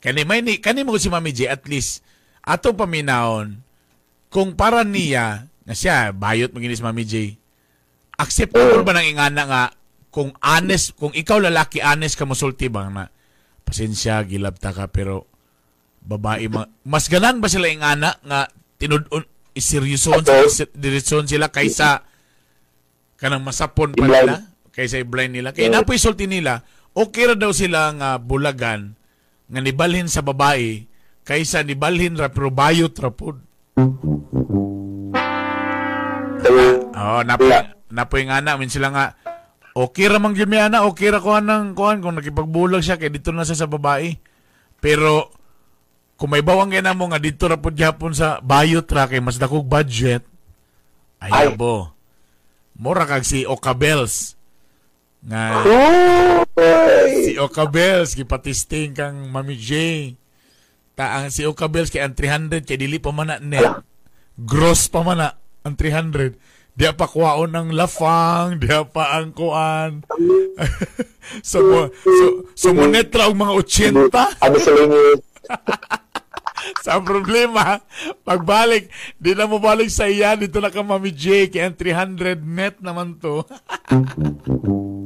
Kani 0.00 0.24
may 0.24 0.40
ni 0.40 0.56
kani 0.64 0.80
mo 0.80 0.96
si 0.96 1.12
Mami 1.12 1.36
J 1.36 1.52
at 1.52 1.68
least 1.68 2.00
atong 2.40 2.72
paminahon 2.80 3.60
kung 4.32 4.56
para 4.56 4.80
niya 4.80 5.44
nga 5.68 5.74
siya 5.76 5.96
bayot 6.10 6.48
maginis 6.50 6.80
Mami 6.80 7.04
J. 7.04 7.36
Acceptable 8.16 8.80
ba 8.82 8.96
nang 8.96 9.04
ingana 9.04 9.42
nga 9.44 9.62
kung 10.08 10.32
honest 10.40 10.96
kung 10.96 11.12
ikaw 11.12 11.36
lalaki 11.38 11.78
honest 11.78 12.16
ka 12.16 12.24
mosulti 12.24 12.66
bang 12.66 12.88
na 12.90 13.12
pasensya 13.62 14.24
gilabta 14.24 14.72
ka 14.72 14.88
pero 14.88 15.28
babae 16.00 16.48
ma- 16.48 16.66
mas 16.82 17.06
ganan 17.06 17.38
ba 17.38 17.46
sila 17.46 17.68
ingana 17.68 18.16
nga 18.24 18.48
tinud 18.80 19.04
iseryoson 19.52 20.24
Okay. 20.24 20.48
diretson 20.72 21.28
sila 21.28 21.52
kaysa 21.52 22.00
kanang 23.20 23.44
masapon 23.44 23.92
pa 23.92 24.08
nila 24.08 24.48
kaysa 24.72 24.98
i-blind 24.98 25.36
nila 25.36 25.52
kaya 25.52 25.68
Yeah. 25.68 25.74
napoy 25.76 26.00
sulti 26.00 26.24
nila 26.24 26.64
okay 26.96 27.28
ra 27.28 27.36
daw 27.36 27.52
sila 27.52 27.92
nga 27.92 28.16
bulagan 28.16 28.96
nga 29.52 29.60
nibalhin 29.60 30.08
sa 30.08 30.24
babae 30.24 30.88
kaysa 31.22 31.60
nibalhin 31.60 32.16
ra 32.16 32.32
pero 32.32 32.48
bayot 32.48 32.96
ra 32.96 33.12
pud 33.12 33.36
Oo, 36.98 37.22
napoy, 37.22 37.50
Yeah. 37.54 37.70
napoy 37.88 38.22
nga 38.26 38.42
na. 38.42 38.58
Min 38.58 38.70
sila 38.70 38.90
nga, 38.90 39.14
okay 39.72 40.10
ra 40.10 40.18
mang 40.18 40.34
gyud 40.34 40.50
ana, 40.50 40.82
okay 40.84 41.14
ra 41.14 41.22
kuhan 41.22 41.46
ng 41.46 41.78
kuhan 41.78 42.02
kung 42.02 42.18
nakipagbulag 42.18 42.82
siya 42.82 42.98
kay 42.98 43.14
dito 43.14 43.30
na 43.30 43.46
siya 43.46 43.64
sa 43.64 43.70
babae. 43.70 44.18
Pero 44.82 45.30
kung 46.18 46.34
may 46.34 46.42
bawang 46.42 46.74
gina 46.74 46.98
mo 46.98 47.06
nga 47.06 47.22
dito 47.22 47.46
ra 47.46 47.54
pud 47.54 47.78
gyapon 47.78 48.10
sa 48.10 48.42
bayot 48.42 48.86
ra 48.90 49.06
kay 49.06 49.22
mas 49.22 49.38
dakog 49.38 49.66
budget. 49.66 50.26
Ay. 51.22 51.46
Ayabo. 51.46 51.94
Mura 52.78 53.06
kag 53.06 53.26
si 53.26 53.42
Okabels. 53.46 54.38
Nga 55.26 55.66
si 57.26 57.34
Okabels 57.38 58.14
gipatisting 58.14 58.94
kang 58.94 59.30
Mami 59.30 59.58
J. 59.58 59.70
Ta 60.94 61.18
ang 61.18 61.30
si 61.30 61.42
Okabels 61.42 61.90
kay 61.90 62.02
ang 62.02 62.14
300 62.14 62.62
kay 62.62 62.78
dili 62.78 63.02
pa 63.02 63.10
man 63.10 63.30
na 63.34 63.38
net. 63.42 63.82
Gross 64.38 64.86
pa 64.86 65.02
man 65.02 65.18
na 65.18 65.34
ang 65.66 65.74
300. 65.74 66.38
Diya 66.78 66.94
pa 66.94 67.10
kuwaon 67.10 67.50
ng 67.50 67.68
lafang, 67.74 68.62
diya 68.62 68.86
pa 68.86 69.18
ang 69.18 69.34
kuan. 69.34 70.06
so, 71.42 71.90
so, 71.90 72.24
so 72.54 72.70
monetra 72.70 73.26
og 73.26 73.34
mga 73.34 73.52
80. 74.14 74.38
Ano 74.38 74.56
sa 74.62 74.70
inyo? 74.70 75.02
Sa 76.84 76.98
problema, 77.00 77.80
pagbalik, 78.26 78.90
di 79.16 79.32
na 79.32 79.46
mo 79.46 79.62
balik 79.62 79.88
sa 79.88 80.10
iya, 80.10 80.34
dito 80.34 80.58
na 80.58 80.74
ka 80.74 80.82
Mami 80.82 81.14
J, 81.14 81.48
kaya 81.48 81.70
ang 81.70 81.78
300 81.78 82.42
net 82.42 82.82
naman 82.82 83.14
to. 83.16 83.46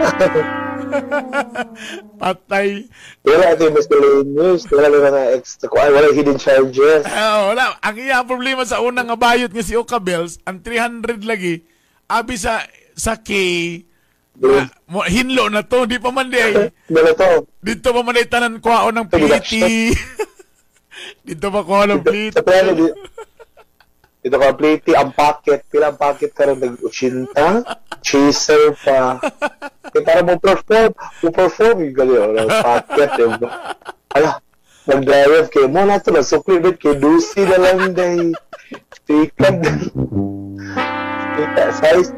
Patay. 2.20 2.88
Wala 3.22 3.54
ito 3.54 3.62
yung 3.68 3.76
miscellaneous. 3.76 4.66
Wala 4.70 4.88
na 4.90 4.98
mga 4.98 5.22
extra. 5.38 5.68
Wala 5.70 6.10
hidden 6.10 6.38
charges. 6.40 7.04
Ah, 7.06 7.52
wala. 7.52 7.78
Ang 7.84 7.96
iya 8.00 8.24
problema 8.26 8.66
sa 8.66 8.82
unang 8.82 9.12
nga 9.12 9.18
bayot 9.18 9.52
nga 9.52 9.64
si 9.64 9.78
Okabels, 9.78 10.42
ang 10.48 10.64
300 10.64 11.22
lagi, 11.24 11.62
abi 12.10 12.34
sa 12.34 12.66
sa 12.98 13.16
K, 13.16 13.30
Mo, 14.88 15.04
hinlo 15.04 15.52
na 15.52 15.60
to, 15.60 15.84
di 15.84 16.00
pa 16.00 16.08
man 16.08 16.32
di 16.32 16.40
ay. 16.40 16.72
Dala 16.94 17.12
to. 17.12 17.44
Dito 17.60 17.92
pa 17.92 18.00
man 18.00 18.16
ay 18.16 18.26
tanan 18.26 18.56
kuhaon 18.64 18.96
ng 18.96 19.08
pliti. 19.12 19.92
Dito 21.20 21.46
pa 21.52 21.60
kuhaon 21.60 22.00
ng 22.00 22.02
pliti. 22.02 22.40
Sa 22.40 22.44
plano, 22.44 22.88
ka 24.28 24.52
pliti, 24.52 24.92
ang 24.92 25.16
packet. 25.16 25.64
Pila 25.72 25.92
ang 25.92 25.98
packet 26.00 26.32
ka 26.36 26.44
rin, 26.44 26.60
nag-80. 26.60 27.64
Chaser 28.04 28.76
pa. 28.84 29.16
Eh, 29.96 30.02
para 30.04 30.20
mo 30.20 30.36
perform, 30.36 30.92
mo 30.92 31.28
perform, 31.32 31.88
yung 31.88 31.96
gali, 31.96 32.14
oh, 32.20 32.36
ang 32.36 32.52
packet, 32.52 33.10
eh. 33.16 34.16
Ala, 34.20 34.44
nag-drive 34.84 35.48
kayo. 35.48 35.72
Mo 35.72 35.88
na 35.88 35.96
ito, 35.96 36.12
nasukli 36.12 36.60
bit 36.60 36.76
kay 36.76 37.00
Lucy 37.00 37.48
na 37.48 37.56
lang, 37.56 37.96
day. 37.96 38.36
Tikad. 39.08 39.56
Kita, 41.36 41.64
size. 41.80 42.12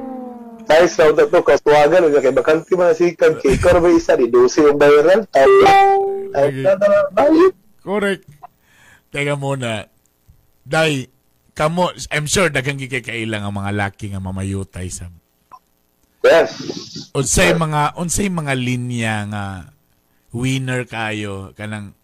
Size 0.62 0.94
raw 0.98 1.10
na 1.14 1.24
ito, 1.26 1.38
kaswagan. 1.38 2.10
Kaya 2.10 2.22
kay 2.22 2.34
bakanti 2.34 2.74
man 2.74 2.98
sikad. 2.98 3.38
Kay 3.38 3.62
ikaw 3.62 3.78
ba 3.78 3.90
isa, 3.94 4.18
di 4.18 4.26
Lucy 4.26 4.66
yung 4.66 4.78
viral. 4.78 5.22
Ay, 5.34 5.50
ay, 6.34 6.50
bayit. 7.14 7.54
Correct. 7.82 8.26
Teka 9.12 9.34
muna. 9.36 9.86
Dai, 10.62 11.10
kamo, 11.52 11.92
I'm 12.12 12.26
sure 12.28 12.48
daghang 12.48 12.80
gikakailang 12.80 13.44
ang 13.44 13.54
mga 13.56 13.72
laki 13.76 14.12
nga 14.12 14.20
mamayutay 14.22 14.88
sa 14.88 15.08
Yes. 16.22 16.54
unsay 17.18 17.50
mga 17.50 17.98
unsay 17.98 18.30
mga 18.30 18.54
linya 18.54 19.14
nga 19.26 19.44
winner 20.30 20.86
kayo? 20.86 21.50
Kanang 21.58 21.98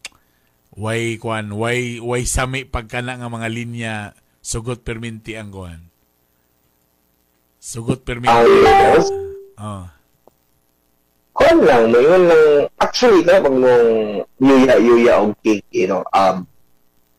way 0.75 1.15
kwan 1.23 1.55
way 1.55 2.03
way 2.03 2.27
sami 2.27 2.67
pagkana 2.67 3.15
nga 3.15 3.31
mga 3.31 3.47
linya 3.47 3.95
sugot 4.43 4.83
perminti 4.83 5.39
ang 5.39 5.55
kuan? 5.55 5.81
Sugot 7.63 8.03
perminti. 8.03 8.35
Ang 8.35 8.51
yes. 8.67 9.07
oh. 9.63 9.87
Kung 11.39 11.63
lang, 11.63 11.95
may 11.95 12.03
yun 12.03 12.27
lang, 12.27 12.67
actually, 12.83 13.23
kaya 13.23 13.39
pag 13.39 13.55
nung 13.55 14.27
yuya-yuya 14.43 15.23
o 15.23 15.31
cake, 15.39 15.63
you 15.71 15.87
know, 15.87 16.03
um, 16.11 16.43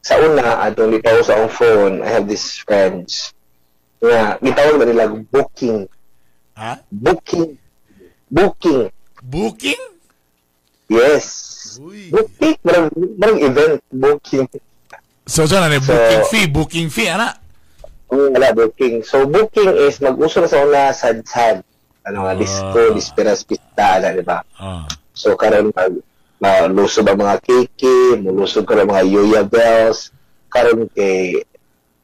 sa 0.01 0.15
una, 0.17 0.63
atong 0.63 0.95
litaw 0.95 1.19
sa 1.21 1.35
akong 1.35 1.53
phone, 1.53 1.95
I 2.01 2.09
have 2.09 2.25
these 2.25 2.59
friends, 2.63 3.33
nga, 3.99 4.39
gitawag 4.39 4.79
ba 4.79 4.85
nila 4.87 5.05
booking, 5.11 5.85
ha? 6.55 6.79
Booking, 6.87 7.59
booking, 8.31 8.87
booking? 9.21 9.81
Yes, 10.89 11.25
Uy. 11.77 12.09
booking, 12.09 12.55
marang, 12.63 12.89
marang 13.19 13.39
event, 13.43 13.77
booking, 13.91 14.47
so 15.29 15.45
so 15.45 15.61
na 15.61 15.69
So- 15.77 15.85
booking 15.85 16.23
fee 16.31 16.47
booking 16.49 16.87
fee 16.89 17.09
ana? 17.11 17.37
Mm, 18.09 18.33
wala, 18.33 18.49
booking. 18.57 19.05
So, 19.05 19.29
booking 19.29 19.69
is, 19.85 20.01
mag-uso 20.01 20.41
na 20.41 20.49
sa 20.49 20.65
una, 20.65 20.89
sad-sad, 20.89 21.61
ano 22.01 22.25
nga, 22.25 22.33
disco, 22.33 22.89
Ah. 22.89 22.93
disperas, 22.97 23.45
pista, 23.45 24.01
na, 24.01 24.09
di 24.09 24.25
ba? 24.25 24.41
oh 24.57 24.81
So 25.13 25.37
karon 25.37 25.69
mag 25.75 25.93
malusog 26.39 27.07
ang 27.07 27.19
mga 27.19 27.37
kiki, 27.43 28.17
mulusog 28.23 28.63
karon 28.63 28.87
mga 28.87 29.05
Yuya 29.05 29.43
bells, 29.43 30.15
karon 30.47 30.87
kay 30.91 31.43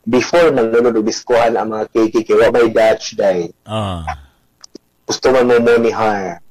before 0.06 0.52
maglulod 0.52 1.00
og 1.00 1.08
diskuhan 1.08 1.56
ang 1.56 1.72
mga 1.72 1.88
kiki 1.90 2.22
kay 2.22 2.36
wa 2.36 2.52
may 2.52 2.68
Dutch 2.70 3.16
day. 3.16 3.50
oh 3.66 4.04
Gusto 5.06 5.30
man 5.30 5.46
mo 5.46 5.56
monihar. 5.62 6.42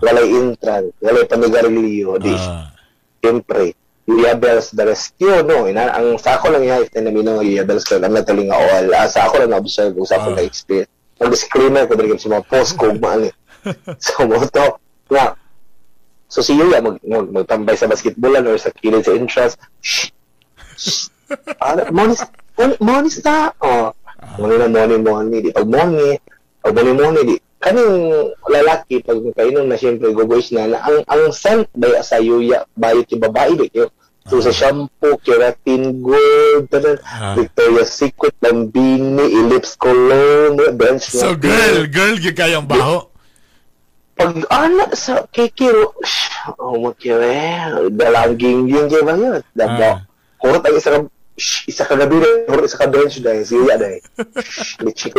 Walay 0.00 0.28
intran, 0.30 0.92
walay 1.02 1.24
panigarilyo, 1.26 2.16
di 2.18 2.32
ah 2.32 2.70
siyempre. 3.24 3.72
Yuya 4.04 4.36
bells 4.36 4.68
the 4.76 4.84
rescue 4.84 5.40
no 5.48 5.64
ina 5.64 5.88
ang 5.96 6.20
sa 6.20 6.36
ako 6.36 6.52
lang 6.52 6.68
yung 6.68 6.84
na 6.92 7.00
namin 7.08 7.24
ng 7.24 7.40
Yuya 7.40 7.64
bells 7.64 7.88
kay 7.88 7.96
ang 7.96 8.12
nataling 8.12 8.52
nga 8.52 8.60
all 8.60 8.86
ah, 8.92 9.08
sa 9.08 9.24
ako 9.24 9.40
lang 9.40 9.56
na 9.56 9.60
observe 9.64 9.96
sa 10.04 10.20
ako 10.20 10.32
Ah. 10.32 10.36
na 10.36 10.44
experience. 10.44 10.92
Ang 11.24 11.32
disclaimer 11.32 11.88
ko 11.88 11.96
dili 11.96 12.12
sa 12.20 12.28
mga 12.28 12.44
post 12.44 12.76
ko 12.76 12.92
maani. 13.00 13.32
so 13.96 14.28
mo 14.28 14.36
to 14.44 14.76
nga 15.08 15.32
So 16.34 16.42
si 16.42 16.58
Yuya 16.58 16.82
mag, 16.82 16.98
mag 17.06 17.30
magtambay 17.30 17.78
sa 17.78 17.86
basketballan 17.86 18.50
or 18.50 18.58
sa 18.58 18.74
kilid 18.74 19.06
sa 19.06 19.14
entrance. 19.14 19.54
Shh! 19.78 20.10
Shh! 20.74 21.06
Ano, 21.62 21.86
monis, 21.94 22.26
mon- 22.58 22.80
monis 22.82 23.22
na! 23.22 23.54
Oh, 23.62 23.94
moni 24.42 24.58
na 24.58 24.66
moni 24.66 24.98
moni. 24.98 25.36
Di 25.38 25.54
pag 25.54 25.70
moni, 25.70 26.18
pag 26.58 26.74
moni 26.74 26.90
moni, 26.90 27.20
di. 27.22 27.36
Kaning 27.62 27.94
lalaki, 28.44 28.98
pag 29.00 29.22
kainom 29.38 29.70
na 29.70 29.78
siyempre, 29.78 30.10
gugoys 30.10 30.50
na, 30.50 30.66
na 30.66 30.82
ang, 30.82 31.06
ang 31.06 31.30
scent 31.30 31.70
ba 31.78 32.02
sa 32.02 32.18
Yuya, 32.18 32.66
bayot 32.74 33.06
yung 33.08 33.22
babae, 33.22 33.54
di 33.54 33.70
kayo. 33.70 33.94
So 34.24 34.40
sa 34.40 34.50
shampoo, 34.50 35.20
keratin 35.22 36.02
gold, 36.02 36.66
Ah. 37.04 37.36
Victoria's 37.38 37.92
Secret, 37.92 38.32
Lambini, 38.42 39.20
Ellipse 39.22 39.76
Cologne, 39.78 40.72
Bench 40.74 41.12
so 41.12 41.36
girl 41.36 41.84
girl 41.86 42.16
gyud 42.18 42.34
kayo 42.34 42.58
ang 42.58 42.66
baho 42.66 43.12
pag 44.14 44.32
anak 44.50 44.94
sa 44.94 45.26
kikiro, 45.26 45.98
oh 46.62 46.78
mo 46.78 46.90
kire, 46.94 47.66
dalang 47.90 48.38
gingging 48.38 48.86
kay 48.86 49.02
ba 49.02 49.14
yun? 49.18 49.42
Dabo. 49.54 49.82
Ah. 49.82 49.98
Kurot 50.38 50.62
ang 50.62 50.76
isa 50.78 50.90
ka, 50.94 50.98
isa 51.66 51.82
ka 51.82 51.94
gabi 51.98 52.22
na, 52.22 52.46
kurot 52.46 52.66
isa 52.70 52.78
ka 52.78 52.86
bench 52.86 53.18
dahil, 53.18 53.42
siya 53.42 53.74
dahil. 53.74 54.02
Lichik, 54.86 55.14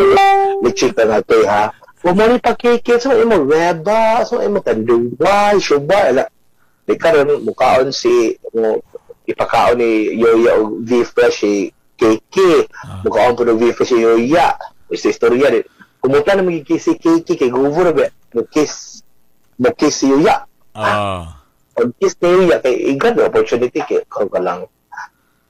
lichik 0.63 0.93
na 0.95 1.03
nga 1.11 1.19
kay 1.27 1.43
ha. 1.43 1.75
Huwag 2.05 2.15
mo 2.15 2.23
ni 2.29 2.37
pakikit, 2.39 3.01
so 3.01 3.11
imo 3.17 3.43
reba, 3.43 4.23
so 4.23 4.39
imo 4.39 4.61
kanduway, 4.63 5.57
syuba, 5.59 6.13
ala. 6.13 6.25
Di 6.85 6.95
ka 6.95 7.11
rin, 7.11 7.43
mukhaon 7.43 7.89
si, 7.89 8.37
mo, 8.53 8.79
ipakaon 9.25 9.81
ni 9.81 10.13
Yoya 10.15 10.61
o 10.61 10.79
V-Fresh 10.85 11.37
si 11.41 11.73
Kiki. 11.97 12.69
Mukhaon 13.03 13.33
po 13.33 13.41
ng 13.43 13.57
V-Fresh 13.57 13.91
si 13.91 14.05
Yoya. 14.05 14.53
Isa 14.93 15.09
istorya 15.09 15.49
din. 15.49 15.65
Kumuta 16.05 16.37
na 16.37 16.45
magiging 16.45 16.77
si 16.77 16.93
Kiki 17.01 17.33
kay 17.33 17.49
Gubo 17.49 17.81
na 17.81 17.89
ba? 17.89 18.05
Mag-kiss. 18.37 19.01
Mag-kiss 19.57 20.05
si 20.05 20.13
Yoya. 20.13 20.45
oh 20.77 21.25
Pag-kiss 21.73 22.13
ni 22.21 22.29
Yoya, 22.29 22.61
kay 22.61 22.93
igan 22.93 23.17
opportunity 23.25 23.81
kay 23.81 24.05
kung 24.05 24.29
ka 24.29 24.37
lang. 24.37 24.69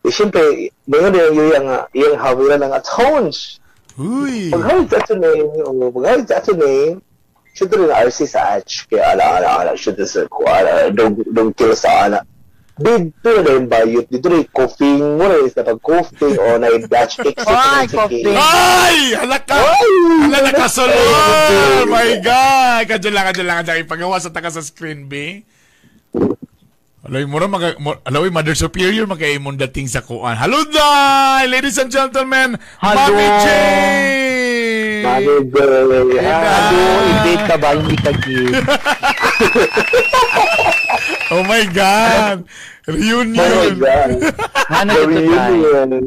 Eh, 0.08 0.12
siyempre, 0.16 0.72
ngayon 0.88 1.12
yung 1.12 1.36
Yoya 1.36 1.60
nga, 1.60 1.78
yung 1.92 2.16
hawiran 2.16 2.64
ng 2.64 2.72
atones. 2.72 3.60
Uy. 4.00 4.48
Pag-hawid 4.56 4.88
sa 4.96 5.16
name, 5.20 5.44
o 5.60 5.92
pag-hawid 5.92 6.24
sa 6.32 6.40
ato 6.40 6.56
name, 6.56 7.04
siya 7.52 7.68
rin 7.76 7.92
RC 7.92 8.18
sa 8.24 8.56
Atch, 8.56 8.88
kaya 8.88 9.12
ala, 9.12 9.44
ala, 9.44 9.50
ala, 9.60 9.72
siya 9.76 9.92
rin 9.92 10.08
sa 10.08 10.24
dong, 10.96 11.20
dong 11.36 11.52
kill 11.52 11.76
sa 11.76 12.08
ana. 12.08 12.24
Dito 12.76 13.32
na 13.40 13.56
yung 13.56 13.72
bayot, 13.72 14.04
dito 14.12 14.28
na 14.28 14.44
coughing 14.52 15.00
mo 15.00 15.24
na 15.24 15.40
yung 15.40 15.48
pag 15.48 15.80
coughing 15.80 16.36
o 16.36 16.60
na 16.60 16.68
yung 16.76 16.84
Dutch 16.92 17.24
exit. 17.24 17.48
Ay, 17.48 17.88
coughing. 17.88 18.36
Ay! 18.36 19.16
Halak 19.16 19.48
ka! 19.48 19.56
Hala 19.56 20.38
nakasulod! 20.44 20.92
Oh 20.92 21.88
my 21.88 22.20
God! 22.20 22.84
Kadyan 22.92 23.16
lang, 23.16 23.26
kadyan 23.32 23.48
lang, 23.48 23.58
kadyan. 23.64 23.88
Ipagawa 23.88 24.20
sa 24.20 24.28
taga 24.36 24.52
sa 24.52 24.60
screen, 24.60 25.08
B. 25.08 25.48
Alay 27.08 27.24
mo 27.24 27.40
rin, 27.40 27.48
mga, 27.48 27.80
mo, 27.80 27.96
alay, 28.04 28.28
Mother 28.28 28.60
Superior, 28.60 29.08
magkaimong 29.08 29.56
dating 29.56 29.88
sa 29.88 30.04
kuan. 30.04 30.36
Hello, 30.36 30.68
Day! 30.68 31.48
Ladies 31.48 31.80
and 31.80 31.88
gentlemen, 31.88 32.60
Hello! 32.84 33.08
Mami 33.08 33.28
J! 33.40 33.48
Manager, 35.00 35.70
Ano, 35.88 36.78
i-date 37.08 37.46
ka 37.48 37.56
ba? 37.56 37.70
Hindi 37.72 37.96
ka. 38.04 38.12
Oh 41.28 41.42
my 41.44 41.66
God! 41.68 42.46
Oh 42.46 42.54
my 42.86 42.94
Reunion! 42.94 43.82
God. 43.82 44.12
Ano 44.70 44.92
The 44.94 45.02
ito 45.02 45.20
tayo? 45.26 45.58
reunion. 45.58 46.04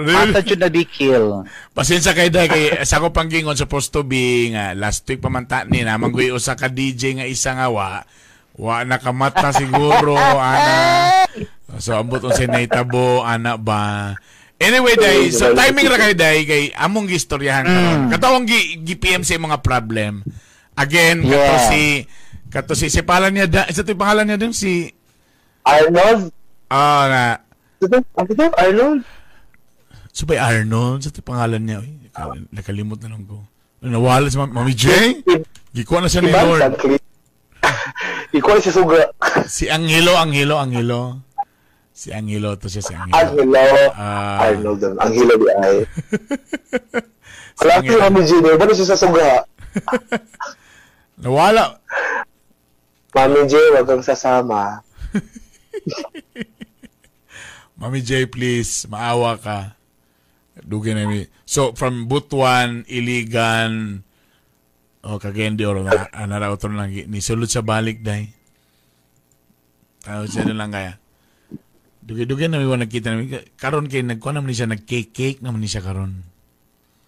Ata 0.00 0.40
should 0.40 0.58
na 0.58 0.72
be 0.72 0.88
kill. 0.88 1.44
Pasensya 1.70 2.16
kay 2.16 2.32
Day, 2.32 2.48
kay 2.48 2.64
sa 2.82 2.96
ko 2.96 3.12
panggingon 3.12 3.52
supposed 3.52 3.92
to 3.92 4.00
be 4.00 4.48
nga 4.48 4.72
last 4.72 5.04
week 5.04 5.20
pamanta 5.20 5.68
ni 5.68 5.84
na 5.84 6.00
mangguy 6.00 6.32
usa 6.32 6.56
ka 6.56 6.72
DJ 6.72 7.20
nga 7.20 7.28
isa 7.28 7.52
nga 7.52 7.68
wa 7.68 8.00
wa 8.56 8.80
nakamata 8.80 9.52
siguro 9.52 10.16
ana. 10.16 11.28
So 11.76 11.92
ambot 11.92 12.24
unsay 12.24 12.48
naitabo 12.48 13.20
ana 13.20 13.60
ba. 13.60 14.16
Anyway, 14.56 14.96
day, 14.96 15.28
so 15.28 15.52
timing 15.52 15.84
ra 15.84 16.00
kay 16.00 16.14
day 16.16 16.38
kay 16.48 16.62
among 16.80 17.12
gistoryahan 17.12 17.66
karon. 17.66 18.00
Katawang 18.08 18.48
gi, 18.48 18.80
gi 18.80 18.94
PMC 18.96 19.36
mga 19.36 19.60
problem. 19.60 20.24
Again, 20.72 21.20
kato 21.20 21.36
Yeah. 21.36 21.68
si 21.68 21.82
kato 22.52 22.76
si 22.76 22.92
si 22.92 23.00
pangalan 23.00 23.32
niya 23.32 23.46
da, 23.48 23.62
isa 23.66 23.80
to 23.80 23.96
yung 23.96 24.02
pangalan 24.04 24.24
niya 24.28 24.38
dun 24.38 24.52
si 24.52 24.92
Arnold? 25.64 26.28
ah 26.68 27.04
na 27.08 27.22
Ito, 27.80 27.96
ano 27.98 28.28
ito? 28.28 28.44
Arnold? 28.54 29.00
Subay 30.12 30.36
Arnold, 30.36 31.00
sa 31.00 31.08
to 31.08 31.24
yung 31.24 31.30
pangalan 31.32 31.62
niya. 31.64 31.78
Uy, 31.80 31.90
nakal- 32.04 32.48
nakalimot 32.52 33.00
na 33.00 33.10
lang 33.10 33.24
ko. 33.24 33.40
Nawala 33.82 34.30
si 34.30 34.38
Mami, 34.38 34.76
J? 34.76 34.86
Gikuha 35.74 36.04
na 36.04 36.12
siya 36.12 36.22
ni 36.22 36.30
Lord. 36.30 36.62
Ikaw 38.38 38.56
si 38.62 38.70
Suga. 38.70 39.10
Si 39.50 39.66
Angelo, 39.66 40.14
Angelo, 40.14 40.56
Angelo. 40.56 41.20
Si 41.90 42.14
Angelo, 42.14 42.54
to 42.56 42.70
siya 42.70 42.80
si 42.80 42.94
Angelo. 42.94 43.18
Angelo. 43.18 43.60
Ah. 43.92 44.48
Arnold. 44.48 44.78
doon. 44.78 44.94
Ang 45.02 45.12
hilo 45.12 45.34
di 45.34 45.48
ay. 45.50 45.76
Si 47.52 47.68
Wala 47.68 47.72
si 47.74 47.78
Angelo. 47.84 48.00
Mami 48.08 48.22
Gino. 48.24 48.48
Bano 48.56 48.72
siya 48.72 48.88
sa 48.88 49.00
Suga? 49.00 49.44
Nawala. 51.22 51.76
Mami 53.12 53.44
J, 53.44 53.54
wag 53.76 53.84
kang 53.84 54.04
sasama. 54.04 54.80
Mami 57.80 58.00
J, 58.00 58.24
please, 58.28 58.88
maawa 58.88 59.36
ka. 59.36 59.76
Dugin 60.64 60.96
na. 60.96 61.04
So, 61.44 61.76
from 61.76 62.08
Butuan, 62.08 62.88
Iligan, 62.88 64.04
O 65.02 65.18
kagendi 65.18 65.66
oro 65.66 65.82
na 65.82 66.06
anara 66.14 66.54
otro 66.54 66.70
lang 66.70 66.94
gi- 66.94 67.10
ni 67.10 67.18
sulod 67.18 67.50
sa 67.50 67.58
balik 67.58 68.06
day. 68.06 68.30
Tao 70.06 70.22
siya 70.30 70.46
na 70.46 70.54
lang 70.54 70.70
kaya. 70.70 70.94
Dugi-dugi 72.06 72.46
na 72.46 72.62
may 72.62 72.70
nakita 72.78 73.10
namin. 73.10 73.42
Karon 73.58 73.90
kay 73.90 74.06
nagkuha 74.06 74.38
naman 74.38 74.50
ni 74.50 74.54
siya 74.54 74.70
nag-cake-cake 74.70 75.42
naman 75.42 75.58
ni 75.58 75.66
siya 75.66 75.82
karon. 75.82 76.22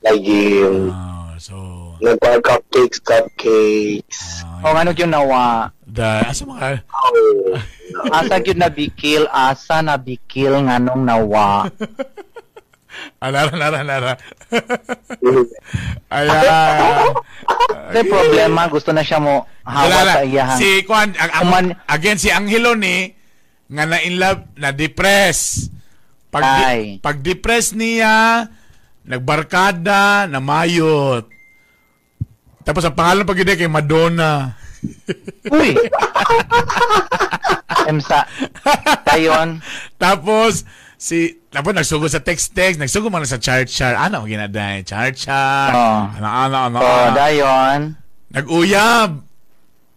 Lagi 0.02 0.58
yung 0.58 0.90
Ah, 0.90 1.38
so 1.38 1.54
nagkuha 2.02 2.38
cupcakes, 2.42 2.98
cupcakes. 3.02 4.42
O 4.64 4.72
ano 4.72 4.90
yun 4.96 5.12
nawa. 5.12 5.70
da 5.84 6.26
asa 6.26 6.42
mga 6.48 6.82
Oh. 6.90 7.54
Asa 8.10 8.40
yun 8.42 8.58
na 8.58 8.72
bikil, 8.72 9.28
asa 9.30 9.84
na 9.84 9.94
bikil 10.00 10.64
nganong 10.66 11.04
nawa. 11.04 11.68
alara 13.20 13.54
lara 13.54 13.80
lara. 13.84 14.12
Ay 16.10 16.26
ah, 16.30 17.10
Kasi 17.94 18.10
problema, 18.10 18.66
gusto 18.66 18.90
na 18.90 19.06
siya 19.06 19.22
mo 19.22 19.46
hawa 19.62 20.18
sa 20.18 20.22
iyahan. 20.26 20.58
Si 20.58 20.82
Kwan, 20.82 21.14
ang, 21.14 21.30
ang, 21.30 21.44
Kuman- 21.46 21.76
again, 21.86 22.18
si 22.18 22.28
Angelo 22.32 22.74
ni, 22.74 23.06
nga 23.70 23.84
na 23.86 24.02
in 24.02 24.18
love, 24.18 24.50
na 24.58 24.74
depress. 24.74 25.68
Pag, 26.34 26.42
Ay. 26.42 26.98
pag 26.98 27.22
depress 27.22 27.70
niya, 27.70 28.48
nagbarkada, 29.06 30.26
namayot. 30.26 31.30
Tapos 32.64 32.82
ang 32.84 32.96
pangalan 32.96 33.28
pag 33.28 33.36
kay 33.36 33.68
Madonna. 33.68 34.56
Uy! 35.54 35.76
Emsa. 37.90 38.24
Tayon. 39.04 39.60
Tapos, 40.00 40.64
si, 40.96 41.44
tapos 41.52 41.76
nagsugo 41.76 42.08
sa 42.08 42.24
text-text, 42.24 42.80
nagsugo 42.80 43.12
man 43.12 43.28
sa 43.28 43.36
char-char. 43.36 44.00
Ano, 44.00 44.24
ginaday? 44.24 44.80
Char-char. 44.80 45.70
Oh. 45.76 46.02
Ano, 46.16 46.28
ano, 46.28 46.56
ano. 46.72 46.78
O, 46.80 46.88
ano. 46.88 47.12
dayon. 47.12 47.78
Nag-uyab. 48.32 49.33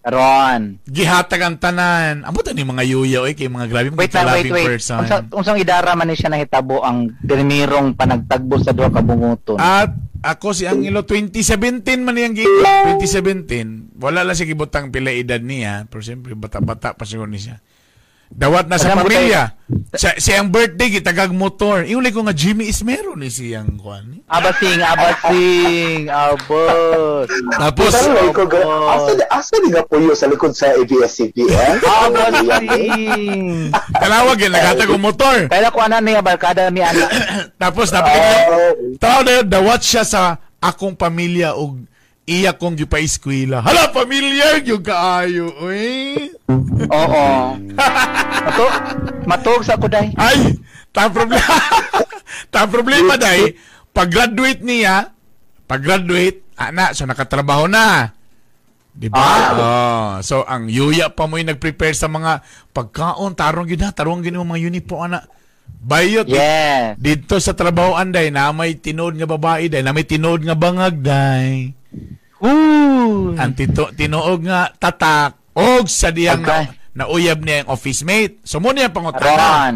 Ron. 0.08 0.80
Gihatag 0.88 1.42
ang 1.44 1.58
tanan. 1.60 2.24
Amo 2.24 2.40
to 2.40 2.56
ni 2.56 2.64
mga 2.64 2.84
yuya, 2.88 3.20
oy, 3.28 3.36
kay 3.36 3.52
mga 3.52 3.68
grabe 3.68 3.92
mga 3.92 4.00
Wait 4.00 4.16
wait, 4.16 4.52
wait. 4.56 4.68
person. 4.80 5.04
Unsang 5.04 5.24
unsang 5.36 5.58
idara 5.60 5.92
man 6.00 6.08
ni 6.08 6.16
siya 6.16 6.32
nahitabo 6.32 6.80
ang 6.80 7.12
pirmirong 7.20 8.00
panagtagbo 8.00 8.56
sa 8.64 8.72
duha 8.72 8.88
ka 8.88 9.04
bunguton. 9.04 9.60
At 9.60 9.92
ako 10.24 10.56
si 10.56 10.64
Angelo 10.66 11.04
2017 11.04 11.84
man 12.02 12.16
niyang 12.16 12.34
gi 12.34 12.48
2017. 12.98 14.00
Wala 14.00 14.24
lang 14.24 14.36
siya 14.36 14.48
gibutang 14.48 14.90
pila 14.90 15.12
edad 15.12 15.44
niya, 15.44 15.86
pero 15.92 16.00
siyempre 16.00 16.34
bata-bata 16.34 16.96
pa 16.96 17.04
siguro 17.04 17.28
ni 17.28 17.44
siya. 17.44 17.60
Dawat 18.28 18.68
na 18.68 18.76
sa 18.76 18.92
Alam 18.92 19.08
pamilya. 19.08 19.56
Sa 19.96 20.12
siyang 20.20 20.52
birthday 20.52 21.00
gitagag 21.00 21.32
motor. 21.32 21.88
Iuli 21.88 22.12
ko 22.12 22.28
nga 22.28 22.36
Jimmy 22.36 22.68
is 22.68 22.84
meron 22.84 23.24
ni 23.24 23.32
siyang 23.32 23.80
kwan. 23.80 24.20
Abasing, 24.28 24.84
abasing, 24.84 26.12
abos. 26.12 27.32
Tapos 27.56 27.96
ko, 28.36 28.44
asa, 28.92 29.12
asa 29.32 29.56
di 29.64 29.72
nga 29.72 29.84
po 29.88 29.96
yun 29.96 30.12
sa 30.12 30.28
likod 30.28 30.52
sa 30.52 30.76
ABS-CBN? 30.76 31.80
Abasing. 32.04 33.72
talawag 33.96 34.38
yan 34.44 34.52
naghatag 34.52 34.92
motor. 35.00 35.48
Kaya 35.48 35.72
ko 35.72 35.80
ana 35.80 36.04
niya 36.04 36.20
barkada 36.20 36.68
ana. 36.68 37.08
Tapos 37.64 37.92
napakita 37.96 38.44
Tao 39.00 39.20
na 39.24 39.32
yun, 39.40 39.48
dawat 39.48 39.80
siya 39.84 40.04
sa 40.04 40.36
akong 40.60 41.00
pamilya 41.00 41.56
og 41.56 41.80
iya 42.28 42.52
kong 42.54 42.76
gipa-eskwela. 42.76 43.64
Hala, 43.64 43.90
pamilya, 43.96 44.60
yung 44.68 44.84
kaayo, 44.84 45.48
uy. 45.64 46.36
Oo. 46.92 47.26
Mato 48.48 48.66
matug 49.24 49.64
sa 49.64 49.80
ko 49.80 49.88
day. 49.88 50.12
Ay, 50.20 50.60
ta 50.92 51.08
problema. 51.08 51.56
ta 52.54 52.68
problema 52.68 53.16
dai, 53.16 53.56
pag-graduate 53.96 54.62
niya, 54.62 55.16
pag-graduate, 55.66 56.44
ana, 56.60 56.92
so 56.92 57.08
nakatrabaho 57.08 57.72
na. 57.72 58.12
Di 58.98 59.08
ba? 59.14 59.22
Oh, 59.54 60.12
so 60.26 60.42
ang 60.44 60.68
yuya 60.68 61.14
pa 61.14 61.30
mo 61.30 61.38
yung 61.38 61.54
nag-prepare 61.54 61.94
sa 61.94 62.12
mga 62.12 62.42
pagkaon, 62.74 63.38
tarong 63.38 63.70
yun 63.70 63.88
na, 63.88 63.96
tarong 63.96 64.26
yun 64.26 64.42
yung 64.42 64.52
mga 64.52 64.68
uniform, 64.68 65.14
ana. 65.14 65.22
Bayot. 65.68 66.26
Yes. 66.26 66.98
Dito 66.98 67.38
sa 67.38 67.54
trabahoan 67.54 68.10
day, 68.10 68.34
na 68.34 68.50
may 68.50 68.74
tinood 68.76 69.14
nga 69.14 69.30
babae 69.30 69.70
day, 69.70 69.86
na 69.86 69.94
may 69.94 70.04
tinood 70.04 70.42
nga 70.42 70.58
bangag 70.58 71.00
day. 71.06 71.77
Woo. 72.38 73.34
Ang 73.34 73.54
tito, 73.58 73.90
tinuog 73.94 74.46
nga 74.46 74.70
tatak, 74.74 75.56
og 75.58 75.90
sa 75.90 76.14
diyang 76.14 76.46
Okay. 76.46 76.70
na, 76.94 77.06
nauyab 77.06 77.42
niya 77.42 77.66
ang 77.66 77.74
office 77.74 78.06
mate. 78.06 78.42
So 78.46 78.62
mo 78.62 78.74
niya 78.74 78.94
pangutana. 78.94 79.74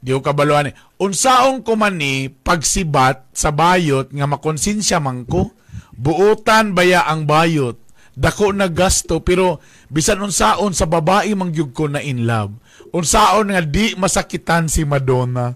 Di 0.00 0.10
ko 0.16 0.24
kabaluan 0.24 0.70
ni. 0.70 0.72
Unsaong 0.98 1.60
ko 1.60 1.76
man 1.76 2.00
ni 2.00 2.32
pagsibat 2.32 3.30
sa 3.36 3.52
bayot 3.52 4.08
nga 4.10 4.26
makonsensya 4.26 4.98
man 4.98 5.28
ko. 5.28 5.52
Buutan 5.94 6.72
baya 6.72 7.04
ang 7.04 7.28
bayot. 7.28 7.76
Dako 8.16 8.50
na 8.56 8.66
gasto 8.66 9.20
pero 9.22 9.60
bisan 9.92 10.24
unsaon 10.24 10.72
sa 10.72 10.88
babae 10.88 11.30
mangyug 11.36 11.76
ko 11.76 11.86
na 11.86 12.00
in 12.00 12.24
love. 12.24 12.56
Unsaon 12.90 13.52
nga 13.52 13.62
di 13.62 13.94
masakitan 13.94 14.66
si 14.66 14.82
Madonna. 14.88 15.54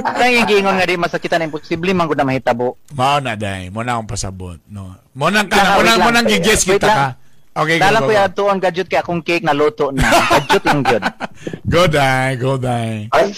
Kaya 0.00 0.30
yung 0.40 0.48
giingon 0.48 0.74
nga 0.76 0.88
di 0.88 0.96
masakitan 0.96 1.44
imposible 1.44 1.92
man 1.92 2.08
gud 2.08 2.18
na 2.18 2.28
mahitabo. 2.28 2.76
Mao 2.96 3.20
na 3.20 3.36
dai, 3.36 3.68
mo 3.68 3.84
na 3.84 3.96
akong 3.96 4.10
pasabot, 4.10 4.58
no. 4.68 4.96
Mo 5.16 5.28
nang 5.28 5.48
ka, 5.48 5.76
mo 5.76 5.82
nang 5.84 6.00
mo 6.00 6.10
nang 6.12 6.26
gigess 6.26 6.64
Wait 6.64 6.80
kita 6.80 6.88
ka. 6.88 7.08
Okay, 7.50 7.82
go, 7.82 7.84
Dala 7.84 7.98
go, 7.98 8.06
ko 8.06 8.10
go. 8.10 8.16
ya 8.16 8.24
to 8.30 8.44
ang 8.46 8.60
gadget 8.62 8.86
kay 8.86 9.02
akong 9.02 9.22
cake 9.26 9.42
na 9.42 9.50
luto 9.50 9.90
na. 9.90 10.06
Gadget 10.06 10.64
lang 10.70 10.80
gyud. 10.86 11.02
Go 11.72 11.82
dai, 11.90 12.38
go 12.38 12.54
dai. 12.54 13.10
Ay, 13.10 13.34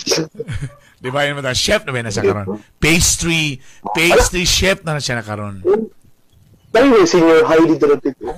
Di 1.03 1.09
ba 1.11 1.26
yun 1.26 1.41
mo? 1.41 1.43
Chef 1.57 1.83
na 1.83 1.91
ba 1.91 2.05
na 2.05 2.12
siya 2.14 2.22
karon? 2.22 2.61
Pastry, 2.78 3.59
pastry 3.97 4.45
chef 4.47 4.87
na 4.87 4.95
na 4.95 5.03
siya 5.03 5.18
na 5.18 5.26
karon. 5.26 5.59
dahil 6.72 7.05
senior 7.05 7.45
high 7.45 7.64
dito 7.68 7.85
na 7.85 7.97
dito. 8.01 8.33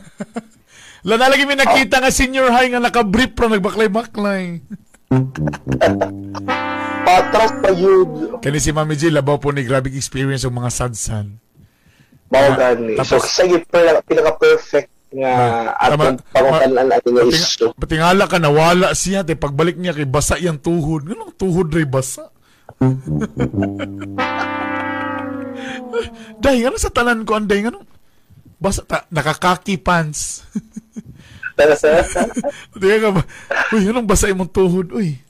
Lana 1.07 1.29
lagi 1.29 1.45
may 1.45 1.61
nakita 1.61 2.01
nga 2.01 2.09
senior 2.09 2.49
high 2.49 2.73
nga 2.73 2.81
naka-brief 2.81 3.37
pro 3.37 3.53
nagbaklay-baklay. 3.53 4.65
Patras 7.05 7.53
pa 7.55 7.71
yun. 7.71 8.41
Kani 8.41 8.59
si 8.59 8.71
Mami 8.71 8.95
G, 8.95 9.09
labaw 9.09 9.37
po 9.37 9.53
ni 9.53 9.63
grabe 9.63 9.93
experience 9.93 10.43
ng 10.43 10.55
mga 10.55 10.71
sadsan. 10.71 11.27
Mao 12.27 12.41
Ah, 12.43 12.57
gani. 12.73 12.97
So, 13.01 13.21
sige, 13.21 13.63
pinaka- 13.65 14.03
pinaka-perfect 14.03 14.89
nga 15.15 15.31
Ah, 15.31 15.87
atong 15.87 16.19
pangutanan 16.33 16.87
natin 16.91 17.11
nga 17.13 17.23
Pating, 17.23 17.39
issue. 17.39 17.71
patingala 17.77 18.25
ka, 18.27 18.39
nawala 18.39 18.91
siya. 18.93 19.23
Te, 19.23 19.37
pagbalik 19.37 19.77
niya 19.77 19.95
kay 19.95 20.09
basa 20.09 20.35
yung 20.37 20.59
tuhod. 20.59 21.07
Ganong 21.07 21.37
tuhod 21.37 21.71
rin 21.71 21.87
basa? 21.87 22.27
Day, 26.41 26.67
ano 26.67 26.75
sa 26.75 26.91
tanan 26.91 27.23
ko, 27.23 27.39
anday, 27.39 27.63
ano? 27.65 27.87
Basa, 28.59 28.83
ta, 28.83 29.07
nakakaki 29.09 29.79
pants. 29.79 30.43
Tingnan 31.55 31.79
ka 33.05 33.11
ba? 33.15 33.23
Uy, 33.71 33.87
anong 33.87 34.09
basa 34.09 34.27
yung 34.27 34.43
tuhod? 34.51 34.91
Uy, 34.91 35.23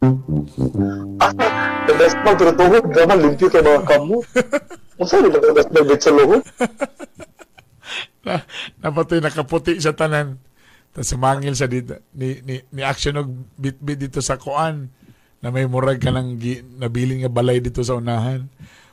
The 0.00 1.94
best 2.00 2.16
man, 2.24 2.34
pero 2.40 2.56
tuhod 2.56 2.88
naman, 2.88 3.18
limpyo 3.20 3.52
kay 3.52 3.60
mga 3.60 3.84
kamo. 3.84 4.24
Saan 5.04 5.28
yung 5.28 5.36
the 5.36 5.52
best 5.52 5.68
bit 5.68 6.00
sa 6.00 6.12
luhod? 6.12 6.40
na, 8.24 8.40
napatoy 8.80 9.20
nakaputi 9.20 9.76
sa 9.76 9.92
tanan. 9.92 10.40
Tapos 10.96 11.04
sumangil 11.04 11.52
siya 11.52 11.68
dito. 11.68 12.00
Ni, 12.16 12.40
ni, 12.48 12.64
ni 12.72 12.80
action 12.80 13.20
og 13.20 13.28
bit-bit 13.60 14.08
dito 14.08 14.24
sa 14.24 14.40
kuan 14.40 14.88
na 15.44 15.52
may 15.52 15.68
murag 15.68 16.00
ka 16.00 16.08
ng 16.12 16.36
nabiling 16.80 17.24
nga 17.24 17.32
balay 17.32 17.60
dito 17.60 17.84
sa 17.84 18.00
unahan. 18.00 18.48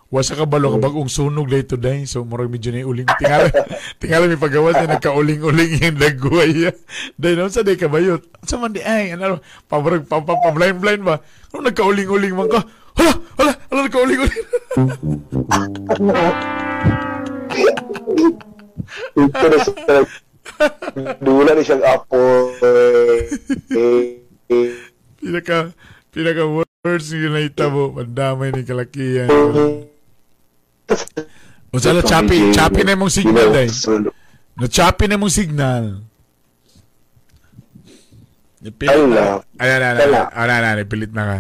Wasa 0.08 0.40
ka 0.40 0.48
balo 0.48 0.72
ka 0.72 0.80
bagong 0.80 1.12
sunog 1.12 1.52
dito 1.52 1.76
day. 1.76 2.08
So 2.08 2.24
murag 2.24 2.48
medyo 2.48 2.72
na 2.72 2.88
uling. 2.88 3.12
Tingala, 3.20 3.52
tingala 4.00 4.32
may 4.32 4.40
pagawas 4.40 4.80
na 4.80 4.96
nagkauling-uling 4.96 5.84
yung 5.84 6.00
nagguwaya. 6.00 6.72
Day 7.20 7.36
na 7.36 7.52
sa 7.52 7.68
day 7.68 7.76
kabayot. 7.76 8.24
Sa 8.48 8.56
man 8.56 8.72
di 8.72 8.80
ay 8.80 9.12
ano 9.20 9.44
pabarag 9.68 10.08
pa 10.08 10.24
pa 10.24 10.40
pa 10.40 10.56
blind 10.56 10.80
blind 10.80 11.04
ba. 11.04 11.20
Ano 11.52 11.68
nagkauling-uling 11.68 12.40
man 12.40 12.48
ka? 12.48 12.64
Hala, 12.96 13.14
hala, 13.36 13.52
hala 13.68 13.82
nagkauling-uling. 13.84 14.46
Na. 16.08 16.32
Dula 21.20 21.52
ni 21.52 21.64
siyang 21.68 21.84
apoy. 21.84 22.56
Eh, 23.76 24.72
pinaka 25.20 25.76
pinaka 26.16 26.48
words 26.48 27.12
yung 27.12 27.36
nahitabo 27.36 27.92
pandamay 27.92 28.56
ni 28.56 28.64
kalakihan 28.64 29.28
o 31.74 31.76
sala 31.80 32.02
chapi 32.02 32.56
chapi 32.56 32.82
na 32.88 32.96
mong 32.96 33.12
signal 33.12 33.52
day 33.52 33.68
na 34.56 34.66
chapi 34.66 35.06
na 35.08 35.20
mong 35.20 35.34
signal 35.34 36.08
Pilit 38.58 39.08
na. 39.14 39.40
Ayan, 39.62 39.80
ayan, 39.80 39.96
ayan. 40.02 40.26
Ayan. 40.34 40.90
Pilit 40.90 41.14
na 41.14 41.24
ka. 41.24 41.38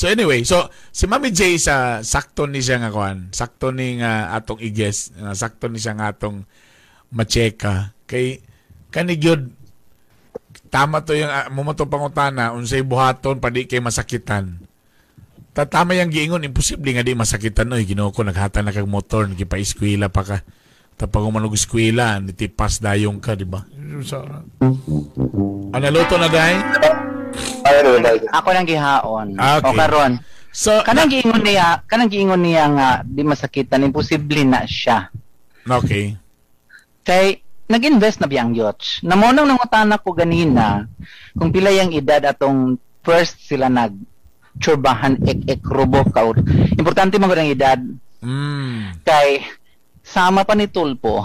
So 0.00 0.08
anyway, 0.08 0.42
so 0.48 0.72
si 0.90 1.04
Mami 1.04 1.28
J 1.28 1.60
sa 1.60 2.00
sakto 2.00 2.48
ni 2.48 2.64
siya 2.64 2.80
nga 2.80 2.88
kuan, 2.88 3.28
sakto 3.36 3.68
ni 3.68 4.00
nga 4.00 4.32
atong 4.32 4.56
nga 4.56 5.32
sakto 5.36 5.68
ni 5.68 5.76
siya 5.76 5.92
nga 5.92 6.16
atong 6.16 6.48
macheka 7.12 7.92
kay 8.08 8.40
kani 8.88 9.20
gyud 9.20 9.50
tama 10.72 11.04
to 11.04 11.12
yung 11.12 11.28
uh, 11.28 11.52
mo 11.52 11.74
to 11.74 11.84
pangutana 11.84 12.54
unsay 12.56 12.80
buhaton 12.80 13.44
padi 13.44 13.68
kay 13.68 13.82
masakitan. 13.84 14.62
Tatama 15.50 15.98
yung 15.98 16.14
giingon, 16.14 16.46
imposible 16.46 16.94
nga 16.94 17.02
di 17.02 17.18
masakitan 17.18 17.66
no. 17.66 17.74
Ginoo 17.74 18.14
ko 18.14 18.22
naghatan 18.22 18.70
na 18.70 18.74
kag 18.74 18.86
motor, 18.86 19.26
nagipa-eskwela 19.26 20.06
pa 20.06 20.22
ka. 20.22 20.38
Tapos 20.94 21.24
kung 21.24 21.34
manog 21.34 21.56
eskwela, 21.56 22.20
nitipas 22.20 22.78
dayong 22.78 23.18
ka, 23.18 23.34
di 23.34 23.48
ba? 23.48 23.64
Ano 25.74 25.86
luto 25.90 26.14
na 26.20 26.28
dahi? 26.28 26.56
Na 26.60 28.10
Ako 28.36 28.48
nang 28.52 28.68
gihaon. 28.68 29.28
Ah, 29.40 29.58
okay. 29.58 29.72
O 29.72 29.78
karon. 29.78 30.12
So, 30.50 30.82
Kanang 30.82 31.10
giingon 31.10 31.46
niya, 31.46 31.82
kanang 31.86 32.10
giingon 32.10 32.42
niya 32.42 32.66
nga 32.74 32.88
di 33.06 33.22
masakitan 33.22 33.86
imposible 33.86 34.42
na 34.44 34.66
siya. 34.66 35.08
okay. 35.66 36.18
Kay 37.06 37.40
nag-invest 37.70 38.18
na 38.18 38.26
biyang 38.26 38.52
yachts. 38.52 38.98
Namunang 39.00 39.46
nangutana 39.46 39.96
ko 39.96 40.10
ganina 40.10 40.90
kung 41.38 41.54
pila 41.54 41.70
yung 41.70 41.94
edad 41.94 42.20
atong 42.26 42.76
first 43.00 43.40
sila 43.46 43.70
nag 43.70 43.94
tsurbahan 44.58 45.20
ek 45.22 45.46
ek 45.46 45.60
robo 45.68 46.02
ka. 46.10 46.26
Importante 46.74 47.20
man 47.20 47.30
ang 47.30 47.52
edad 47.52 47.80
Mm. 48.20 49.00
kay 49.00 49.40
sama 50.04 50.44
pa 50.44 50.52
ni 50.52 50.68
Tulpo. 50.68 51.24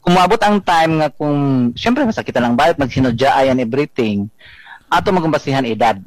Kumabot 0.00 0.40
ang 0.40 0.64
time 0.64 1.04
nga 1.04 1.12
kung 1.12 1.70
syempre 1.76 2.08
masakitan 2.08 2.48
lang 2.48 2.56
bayot 2.56 2.80
magsinodya 2.80 3.44
and 3.44 3.60
everything 3.60 4.32
ato 4.88 5.12
magumbasihan 5.12 5.68
edad. 5.68 6.00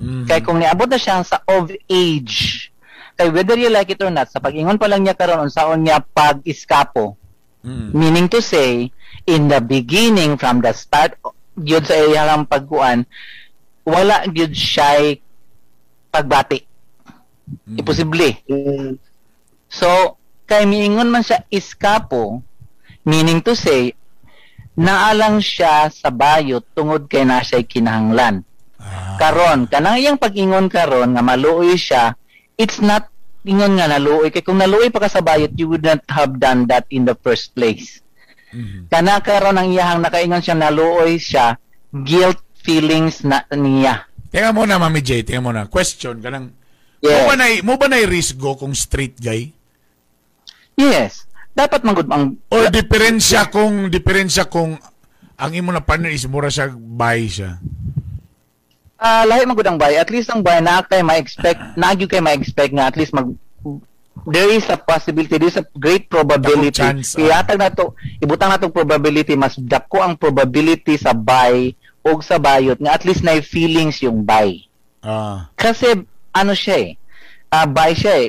Mm. 0.00 0.24
Kay 0.24 0.40
kung 0.40 0.56
niabot 0.56 0.88
na 0.88 0.96
siya 0.96 1.20
sa 1.20 1.44
of 1.44 1.68
age, 1.88 2.68
kay 3.16 3.28
whether 3.28 3.56
you 3.60 3.68
like 3.68 3.92
it 3.92 4.00
or 4.00 4.08
not, 4.08 4.32
sa 4.32 4.40
pag-ingon 4.40 4.80
pa 4.80 4.88
lang 4.88 5.04
niya 5.04 5.16
karon 5.16 5.44
unsaon 5.44 5.84
niya 5.84 6.00
pag-iskapo. 6.00 7.16
Mm. 7.60 7.92
Meaning 7.92 8.28
to 8.32 8.40
say, 8.40 8.88
in 9.28 9.52
the 9.52 9.60
beginning, 9.60 10.40
from 10.40 10.64
the 10.64 10.72
start, 10.72 11.12
gyud 11.58 11.84
sa 11.86 11.96
iyang 11.98 12.46
pagkuan, 12.46 13.06
wala 13.86 14.26
gyud 14.28 14.54
siya 14.54 15.16
pagbati. 16.10 16.62
Imposible. 17.74 18.42
Mm. 18.46 18.98
So, 19.70 20.18
kay 20.50 20.66
miingon 20.66 21.10
man 21.10 21.22
siya 21.22 21.46
iskapo, 21.50 22.42
meaning 23.06 23.42
to 23.42 23.54
say, 23.54 23.94
naalang 24.74 25.38
siya 25.38 25.90
sa 25.90 26.10
bayot 26.10 26.66
tungod 26.74 27.06
kay 27.06 27.22
na 27.22 27.42
siya 27.42 27.62
kinahanglan. 27.62 28.42
Karon, 29.20 29.68
kanang 29.68 30.00
iyang 30.00 30.16
pag-ingon 30.16 30.72
karon 30.72 31.12
nga 31.14 31.22
maluoy 31.22 31.76
siya, 31.76 32.16
it's 32.56 32.80
not 32.80 33.06
ingon 33.44 33.76
nga 33.76 33.88
naluoy 33.88 34.32
kay 34.32 34.40
kung 34.40 34.58
naluoy 34.58 34.88
pa 34.88 35.04
ka 35.04 35.08
sa 35.12 35.22
bayot, 35.22 35.52
you 35.54 35.68
would 35.68 35.84
not 35.84 36.00
have 36.08 36.40
done 36.40 36.66
that 36.66 36.88
in 36.90 37.04
the 37.04 37.14
first 37.20 37.52
place. 37.54 38.00
Kana 38.90 39.22
karon 39.22 39.56
ang 39.56 39.70
iyahang 39.70 40.02
nakaingon 40.02 40.42
siya 40.42 40.58
naluoy 40.58 41.16
siya, 41.16 41.54
guilt 41.92 42.40
feelings 42.60 43.22
na 43.22 43.46
niya. 43.54 44.06
Tingnan 44.30 44.54
mo 44.54 44.62
na, 44.66 44.78
Mami 44.78 45.02
J, 45.02 45.22
tingnan 45.22 45.44
mo 45.44 45.50
na. 45.50 45.66
Question, 45.66 46.18
kanang, 46.18 46.54
Yes. 47.00 47.16
mo 47.16 47.32
ba 47.32 47.34
na, 47.34 47.44
mo 47.64 47.74
ba 47.80 47.86
na 47.88 47.96
risgo 48.04 48.52
kung 48.60 48.76
straight 48.76 49.16
guy? 49.16 49.48
Yes. 50.76 51.24
Dapat 51.56 51.80
magud 51.82 52.06
ang 52.12 52.36
Or 52.52 52.68
diferensya 52.68 53.48
kung, 53.48 53.88
diferensya 53.88 54.44
kung 54.46 54.76
ang 55.40 55.52
imo 55.56 55.72
na 55.72 55.80
partner 55.80 56.12
is 56.12 56.28
mura 56.28 56.52
siya 56.52 56.68
bay 56.76 57.24
siya. 57.24 57.56
Ah, 59.00 59.24
lahi 59.24 59.48
man 59.48 59.56
gud 59.56 59.64
ang 59.64 59.80
bay. 59.80 59.96
At 59.96 60.12
least 60.12 60.28
ang 60.28 60.44
bay 60.44 60.60
na 60.60 60.84
kay 60.84 61.00
ma-expect, 61.00 61.80
nagyo 61.80 62.04
kay 62.04 62.20
ma-expect 62.20 62.76
nga 62.76 62.92
at 62.92 62.96
least 63.00 63.16
mag 63.16 63.32
there 64.26 64.50
is 64.50 64.66
a 64.68 64.76
possibility, 64.76 65.38
there 65.38 65.48
is 65.48 65.56
a 65.56 65.66
great 65.78 66.10
probability. 66.10 66.82
Chance, 66.82 67.16
ah. 67.16 67.22
Iyatag 67.22 67.58
na 67.60 67.70
to, 67.72 67.94
ibutang 68.20 68.52
na 68.52 68.60
tong 68.60 68.74
probability, 68.74 69.36
mas 69.36 69.56
dako 69.56 70.02
ang 70.04 70.14
probability 70.16 70.96
sa 71.00 71.16
bay 71.16 71.76
o 72.00 72.20
sa 72.24 72.40
bayot 72.40 72.80
nga 72.80 72.96
at 72.96 73.04
least 73.04 73.20
na 73.24 73.36
feelings 73.40 74.00
yung 74.00 74.24
bay. 74.24 74.64
Ah. 75.04 75.48
Kasi 75.56 76.04
ano 76.32 76.52
siya 76.52 76.76
eh, 76.84 76.90
ah 77.52 77.68
bay 77.68 77.92
siya 77.96 78.28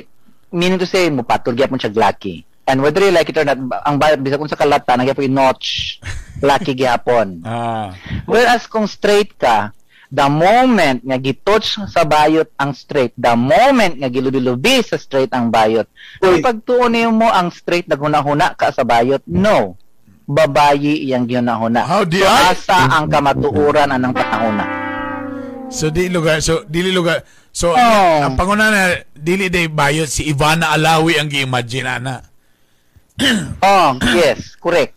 Meaning 0.52 0.84
to 0.84 0.88
say, 0.88 1.08
mupatol 1.08 1.56
gyapon 1.56 1.80
siya 1.80 1.96
lucky. 1.96 2.44
And 2.68 2.84
whether 2.84 3.02
you 3.02 3.10
like 3.10 3.26
it 3.32 3.40
or 3.40 3.48
not, 3.48 3.58
ang 3.88 3.96
bayot 3.96 4.20
bisag 4.20 4.38
kung 4.38 4.52
sa 4.52 4.60
kalata, 4.60 4.94
nagyapon 4.94 5.32
notch 5.32 5.98
lucky 6.44 6.76
gyapon. 6.76 7.40
Ah. 7.42 7.96
Whereas 8.28 8.68
kung 8.68 8.84
straight 8.84 9.34
ka, 9.40 9.72
the 10.12 10.28
moment 10.28 11.00
nga 11.00 11.16
gitouch 11.16 11.80
sa 11.88 12.04
bayot 12.04 12.44
ang 12.60 12.76
straight, 12.76 13.16
the 13.16 13.32
moment 13.32 13.96
nga 13.96 14.12
gilubi-lubi 14.12 14.84
sa 14.84 15.00
straight 15.00 15.32
ang 15.32 15.48
bayot, 15.48 15.88
Uy. 16.20 16.44
pagtuunin 16.44 17.08
mo 17.08 17.32
ang 17.32 17.48
straight 17.48 17.88
na 17.88 17.96
hunahuna 17.96 18.52
ka 18.52 18.68
sa 18.68 18.84
bayot, 18.84 19.24
no. 19.24 19.80
Babayi 20.28 21.08
iyang 21.08 21.24
ginahuna. 21.26 21.82
How 21.88 22.04
di 22.04 22.20
so, 22.20 22.28
ay? 22.28 22.52
asa 22.54 22.78
ang 22.92 23.08
kamatuuran 23.08 23.90
anang 23.90 24.14
patahuna. 24.14 24.64
So 25.72 25.88
di 25.88 26.12
lugar 26.12 26.44
so 26.44 26.62
dili 26.68 26.92
lugar 26.92 27.24
so 27.48 27.72
Oh. 27.72 28.18
ang 28.22 28.36
panguna 28.36 28.68
na 28.68 28.82
dili 29.16 29.48
day 29.48 29.72
bayot 29.72 30.04
si 30.06 30.28
Ivana 30.28 30.76
Alawi 30.76 31.16
ang 31.16 31.32
gi-imagine 31.32 31.88
ana. 31.88 32.20
Oh, 33.64 33.96
yes, 34.16 34.56
correct. 34.56 34.92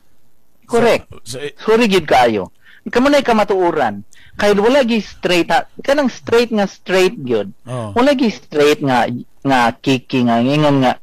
Correct. 0.66 1.08
So, 1.24 1.40
so, 1.40 1.46
Sorry 1.62 1.86
gid 1.88 2.08
kaayo. 2.10 2.50
Kamo 2.90 3.10
na 3.10 3.22
kamatuuran. 3.22 4.02
Kay 4.36 4.52
wala 4.60 4.84
gi 4.84 5.00
straight 5.00 5.48
ha. 5.48 5.64
Kanang 5.80 6.12
straight 6.12 6.52
nga 6.52 6.68
straight 6.68 7.16
gyud. 7.24 7.52
Oh. 7.64 7.96
Wala 7.96 8.12
gi 8.14 8.28
straight 8.30 8.84
nga 8.84 9.08
nga 9.46 9.72
kiki 9.74 10.26
nga 10.28 10.42
ingon 10.44 10.84
nga 10.84 11.00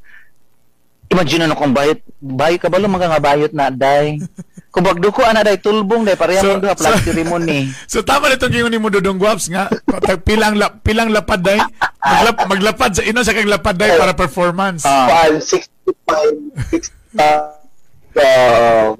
Imagine 1.12 1.44
na 1.44 1.52
kung 1.52 1.76
bayot, 1.76 2.00
bayot 2.24 2.56
ka 2.56 2.72
balo 2.72 2.88
mga 2.88 3.12
nga 3.12 3.20
bayot 3.20 3.52
na 3.52 3.68
day. 3.68 4.16
Kung 4.72 4.88
bagduko 4.88 5.20
ana 5.20 5.44
day 5.44 5.60
tulbong 5.60 6.08
day 6.08 6.16
pareha 6.16 6.40
So- 6.40 6.56
mo 6.56 6.64
duha 6.64 6.72
plus 6.72 7.04
ceremony. 7.04 7.68
so 7.92 8.00
tama 8.00 8.32
itong 8.32 8.48
gingon 8.48 8.72
ni 8.72 8.80
mo 8.80 8.88
Dudong 8.88 9.20
Guaps 9.20 9.52
nga 9.52 9.68
Tag- 10.00 10.24
pilang 10.24 10.56
la, 10.56 10.72
pilang 10.72 11.12
lapad 11.12 11.44
day 11.44 11.60
maglap, 12.00 12.36
maglapad 12.48 12.96
sa 12.96 13.04
ino 13.04 13.20
sa 13.20 13.36
kang 13.36 13.52
lapad 13.52 13.76
day 13.76 13.92
para 14.00 14.16
performance. 14.16 14.88
Paan, 14.88 15.44
65, 15.44 16.56
60, 16.72 17.20
uh, 17.20 18.96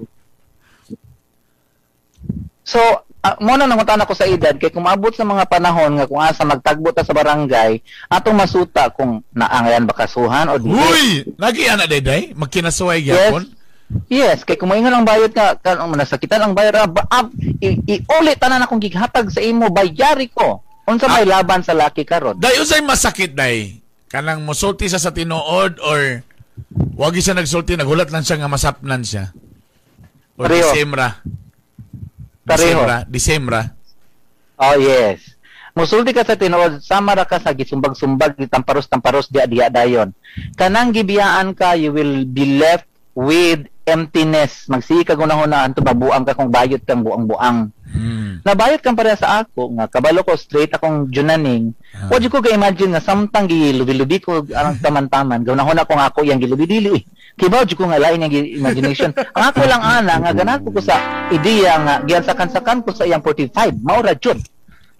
So, 2.61 2.79
uh, 3.23 3.35
mo 3.39 3.55
na 3.55 3.65
nangutan 3.65 4.03
ako 4.03 4.13
sa 4.13 4.27
edad 4.27 4.53
kay 4.59 4.69
kumabot 4.69 5.15
sa 5.15 5.23
mga 5.23 5.47
panahon 5.47 5.95
nga 5.95 6.05
kung 6.05 6.19
asa 6.19 6.43
magtagbo 6.43 6.91
ta 6.91 7.07
sa 7.07 7.15
barangay, 7.15 7.79
atong 8.11 8.35
masuta 8.35 8.91
kung 8.91 9.23
naangayan 9.31 9.87
ba 9.87 9.95
kasuhan 9.95 10.51
o 10.51 10.59
dili. 10.59 10.75
Uy, 10.75 11.07
lagi 11.39 11.65
ana 11.71 11.87
day 11.87 12.03
day 12.03 12.21
magkinasuway 12.35 12.99
gyapon. 13.01 13.47
Yes, 14.09 14.41
kay 14.41 14.57
kumaingon 14.57 14.89
ang 14.89 15.05
bayad 15.05 15.31
ka, 15.31 15.53
kan 15.61 15.77
nasakitan 15.93 16.41
ang 16.41 16.57
bayad 16.57 16.73
ab, 16.81 16.97
i, 17.61 17.77
iulit 17.85 18.41
tanan 18.41 18.65
akong 18.65 18.81
gighatag 18.81 19.29
sa 19.29 19.41
imo 19.43 19.69
bayari 19.69 20.33
ko. 20.33 20.65
Unsa 20.83 21.07
may 21.07 21.23
laban 21.23 21.63
sa 21.63 21.71
laki 21.71 22.03
karon? 22.03 22.35
Day 22.41 22.59
usay 22.59 22.83
masakit 22.83 23.31
day. 23.31 23.79
Kanang 24.11 24.43
musulti 24.43 24.91
sa 24.91 24.99
sa 24.99 25.15
tinuod 25.15 25.79
or 25.79 26.25
wagi 26.99 27.23
siya 27.23 27.37
nagsulti 27.39 27.79
naghulat 27.79 28.11
lang 28.11 28.25
siya 28.25 28.43
nga 28.43 28.51
masapnan 28.51 29.01
siya. 29.05 29.31
O 30.35 30.43
Pareho. 30.43 30.73
Disemra. 30.73 31.23
Pareho. 32.43 32.83
Disemra, 32.83 32.97
Disemra. 33.07 33.61
Oh, 34.59 34.75
yes. 34.75 35.33
Musulti 35.73 36.13
ka 36.13 36.21
sa 36.21 36.37
tinuod, 36.37 36.85
sama 36.85 37.17
ra 37.17 37.25
ka 37.25 37.41
sa 37.41 37.49
gisumbag-sumbag, 37.49 38.37
gitamparos-tamparos 38.37 39.33
diya 39.33 39.49
diya 39.49 39.67
dayon. 39.73 40.13
Kanang 40.53 40.93
gibiyaan 40.93 41.57
ka, 41.57 41.73
you 41.73 41.89
will 41.89 42.29
be 42.29 42.61
left 42.61 42.85
with 43.17 43.65
emptiness. 43.89 44.69
Magsihi 44.69 45.01
ka 45.01 45.17
gunahuna 45.17 45.65
anto 45.65 45.81
babuang 45.81 46.29
ka 46.29 46.37
kung 46.37 46.53
bayot 46.53 46.85
kang 46.85 47.01
buang-buang. 47.01 47.73
Hmm. 47.93 48.41
Nabayot 48.41 48.81
kang 48.81 48.97
pareha 48.97 49.13
sa 49.13 49.45
ako, 49.45 49.77
nga 49.77 49.85
kabalo 49.85 50.25
ko 50.25 50.33
straight 50.33 50.73
akong 50.73 51.13
junaning. 51.13 51.77
Ah. 51.93 52.09
Wa 52.09 52.17
ko 52.17 52.41
ga-imagine 52.41 52.97
nga 52.97 53.05
samtang 53.05 53.45
gilubi-lubi 53.45 54.17
ko 54.17 54.41
ang 54.49 54.75
taman-taman, 54.83 55.45
gunahuna 55.45 55.85
ko 55.85 55.93
nga 55.93 56.09
ako 56.09 56.25
yang 56.25 56.41
gilubi-dili. 56.41 57.05
Kibaw 57.37 57.65
jud 57.69 57.77
ko 57.77 57.85
nga 57.85 58.01
lain 58.01 58.25
yung 58.25 58.33
gi- 58.33 58.57
imagination. 58.57 59.13
ang 59.37 59.53
ako 59.53 59.61
lang 59.69 59.81
ana 59.85 60.17
nga 60.17 60.33
ganahan 60.33 60.65
ko 60.65 60.81
sa 60.81 60.97
ideya 61.29 61.77
nga 61.85 61.93
giansakan-sakan 62.01 62.81
ko 62.81 62.89
sa 62.97 63.05
iyang 63.05 63.21
45, 63.21 63.53
mao 63.85 64.01
ra 64.01 64.17
jud. 64.17 64.41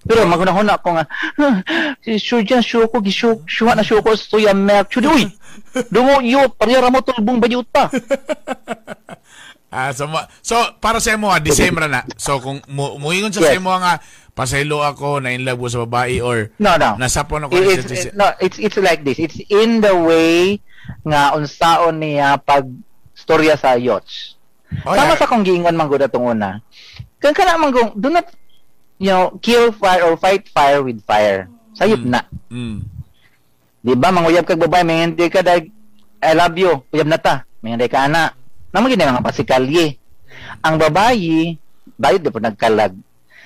Pero 0.04 0.28
magunahuna 0.28 0.78
ko 0.84 1.00
nga, 1.00 1.08
"Huh, 1.39 1.64
si 2.04 2.20
sure 2.20 2.44
dyan, 2.44 2.60
sure 2.60 2.91
ko, 2.91 3.00
sure 3.10 3.74
na 3.74 3.82
sure 3.82 4.04
ko 4.04 4.12
sa 4.14 4.36
tuyang 4.36 4.60
milk. 4.60 4.91
Sure, 4.91 5.08
uy, 5.08 5.32
dungo 5.94 6.20
iyo, 6.20 6.52
pariyara 6.52 6.91
mo 6.91 7.00
tulbong 7.00 7.39
bayot 7.39 7.66
pa. 7.72 7.88
Ah, 9.74 9.89
so, 9.89 10.05
mo- 10.05 10.21
so 10.45 10.53
para 10.78 11.01
sa 11.01 11.17
imo 11.17 11.34
ah, 11.34 11.41
Disemra 11.41 11.89
na. 11.89 12.05
So 12.15 12.38
kung 12.38 12.61
mu 12.69 13.01
muingon 13.01 13.34
sa 13.34 13.41
Yes. 13.41 13.57
sa 13.57 13.57
imo 13.57 13.74
nga 13.74 13.97
pasaylo 14.38 14.86
ako 14.86 15.17
na 15.17 15.34
in 15.34 15.41
love 15.41 15.57
ko 15.57 15.67
sa 15.67 15.82
babae 15.89 16.21
or 16.21 16.53
No, 16.61 16.78
no. 16.78 16.93
nasapon 17.01 17.49
ako 17.49 17.57
It- 17.57 17.89
it's, 17.89 18.13
no, 18.13 18.30
it's 18.38 18.61
it's 18.61 18.78
like 18.78 19.01
this. 19.01 19.17
It's 19.17 19.41
in 19.49 19.82
the 19.82 19.97
way 19.97 20.61
nga 21.01 21.34
unsaon 21.34 21.97
niya 21.97 22.38
pag 22.38 22.69
storya 23.17 23.57
sa 23.57 23.74
yachts. 23.74 24.38
Oh, 24.86 24.93
Tama 24.93 25.13
yeah. 25.13 25.17
sa 25.17 25.26
kong 25.26 25.41
giingon 25.41 25.74
man 25.74 25.89
gud 25.89 26.01
atong 26.01 26.38
una. 26.38 26.61
Kan 27.17 27.34
kana 27.34 27.57
man 27.57 27.74
gong 27.74 27.97
do 27.97 28.13
not 28.13 28.30
you 29.01 29.09
know, 29.09 29.36
kill 29.41 29.74
fire 29.74 30.05
or 30.05 30.13
fight 30.15 30.45
fire 30.49 30.80
with 30.82 31.01
fire. 31.03 31.49
Sayop 31.74 32.05
na. 32.05 32.21
Mm. 32.47 32.86
Di 33.84 33.97
ba 33.97 34.13
manguyab 34.13 34.45
kag 34.45 34.61
babae 34.61 34.86
may 34.86 35.01
hindi 35.03 35.26
ka 35.28 35.41
dag 35.41 35.65
I 36.24 36.32
love 36.34 36.55
you. 36.55 36.71
Uyab 36.89 37.09
na 37.09 37.19
ta. 37.19 37.43
May 37.59 37.76
hindi 37.76 37.89
ka 37.91 38.07
ana. 38.07 38.32
Namo 38.74 38.89
gid 38.89 38.97
mga 38.97 39.21
pasikalye. 39.21 40.01
Ang 40.65 40.76
babayi 40.82 41.61
bayad 41.93 42.26
di 42.26 42.34
po 42.34 42.41
nagkalag. 42.41 42.97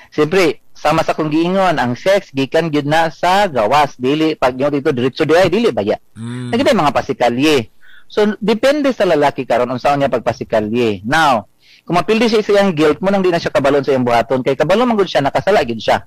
Siyempre, 0.08 0.64
sama 0.72 1.04
sa 1.04 1.12
kong 1.12 1.28
giingon 1.28 1.76
ang 1.76 2.00
sex 2.00 2.32
gikan 2.32 2.72
gyud 2.72 2.88
na 2.88 3.12
sa 3.12 3.50
gawas 3.52 4.00
dili 4.00 4.40
pag 4.40 4.56
nyo 4.56 4.72
dito 4.72 4.94
diretso 4.96 5.28
di 5.28 5.36
ay 5.36 5.52
dili 5.52 5.74
baya 5.74 6.00
Mm. 6.18 6.50
Nagkita 6.50 6.74
mga 6.74 6.96
pasikalye. 6.98 7.70
So, 8.10 8.26
depende 8.42 8.90
sa 8.90 9.06
lalaki 9.06 9.46
karon 9.46 9.70
unsaon 9.70 10.02
niya 10.02 10.10
pagpasikalye. 10.10 11.06
Now, 11.06 11.46
kung 11.88 11.96
mapildi 11.96 12.28
siya 12.28 12.44
iyang 12.44 12.76
guilt 12.76 13.00
mo 13.00 13.08
nang 13.08 13.24
di 13.24 13.32
na 13.32 13.40
siya 13.40 13.48
kabalon 13.48 13.80
sa 13.80 13.96
iyang 13.96 14.04
buhaton, 14.04 14.44
kay 14.44 14.60
kabalo 14.60 14.84
man 14.84 15.00
gud 15.00 15.08
siya 15.08 15.24
nakasala 15.24 15.64
gid 15.64 15.80
siya. 15.80 16.04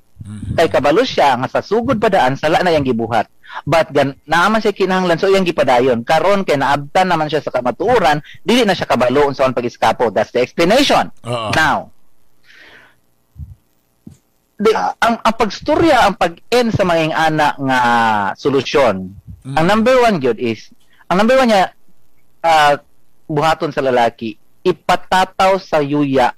Kay 0.52 0.68
kabalo 0.68 1.00
siya 1.08 1.40
nga 1.40 1.48
sa 1.48 1.64
sugod 1.64 1.96
pa 1.96 2.12
daan 2.12 2.36
sala 2.36 2.60
na 2.60 2.68
iyang 2.68 2.84
gibuhat. 2.84 3.32
But 3.64 3.88
gan 3.88 4.12
naaman 4.28 4.60
siya 4.60 4.76
kinahanglan 4.76 5.16
so 5.16 5.32
iyang 5.32 5.48
gipadayon. 5.48 6.04
Karon 6.04 6.44
kay 6.44 6.60
naabtan 6.60 7.08
naman 7.08 7.32
siya 7.32 7.40
sa 7.40 7.48
kamatuoran, 7.48 8.20
dili 8.44 8.68
na 8.68 8.76
siya 8.76 8.84
kabalo 8.92 9.24
unsaon 9.32 9.56
pag-iskapo. 9.56 10.12
That's 10.12 10.36
the 10.36 10.44
explanation. 10.44 11.08
Oo. 11.24 11.48
Now, 11.56 11.88
di, 14.60 14.70
ang, 14.76 15.16
ang 15.24 15.34
pagstorya, 15.40 16.04
ang 16.04 16.20
pag-end 16.20 16.76
sa 16.76 16.84
mga 16.84 17.16
ana 17.16 17.56
nga 17.56 17.78
solusyon, 18.36 19.16
ang 19.56 19.64
number 19.64 19.96
one 19.96 20.20
gyud 20.20 20.36
is, 20.36 20.68
ang 21.08 21.24
number 21.24 21.40
one 21.40 21.48
niya, 21.48 21.72
ah, 22.44 22.76
buhaton 23.24 23.72
sa 23.72 23.80
lalaki, 23.80 24.36
ipatataw 24.64 25.60
sa 25.60 25.80
yuya, 25.80 26.32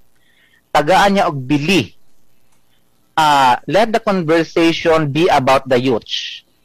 tagaan 0.73 1.19
niya 1.19 1.29
og 1.29 1.37
bili. 1.37 1.95
Ah, 3.13 3.61
let 3.69 3.93
the 3.93 4.01
conversation 4.01 5.13
be 5.13 5.29
about 5.29 5.69
the 5.69 5.77
youth, 5.77 6.09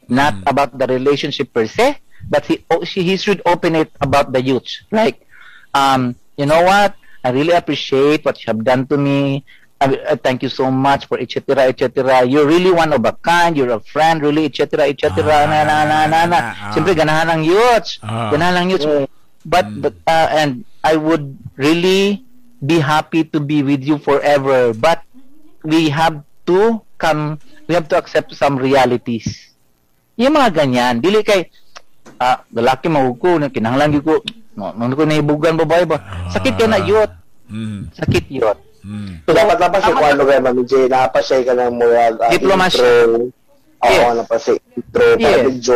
not 0.07 0.33
about 0.47 0.71
the 0.79 0.87
relationship 0.87 1.51
per 1.51 1.67
se, 1.67 1.99
but 2.31 2.45
he, 2.47 2.63
oh, 2.71 2.87
she, 2.87 3.03
he 3.03 3.17
should 3.19 3.43
open 3.45 3.75
it 3.75 3.91
about 3.99 4.31
the 4.31 4.39
youth. 4.39 4.87
Like, 4.91 5.27
um, 5.73 6.15
you 6.37 6.45
know 6.45 6.63
what? 6.63 6.95
I 7.23 7.31
really 7.31 7.51
appreciate 7.51 8.23
what 8.23 8.39
you 8.39 8.47
have 8.47 8.63
done 8.63 8.87
to 8.87 8.97
me. 8.97 9.43
I, 9.79 9.99
I 10.09 10.15
thank 10.15 10.41
you 10.41 10.49
so 10.49 10.71
much 10.71 11.05
for 11.05 11.19
etc. 11.19 11.67
etc. 11.67 12.25
You're 12.25 12.47
really 12.47 12.71
one 12.71 12.93
of 12.93 13.03
a 13.05 13.13
kind. 13.13 13.55
You're 13.55 13.75
a 13.75 13.79
friend, 13.79 14.21
really 14.21 14.45
etc. 14.45 14.87
etc. 14.87 15.21
na 15.45 15.67
na 15.67 15.85
na 15.85 15.97
na 16.07 16.19
na. 16.25 16.39
Ah. 16.39 16.71
Siyempre 16.73 16.97
ganahan 16.97 17.29
ng 17.37 17.43
youth. 17.45 18.01
Ah. 18.01 18.31
Ganahan 18.33 18.65
ng 18.65 18.69
youth. 18.73 18.87
But 19.45 19.67
but 19.77 19.93
uh, 20.07 20.27
and 20.33 20.65
I 20.87 20.95
would 20.95 21.35
really 21.59 22.23
be 22.57 22.79
happy 22.79 23.27
to 23.27 23.43
be 23.43 23.59
with 23.59 23.83
you 23.83 23.99
forever. 23.99 24.71
But 24.71 25.03
we 25.67 25.91
have 25.91 26.23
to 26.47 26.79
come. 26.95 27.43
We 27.67 27.75
have 27.75 27.91
to 27.91 27.99
accept 27.99 28.31
some 28.31 28.55
realities. 28.55 29.51
Yung 30.15 30.33
mga 30.33 30.55
ganyan, 30.55 31.03
dili 31.03 31.19
kay 31.21 31.51
ah, 32.17 32.41
lalaki 32.49 32.87
mahuko 32.87 33.35
na 33.35 33.51
kinahanglan 33.51 33.99
ko 33.99 34.23
no, 34.55 34.71
nung 34.73 34.95
ko 34.95 35.03
naibugan 35.03 35.53
babae 35.53 35.85
ba 35.85 36.01
sakit 36.31 36.55
kay 36.55 36.65
na 36.65 36.81
yot 36.81 37.11
Mm. 37.47 37.93
sakit 37.95 38.25
yot 38.27 38.59
Mm. 38.87 39.19
So, 39.27 39.35
dapat 39.35 39.59
dapat 39.59 39.79
siya 39.83 39.93
kung 39.93 40.07
ano 40.15 40.23
kaya, 40.23 40.39
Mami 40.39 40.63
J, 40.63 40.87
dapat 40.87 41.19
siya 41.19 41.43
ka 41.43 41.53
ng 41.59 41.75
murag 41.75 42.15
uh, 42.23 42.31
Diplomasy. 42.31 42.79
intro. 42.79 43.19
Oo, 43.83 43.91
Yes. 43.91 44.07
ano 44.07 44.21
pa 44.23 44.37
si 44.39 44.51
intro, 44.55 45.03
Yes. 45.03 45.19
para 45.19 45.37
medyo, 45.43 45.75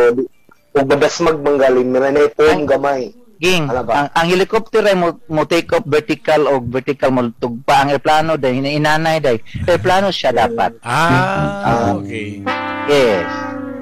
kung 0.71 0.85
babas 0.87 1.15
magmanggaling, 1.19 1.89
miranay 1.91 2.27
po 2.31 2.47
Ang- 2.47 2.63
gamay. 2.63 3.11
Ging 3.41 3.65
Ano 3.65 3.89
ang, 3.89 4.07
ang 4.13 4.27
helicopter 4.29 4.85
ay 4.85 4.93
mo, 4.93 5.17
mo 5.25 5.49
take 5.49 5.73
off 5.73 5.81
vertical 5.83 6.45
o 6.45 6.61
vertical 6.61 7.09
mo 7.09 7.25
tugpa 7.33 7.81
ang 7.81 7.89
aeroplano 7.89 8.37
dahil 8.37 8.61
inanay 8.61 9.17
dahil 9.17 9.41
aeroplano 9.65 10.13
siya 10.13 10.29
dapat 10.31 10.77
Ah, 10.85 11.97
okay. 11.97 12.45
Yes. 12.85 13.25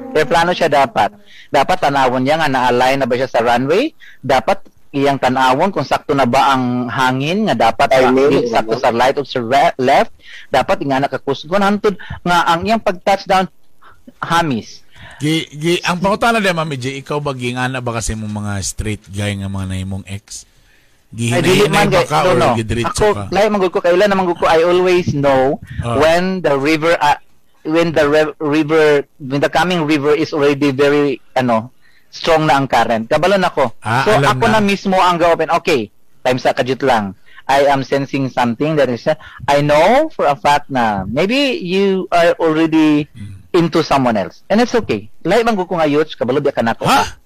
Aeroplano 0.09 0.51
siya 0.51 0.67
dapat. 0.67 1.13
Dapat 1.49 1.77
tanawon 1.79 2.23
niya 2.23 2.39
nga 2.39 2.49
na-align 2.49 2.97
na 3.01 3.07
ba 3.07 3.13
siya 3.13 3.29
sa 3.29 3.45
runway. 3.45 3.93
Dapat 4.19 4.65
iyang 4.89 5.21
tanawon 5.21 5.69
kung 5.69 5.85
sakto 5.85 6.17
na 6.17 6.25
ba 6.25 6.53
ang 6.53 6.89
hangin 6.89 7.45
nga 7.45 7.69
dapat 7.69 7.93
Timing, 7.93 8.45
di- 8.45 8.49
sakto 8.49 8.73
sa 8.75 8.89
right 8.89 9.13
of 9.17 9.29
sa 9.29 9.37
re- 9.37 9.77
left. 9.77 10.09
Dapat 10.49 10.81
nga 10.81 10.97
nakakusgon 10.99 11.61
hantod 11.61 11.93
nga 12.25 12.49
ang 12.49 12.65
iyang 12.65 12.81
pag-touchdown 12.81 13.45
hamis. 14.17 14.81
Gi, 15.19 15.35
gi, 15.51 15.73
ang 15.83 15.99
pangutana 15.99 16.39
din, 16.39 16.55
Mami 16.55 16.79
J, 16.79 17.03
ikaw 17.03 17.19
ba 17.19 17.35
gingana 17.35 17.83
ba 17.83 17.99
kasi 17.99 18.15
mong 18.15 18.31
mga 18.39 18.53
straight 18.63 19.03
guy 19.11 19.35
nga 19.35 19.51
mga 19.51 19.67
nahimong 19.67 20.07
ex? 20.07 20.47
Ay, 21.11 21.41
dili 21.41 21.65
Gihinay 21.65 21.73
man 21.73 21.89
ba 21.89 22.05
ka 22.05 22.21
no, 22.21 22.29
or 22.31 22.35
no. 22.37 22.49
gidiretso 22.53 23.01
Ako, 23.01 23.07
ka? 23.17 23.23
lahi 23.33 23.49
manggod 23.49 23.73
ko 23.73 23.81
kailan 23.81 24.13
ko 24.13 24.45
I 24.45 24.61
always 24.61 25.09
know 25.17 25.57
Ah. 25.81 25.97
when 25.97 26.39
the 26.45 26.53
river 26.53 26.93
uh, 27.01 27.17
when 27.65 27.89
the 27.91 28.05
river 28.37 29.03
when 29.17 29.41
the 29.41 29.49
coming 29.49 29.89
river 29.89 30.13
is 30.13 30.31
already 30.31 30.69
very 30.69 31.17
ano 31.33 31.73
strong 32.13 32.45
na 32.45 32.57
ang 32.61 32.69
current. 32.69 33.09
Kabalon 33.09 33.41
ako. 33.41 33.73
Ah, 33.81 34.05
so 34.05 34.13
ako 34.21 34.45
na. 34.49 34.61
na. 34.61 34.65
mismo 34.65 34.97
ang 34.97 35.17
ga-open. 35.17 35.49
Okay, 35.61 35.89
time 36.25 36.37
sa 36.37 36.53
kajut 36.53 36.81
lang. 36.85 37.13
I 37.49 37.65
am 37.65 37.81
sensing 37.81 38.29
something 38.29 38.77
that 38.77 38.93
is 38.93 39.09
I 39.49 39.65
know 39.65 40.13
for 40.13 40.29
a 40.29 40.37
fact 40.37 40.69
na 40.69 41.09
maybe 41.09 41.57
you 41.57 42.05
are 42.13 42.37
already 42.37 43.09
Hmm. 43.17 43.38
Into 43.53 43.81
someone 43.81 44.17
else. 44.17 44.43
And 44.49 44.61
it's 44.61 44.75
okay. 44.75 45.09
Lahi 45.25 45.41
man 45.41 45.57
ko 45.57 45.65
nga 45.65 45.89
youth, 45.89 46.13
kabalo 46.13 46.37
di 46.41 46.53
ka 46.53 46.61
nako. 46.61 46.85
Ha? 46.85 47.17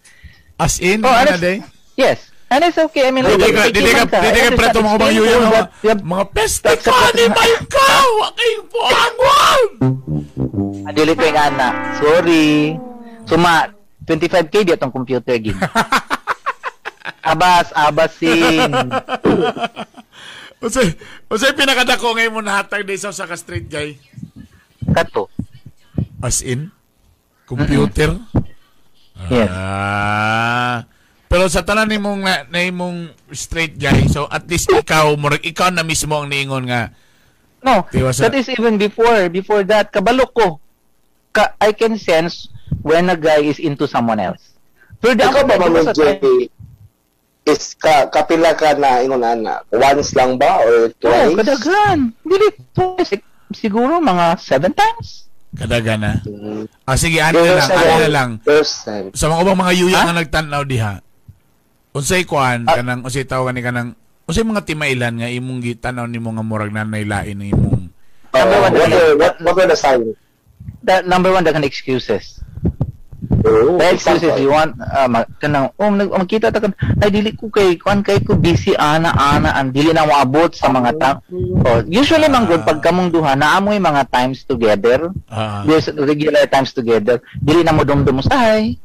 As 0.59 0.79
in, 0.79 1.03
Oh, 1.03 1.11
ano 1.11 1.35
day? 1.37 1.59
Yes. 1.99 2.31
And 2.53 2.61
it's 2.69 2.77
okay. 2.77 3.09
I 3.09 3.11
mean, 3.11 3.25
like, 3.25 3.41
ka, 3.41 3.73
dili 3.73 3.89
ka, 3.89 4.05
dili 4.05 4.39
ka 4.45 4.53
preto 4.53 4.85
mga 4.85 4.97
mga, 5.01 5.09
you 5.81 5.89
have- 5.89 6.05
mga 6.05 6.25
peste 6.29 6.69
ka, 6.77 6.93
di 7.17 7.25
ba 7.25 7.43
ikaw? 7.49 8.07
Aking 8.29 8.61
buhangwan! 8.69 9.61
Adili 10.85 11.11
ko 11.17 11.23
yung 11.25 11.39
ana. 11.39 11.69
Sorry. 11.97 12.77
Suma, 13.25 13.73
25k 14.05 14.53
di 14.69 14.71
atong 14.77 14.93
computer 14.93 15.33
gin. 15.41 15.57
abas, 17.33 17.73
abasin. 17.73 18.69
Usay, 20.63 20.95
usay 21.27 21.51
pinakadako 21.57 22.15
ngayon 22.15 22.39
mo 22.39 22.39
nahatag 22.39 22.87
di 22.87 22.95
sa 22.95 23.11
ka 23.11 23.35
straight 23.35 23.67
guy. 23.67 23.99
Kato. 24.95 25.27
As 26.23 26.39
in, 26.39 26.71
computer? 27.43 28.15
Yes. 29.27 29.51
Ah. 29.51 30.87
Pero 31.27 31.51
sa 31.51 31.61
tanan 31.61 31.91
ni 31.91 31.99
mong 31.99 32.23
na, 32.23 32.59
imong 32.61 33.11
straight 33.29 33.75
guy, 33.75 34.07
so 34.07 34.29
at 34.31 34.47
least 34.47 34.71
ikaw, 34.71 35.11
murag 35.19 35.43
ikaw 35.43 35.67
na 35.67 35.83
mismo 35.83 36.15
ang 36.15 36.31
niingon 36.31 36.63
nga, 36.65 36.95
No, 37.63 37.87
Diba 37.87 38.11
sa- 38.11 38.27
that 38.27 38.35
is 38.35 38.51
even 38.51 38.75
before. 38.75 39.31
Before 39.31 39.63
that, 39.63 39.87
kabalo 39.87 40.27
ko. 40.35 40.59
Ka 41.31 41.55
I 41.63 41.71
can 41.71 41.95
sense 41.95 42.51
when 42.83 43.07
a 43.07 43.15
guy 43.15 43.39
is 43.39 43.55
into 43.55 43.87
someone 43.87 44.19
else. 44.19 44.51
Pero 44.99 45.15
di 45.15 45.23
Ikaw 45.23 45.31
ako 45.31 45.39
ba, 45.47 45.55
di 45.55 45.59
ko 45.59 45.67
Mami 45.71 45.79
sa 45.81 45.95
J, 45.95 45.99
is 47.47 47.63
ka, 47.75 48.11
kapila 48.11 48.51
ka 48.53 48.75
na, 48.75 48.99
ingon 48.99 49.23
na, 49.23 49.63
once 49.71 50.11
lang 50.11 50.35
ba, 50.35 50.59
or 50.59 50.91
Oh, 50.91 50.95
twice? 50.99 51.35
kadagan. 51.39 52.11
Dili 52.19 52.47
twice. 52.75 53.15
Siguro 53.55 53.99
mga 53.99 54.39
seven 54.39 54.75
times. 54.75 55.31
Kadaga 55.53 55.93
na. 55.95 56.11
Mm. 56.21 56.65
Ah, 56.83 56.97
sige, 56.97 57.21
ano 57.21 57.39
na 57.39 57.53
lang, 57.55 57.69
ano 57.69 57.93
na 57.95 58.09
lang. 58.09 58.29
First 58.41 58.75
time. 58.83 59.07
Sa 59.13 59.29
mga 59.29 59.41
ubang 59.41 59.59
mga 59.59 59.73
yuya 59.77 59.97
Ha? 60.01 60.05
nga 60.09 60.17
nagtanaw 60.17 60.63
diha. 60.65 60.93
Unsay 61.93 62.25
kuan 62.25 62.65
Ah. 62.65 62.81
kanang 62.81 63.05
unsay 63.05 63.23
tawag 63.23 63.53
ni 63.53 63.61
kanang 63.61 63.93
unsay 64.25 64.41
mga 64.41 64.65
timailan 64.65 65.21
nga 65.21 65.29
imong 65.29 65.61
gitanaw 65.61 66.09
nimo 66.09 66.33
nga 66.33 66.41
murag 66.41 66.73
nanay 66.73 67.05
lain 67.05 67.37
ng 67.39 67.49
imong 67.53 67.83
Number 68.33 68.57
Uh, 68.57 68.65
one, 68.65 68.73
what, 68.73 68.89
what, 69.21 69.35
what 69.45 69.55
were 69.55 69.69
the 69.69 69.77
signs? 69.77 70.17
That 70.81 71.05
number 71.05 71.29
one, 71.29 71.45
dagan 71.45 71.61
excuses. 71.61 72.41
Oh, 73.43 73.75
Dahil 73.75 73.99
excuses, 73.99 74.39
you 74.39 74.55
want, 74.55 74.71
uh, 74.79 75.03
mag, 75.11 75.27
kanang, 75.35 75.67
oh, 75.75 75.91
nag, 75.91 76.07
magkita 76.07 76.47
ta 76.47 76.63
kan, 76.63 76.71
ay, 77.03 77.11
dili 77.11 77.35
ko 77.35 77.51
kay, 77.51 77.75
kuan 77.75 77.99
kay 77.99 78.23
ko 78.23 78.39
busy, 78.39 78.71
ana, 78.79 79.11
ana, 79.11 79.59
ang 79.59 79.75
dili 79.75 79.91
na 79.91 80.07
maabot 80.07 80.47
sa 80.55 80.71
mga 80.71 80.91
tao. 80.95 81.15
Oh, 81.67 81.83
usually, 81.83 82.31
man 82.31 82.47
good, 82.47 82.63
pag 82.63 82.79
kamong 82.79 83.11
duha, 83.11 83.35
naamoy 83.35 83.83
mga 83.83 84.07
times 84.07 84.47
together, 84.47 85.11
ah, 85.27 85.67
there's 85.67 85.91
regular 85.91 86.47
times 86.47 86.71
together, 86.71 87.19
dili 87.43 87.67
na 87.67 87.75
mo 87.75 87.83
dumdum 87.83 88.23
usahay. 88.23 88.79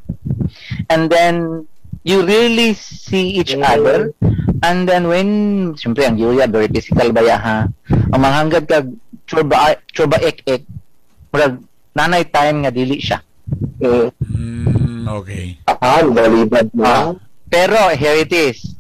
And 0.90 1.06
then, 1.06 1.62
you 2.02 2.26
really 2.26 2.74
see 2.74 3.38
each 3.38 3.54
other. 3.54 4.10
And 4.66 4.90
then 4.90 5.06
when, 5.06 5.30
siyempre, 5.78 6.02
ang 6.02 6.18
yuya, 6.18 6.50
very 6.50 6.66
physical 6.66 7.14
ba 7.14 7.22
ya, 7.22 7.38
ha? 7.38 7.58
Ang 8.10 8.20
manghangad 8.20 8.66
ka, 8.66 8.82
churba, 9.22 9.78
churba 9.94 10.18
ek-ek, 10.18 10.66
murag, 11.30 11.62
nanay 11.94 12.26
time 12.26 12.66
nga 12.66 12.74
dili 12.74 12.98
siya. 12.98 13.22
Mm. 13.78 14.10
mm, 14.20 15.02
okay. 15.22 15.56
Ah, 15.66 16.02
balibad 16.02 16.68
mo. 16.74 16.84
Ah. 16.84 17.12
Pero, 17.48 17.78
here 17.96 18.26
it 18.26 18.32
is. 18.34 18.76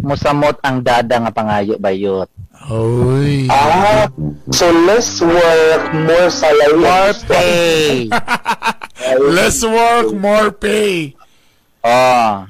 Musamot 0.00 0.58
ang 0.64 0.80
dada 0.80 1.20
nga 1.20 1.32
pangayo 1.32 1.76
bayot. 1.76 2.26
Oy. 2.68 3.48
Ah, 3.48 4.08
so 4.52 4.68
less 4.84 5.20
work, 5.24 5.82
more 5.94 6.28
salary. 6.28 6.76
More 6.76 7.14
pay. 7.24 8.08
Less 9.32 9.64
work, 9.64 10.12
more 10.12 10.52
pay. 10.52 11.16
oh. 11.88 12.44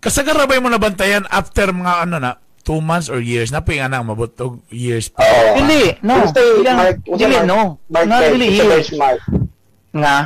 Kasagarabay 0.00 0.58
mo 0.64 0.72
nabantayan 0.72 1.28
after 1.28 1.68
mga 1.76 2.08
ano 2.08 2.16
na, 2.16 2.40
two 2.64 2.80
months 2.80 3.12
or 3.12 3.20
years, 3.20 3.52
na 3.52 3.60
nga 3.60 3.88
na, 3.88 4.00
mabot 4.00 4.32
og 4.40 4.64
years 4.72 5.12
pa. 5.12 5.22
Oo. 5.22 5.60
Dili, 5.60 6.00
no. 6.00 6.24
Dili, 7.20 7.36
no. 7.44 7.76
Not 7.92 8.32
really 8.32 8.48
years. 8.56 8.90
Nga. 9.92 10.16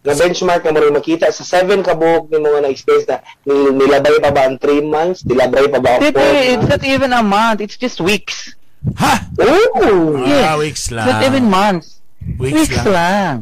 Na 0.00 0.14
benchmark 0.14 0.62
na 0.62 0.70
mo 0.70 0.78
rin 0.80 0.94
makita 0.94 1.26
sa 1.28 1.42
7 1.42 1.82
ka 1.82 1.92
buhok 1.92 2.30
ni 2.30 2.38
mga 2.38 2.58
na-experience 2.62 3.06
na 3.06 3.18
nil- 3.42 3.74
nilabay 3.74 4.16
pa 4.16 4.30
ba 4.30 4.42
ang 4.46 4.56
3 4.56 4.86
months? 4.86 5.22
Nilabay 5.22 5.66
pa 5.66 5.78
ba 5.78 5.90
ang 5.92 6.00
4 6.00 6.14
Dili, 6.14 6.22
it's 6.46 6.56
months? 6.56 6.70
not 6.70 6.82
even 6.84 7.10
a 7.10 7.22
month. 7.22 7.58
It's 7.58 7.74
just 7.74 7.98
weeks. 7.98 8.54
Ha? 8.94 9.14
Oh! 9.36 10.14
Yes. 10.22 10.44
Ah, 10.44 10.56
weeks 10.56 10.84
lang. 10.88 11.06
Not 11.06 11.22
even 11.22 11.44
months. 11.46 11.98
Weeks, 12.38 12.70
Weeks, 12.70 12.78
lang. 12.80 12.94
lang. 12.94 13.36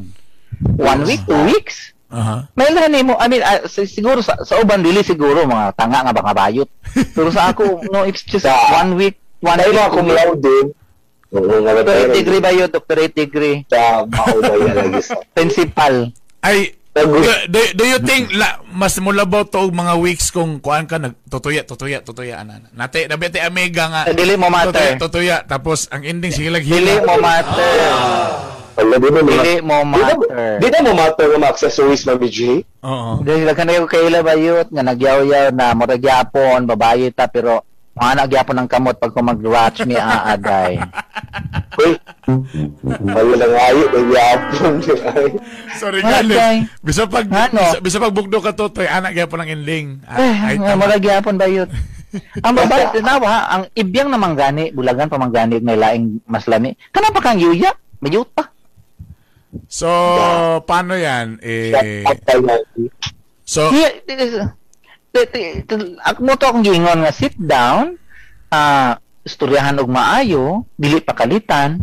One 0.80 1.04
week, 1.04 1.20
two 1.24 1.36
weeks. 1.44 1.92
Aha. 2.08 2.46
May 2.54 2.70
lani 2.70 3.02
mo, 3.02 3.18
I 3.18 3.26
mean, 3.26 3.42
si- 3.66 3.90
siguro 3.90 4.22
sa, 4.22 4.38
sa 4.40 4.56
uban 4.56 4.80
dili 4.80 5.02
siguro 5.02 5.44
mga 5.44 5.74
tanga 5.74 6.00
nga 6.00 6.14
baka 6.14 6.32
bayot. 6.32 6.68
Pero 7.16 7.28
sa 7.28 7.50
ako, 7.50 7.84
no, 7.90 8.06
it's 8.06 8.22
just 8.22 8.46
one 8.70 8.94
week, 8.94 9.18
one 9.42 9.58
Dahil 9.58 9.68
week. 9.68 9.80
mga 9.82 9.90
cum 9.90 10.08
laude, 10.08 10.56
oo 11.34 11.58
nga 11.60 11.72
ba 11.72 11.80
Doctorate 11.80 12.14
degree 12.14 12.40
bayot, 12.40 12.70
doctorate 12.70 13.14
degree. 13.14 13.56
Sa 13.66 13.80
maubay 14.04 14.58
lagi 14.64 15.02
sa. 15.02 15.18
Principal. 15.30 16.14
Ay, 16.40 16.72
Nag- 16.94 17.10
do, 17.10 17.18
do, 17.50 17.60
do 17.74 17.84
you 17.84 17.98
think 17.98 18.30
la, 18.30 18.62
mas 18.64 18.94
mulabaw 18.96 19.42
to 19.42 19.66
mga 19.66 19.98
weeks 19.98 20.30
kung 20.30 20.62
kuan 20.62 20.86
ka 20.86 20.94
nagtutuya 20.94 21.66
tutuya 21.66 21.98
tutuya 21.98 22.38
ana 22.38 22.62
nate 22.70 23.10
nabi 23.10 23.26
te 23.28 23.42
amiga 23.42 23.90
nga 23.90 24.02
dili 24.14 24.38
mo 24.38 24.46
tutuya 24.46 24.62
matter. 24.70 25.02
tutuya 25.02 25.36
tapos 25.42 25.90
ang 25.90 26.06
ending 26.06 26.30
sige 26.30 26.54
lang 26.54 26.62
Dili 26.62 26.94
mo 27.02 27.18
matter. 27.18 27.74
Wala, 28.74 28.94
di 28.94 29.08
mo 29.08 29.20
Dili 29.22 29.54
mo 29.58 29.76
na- 29.76 29.86
matter. 29.88 30.58
Di 30.58 30.66
na 30.68 30.78
mo 30.80 30.92
matter 30.94 31.26
ng 31.28 31.38
mga 31.40 31.50
accessories, 31.52 32.02
Mami 32.04 32.26
G? 32.26 32.38
Oo. 32.80 33.22
Dili 33.22 33.42
lang 33.42 33.54
kanay 33.54 33.78
ko 33.78 33.86
kaila 33.86 34.22
bayot 34.22 34.66
nga 34.66 34.82
nagyaw-yaw 34.84 35.50
na 35.50 35.74
murag 35.74 35.98
gyapon, 35.98 36.62
babae 36.64 37.10
ta 37.10 37.26
pero 37.26 37.62
mga 37.94 38.12
nagyapon 38.18 38.56
ng 38.58 38.68
kamot 38.68 38.96
pag 38.98 39.14
mag-watch 39.14 39.86
me 39.86 39.94
aaday. 39.94 40.82
Uy, 41.74 41.94
wala 43.04 43.34
lang 43.38 43.54
ayo, 43.54 43.84
may 43.88 44.04
yapon. 44.10 44.74
ay. 45.14 45.26
Sorry 45.74 46.02
Wala, 46.02 46.18
gali. 46.20 46.34
day. 46.34 46.56
Bisa 46.82 47.06
pag 47.06 47.26
Ano? 47.26 47.62
bisa, 47.78 48.02
pag 48.02 48.14
bugdo 48.14 48.38
ka 48.38 48.50
to 48.50 48.66
toy 48.68 48.86
anak 48.86 49.14
gyapon 49.14 49.42
ang 49.42 49.50
ending. 49.52 49.86
Ah, 50.04 50.18
Eh, 50.18 50.34
ay, 50.34 50.54
nga 50.58 50.74
tama. 50.74 50.86
murag 50.86 51.02
gyapon 51.02 51.38
bayot. 51.38 51.70
ang 52.46 52.54
babae 52.54 52.94
tinawa 52.94 53.26
ha, 53.26 53.40
ang 53.50 53.62
ibyang 53.74 54.06
naman 54.06 54.34
gani, 54.34 54.70
bulagan 54.70 55.10
pa 55.10 55.18
man 55.18 55.30
gani 55.30 55.58
may 55.58 55.74
laing 55.74 56.18
mas 56.26 56.46
lami. 56.46 56.74
Kana 56.90 57.10
pa 57.10 57.18
kang 57.20 57.38
yuya, 57.38 57.74
mayut 57.98 58.26
pa. 58.30 58.50
So, 59.66 59.86
paano 60.62 60.98
yan? 60.98 61.38
Eh, 61.38 61.70
na. 62.42 62.58
so, 63.46 63.70
Ako 65.14 66.18
mo 66.26 66.34
to 66.34 66.44
akong 66.50 66.66
giingon 66.66 67.06
nga 67.06 67.14
sit 67.14 67.38
down, 67.38 67.94
ah 68.50 68.98
istoryahan 69.22 69.78
og 69.78 69.86
maayo, 69.86 70.66
dili 70.74 70.98
pakalitan, 70.98 71.78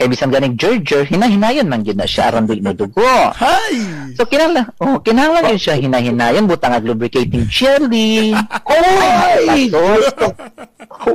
kay 0.00 0.08
bisan 0.08 0.32
ganing 0.32 0.56
George, 0.56 1.04
hinahinayon 1.12 1.68
man 1.68 1.84
gyud 1.84 2.00
na 2.00 2.08
siya 2.08 2.32
aron 2.32 2.48
dili 2.48 2.64
mo 2.64 2.72
dugo. 2.72 3.04
hi! 3.36 3.76
So 4.16 4.24
kinahanglan, 4.24 4.72
oh, 4.80 4.96
kinahanglan 5.04 5.52
yun 5.52 5.60
siya 5.60 5.76
hinahinayon 5.76 6.48
butang 6.48 6.72
ag 6.72 6.88
lubricating 6.88 7.44
jelly. 7.52 8.32
Oy! 8.64 9.68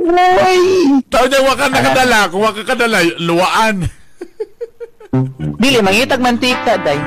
Oy! 0.06 0.58
Tao 1.10 1.26
niya 1.26 1.40
waka 1.50 1.66
nakadala. 1.66 2.30
Kung 2.30 2.46
waka 2.46 2.62
kadala, 2.62 3.02
luwaan. 3.18 3.90
Dili 5.56 5.78
mangitag 5.80 6.20
mantika 6.20 6.76
day. 6.80 7.00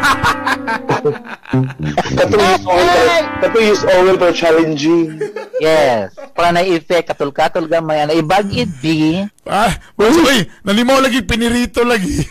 Kato 2.15 2.37
use 2.37 2.65
oil, 2.65 3.23
kato 3.41 3.59
use 3.59 3.83
oil 3.85 4.15
for 4.17 4.31
challenging. 4.31 5.19
Yes. 5.59 6.15
Para 6.37 6.55
na 6.55 6.63
effect 6.63 7.11
katul-katul 7.11 7.67
gamay 7.67 8.05
na 8.07 8.15
ibagid 8.15 8.71
bi. 8.79 9.23
Ah, 9.43 9.75
uy, 9.99 10.47
nalimaw 10.63 11.03
lagi, 11.03 11.25
pinirito 11.25 11.83
lagi. 11.83 12.23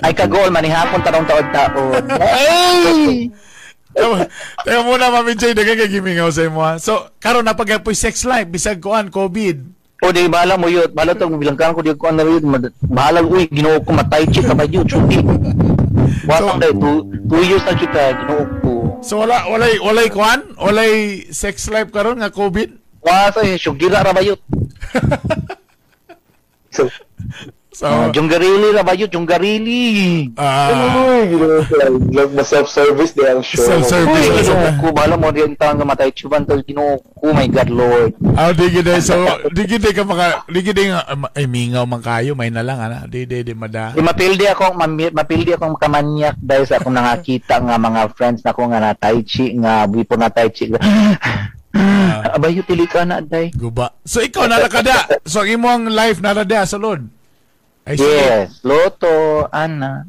Ay 0.00 0.16
kagol 0.16 0.48
manihapon 0.48 1.04
tarong 1.04 1.28
taod-taod. 1.28 2.04
Hey! 2.16 3.28
Tama, 3.94 4.26
teka 4.66 4.82
muna, 4.82 5.06
Mami 5.06 5.38
J, 5.38 5.54
dagang 5.54 5.78
kagimingaw 5.78 6.26
sa 6.34 6.42
imo 6.50 6.66
ha. 6.66 6.82
So, 6.82 7.14
karon 7.22 7.46
na 7.46 7.54
pag 7.54 7.70
sex 7.94 8.26
life, 8.26 8.50
bisag 8.50 8.82
kuan, 8.82 9.06
COVID. 9.06 9.73
O 10.04 10.12
di 10.12 10.28
bahala 10.28 10.60
mo 10.60 10.68
yun. 10.68 10.84
Bahala 10.92 11.16
to 11.16 11.32
bilang 11.32 11.56
ko 11.56 11.80
di 11.80 11.96
ko 11.96 12.12
ano 12.12 12.28
yun. 12.28 12.44
Bahala 12.84 13.24
uy 13.24 13.48
ginoo 13.48 13.80
ko 13.80 13.90
matay 13.96 14.28
chi 14.28 14.44
ka 14.44 14.52
ba 14.52 14.68
yun. 14.68 14.84
Chuti. 14.84 15.24
Wala 16.28 16.56
So- 16.56 16.60
so, 16.60 16.72
two, 16.72 16.96
two 17.28 17.42
years 17.44 17.64
na 17.64 17.72
chika 17.76 18.02
ginoo 18.20 18.44
ko. 18.60 18.70
So, 19.04 19.20
wala, 19.20 19.44
walay, 19.52 19.76
walay 19.84 20.08
kuan? 20.08 20.56
Walay 20.56 21.28
sex 21.28 21.68
life 21.68 21.92
karon 21.92 22.20
nga 22.24 22.32
COVID? 22.32 22.72
Wasa 23.04 23.44
eh, 23.44 23.60
syugira 23.60 24.00
ra 24.00 24.12
ba 24.16 24.20
yun? 24.24 24.36
So, 26.74 26.90
So, 27.74 27.90
Uh, 27.90 28.06
junggarili 28.14 28.70
ra 28.70 28.86
ba 28.86 28.94
yun? 28.94 29.10
Junggarili. 29.10 30.30
ah, 30.38 30.94
na 32.30 32.42
self-service 32.46 33.18
di 33.18 33.26
ang 33.26 33.42
show. 33.42 33.66
Self-service. 33.66 34.14
Uy, 34.14 34.22
Service. 34.30 34.46
ginoo 34.46 34.70
ko. 34.78 34.86
Bahala 34.94 35.18
mo 35.18 35.26
rin 35.34 35.58
tawang 35.58 35.82
nga 35.82 35.90
matay 35.90 36.14
chuban 36.14 36.46
to 36.46 36.54
ginoo 36.62 37.02
ko. 37.02 37.34
My 37.34 37.50
God, 37.50 37.74
Lord. 37.74 38.14
ah, 38.38 38.54
di 38.54 38.70
gid 38.70 38.86
so, 39.02 39.18
di 39.50 39.66
gid 39.66 39.82
ka 39.90 40.06
maka, 40.06 40.46
di 40.46 40.62
gid 40.62 40.78
nga, 40.78 41.02
ah, 41.02 41.34
ay 41.34 41.50
mingaw 41.50 41.82
man 41.82 41.98
kayo, 41.98 42.38
may 42.38 42.46
na 42.46 42.62
lang, 42.62 42.78
ana. 42.78 43.10
Di, 43.10 43.26
di, 43.26 43.42
di, 43.42 43.58
mada. 43.58 43.90
Di 43.90 43.98
mapildi 43.98 44.46
ako, 44.46 44.78
mapildi 45.10 45.58
akong 45.58 45.74
kamanyak 45.74 46.38
dahil 46.38 46.70
sa 46.70 46.78
akong 46.78 46.94
nakakita 46.94 47.58
nga 47.58 47.74
mga 47.74 48.02
friends 48.14 48.46
na 48.46 48.54
ko 48.54 48.70
nga 48.70 48.78
na 48.78 48.94
tai 48.94 49.18
chi, 49.26 49.50
nga 49.58 49.82
wipo 49.90 50.14
na 50.14 50.30
tai 50.30 50.46
chi. 50.54 50.70
Abay, 52.30 52.54
utili 52.62 52.86
ka 52.86 53.02
na, 53.02 53.18
day. 53.18 53.50
Guba. 53.50 53.90
So, 54.06 54.22
ikaw, 54.22 54.46
narakada. 54.46 55.10
So, 55.26 55.42
ang 55.42 55.58
imong 55.58 55.90
life, 55.90 56.22
narada, 56.22 56.62
sa 56.70 56.78
Lord. 56.78 57.10
Ay, 57.84 58.00
sige. 58.00 58.08
Yes, 58.16 58.64
loto, 58.64 59.44
ana, 59.52 60.08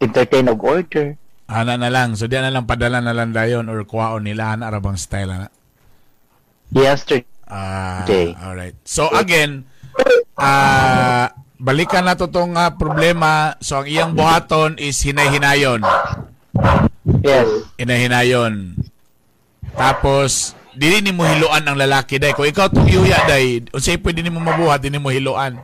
entertain 0.00 0.48
og 0.48 0.60
order. 0.64 1.14
Ana 1.50 1.76
na 1.76 1.92
lang. 1.92 2.16
So, 2.16 2.24
di 2.30 2.38
na 2.38 2.48
lang 2.48 2.64
padala 2.64 3.02
na 3.04 3.12
lang 3.12 3.34
dayon 3.34 3.68
or 3.68 3.84
kuhaon 3.84 4.24
nila, 4.24 4.56
ana, 4.56 4.70
arabang 4.72 4.96
style, 4.96 5.28
ana. 5.30 5.48
Yesterday, 6.70 7.26
Ah, 7.50 8.06
Okay. 8.06 8.30
alright. 8.38 8.78
So 8.86 9.10
again, 9.10 9.66
ah 10.38 11.34
balikan 11.58 12.06
na 12.06 12.14
to 12.14 12.30
tong 12.30 12.54
ah, 12.54 12.70
problema. 12.70 13.58
So 13.58 13.82
ang 13.82 13.90
iyang 13.90 14.14
buhaton 14.14 14.78
is 14.78 15.02
hinay-hinayon. 15.02 15.82
yes. 17.26 17.48
Hinay-hinayon. 17.74 18.78
Tapos 19.74 20.54
dili 20.78 21.02
ni 21.02 21.10
mo 21.10 21.26
hiluan 21.26 21.66
ang 21.66 21.74
lalaki 21.74 22.22
day. 22.22 22.30
Kung 22.30 22.46
ikaw 22.46 22.70
tong 22.70 22.86
yuya 22.86 23.18
day, 23.26 23.66
unsay 23.74 23.98
pwede 23.98 24.22
nimo 24.22 24.38
mabuhat 24.38 24.78
dili 24.86 25.02
mo 25.02 25.10
hiluan. 25.10 25.58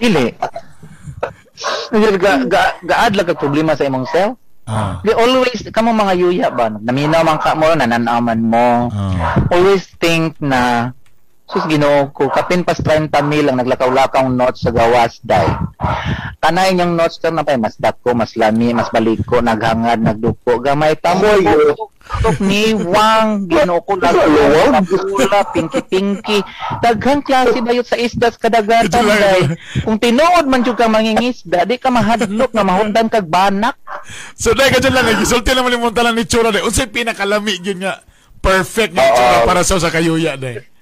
Dili. 0.00 0.26
Ga, 2.20 2.32
ga, 2.44 2.62
gaad 2.84 3.12
lang 3.16 3.26
kag 3.26 3.40
problema 3.40 3.72
sa 3.72 3.88
imong 3.88 4.06
self. 4.12 4.36
Ah. 4.66 4.98
Di 5.00 5.14
always, 5.14 5.62
kamo 5.70 5.94
mga 5.94 6.14
yuya 6.18 6.48
ba, 6.50 6.66
naminaw 6.68 7.22
man 7.22 7.38
ka 7.38 7.54
mo, 7.54 7.70
nananaman 7.70 8.40
mo. 8.42 8.90
Ah. 8.90 9.38
Always 9.54 9.86
think 10.02 10.34
na, 10.42 10.90
sus 11.46 11.62
ginoo 11.70 12.10
ko, 12.10 12.26
kapin 12.26 12.66
pas 12.66 12.74
30 12.74 13.06
mil 13.22 13.46
ang 13.46 13.62
naglakaw-lakaw 13.62 14.26
notes 14.26 14.66
sa 14.66 14.74
gawas, 14.74 15.22
day. 15.22 15.46
Kanay 16.42 16.74
niyang 16.74 16.98
notes 16.98 17.22
ka 17.22 17.30
na 17.30 17.46
pa, 17.46 17.54
mas 17.54 17.78
dako, 17.78 18.18
mas 18.18 18.34
lami, 18.34 18.74
mas 18.74 18.90
baliko, 18.90 19.38
naghangad, 19.38 20.02
nagduko, 20.02 20.58
gamay 20.58 20.98
tamo, 20.98 21.22
Amoy, 21.22 21.46
yun. 21.46 21.78
Tok 22.06 22.38
ni 22.38 22.70
Wang, 22.74 23.50
ginoo 23.50 23.82
ko, 23.82 23.98
Luwag. 23.98 24.86
pula, 24.86 25.42
pinky-pinky. 25.50 26.38
Daghang 26.78 27.22
klase 27.22 27.58
bayot 27.58 27.86
sa 27.86 27.98
isdas 27.98 28.38
kadagatan, 28.38 29.02
day. 29.06 29.42
Kung 29.82 29.98
tinuod 29.98 30.46
man 30.46 30.62
jud 30.62 30.78
ka 30.78 30.86
mangingisda, 30.86 31.66
di 31.66 31.78
ka 31.82 31.90
mahadlok 31.90 32.54
na 32.54 32.62
mahundan 32.62 33.10
kag 33.10 33.26
banak. 33.26 33.74
So 34.38 34.54
day 34.54 34.70
ka 34.70 34.78
lang, 34.86 35.18
gisulti 35.18 35.50
naman 35.50 35.74
yung 35.74 35.90
muntalan 35.90 36.14
ni 36.14 36.26
Chura 36.26 36.54
day. 36.54 36.62
Unsay 36.62 36.86
pinakalami 36.86 37.58
yun 37.58 37.82
nga 37.82 37.98
perfect 38.38 38.94
nga 38.94 39.10
Chura 39.14 39.36
para 39.42 39.66
sa 39.66 39.82
sa 39.82 39.90
kayuya 39.90 40.38
day. 40.38 40.75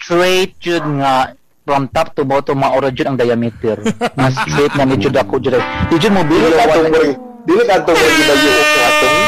Straight 0.00 0.56
jud 0.58 0.80
nga 1.00 1.36
from 1.68 1.86
top 1.92 2.16
to 2.16 2.24
bottom 2.24 2.64
maura 2.64 2.88
jud 2.88 3.06
ang 3.06 3.20
diameter. 3.20 3.76
Mas 4.16 4.34
straight 4.48 4.72
nga 4.72 4.88
medyo 4.88 5.12
dako 5.12 5.36
jud. 5.38 5.60
Di 5.92 5.96
jud 6.00 6.12
mo 6.16 6.24
Dili 6.24 6.48
ka 6.56 6.64
itong 6.66 6.88
boy. 6.88 7.08
Dili 7.44 7.62
ka 7.68 7.74
itong 7.84 7.96
boy. 8.00 8.10
Dili 8.10 8.24
ka 8.24 8.34
itong 8.34 8.88
atong. 8.88 9.18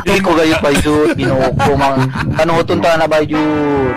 Di 0.00 0.18
ko 0.18 0.30
gayo 0.34 0.56
pa 0.58 0.70
jud 0.74 1.14
ko 1.56 1.70
mang 1.78 1.96
kanuton 2.34 2.82
ta 2.82 2.98
na 2.98 3.06
ba 3.06 3.22
jud. 3.22 3.94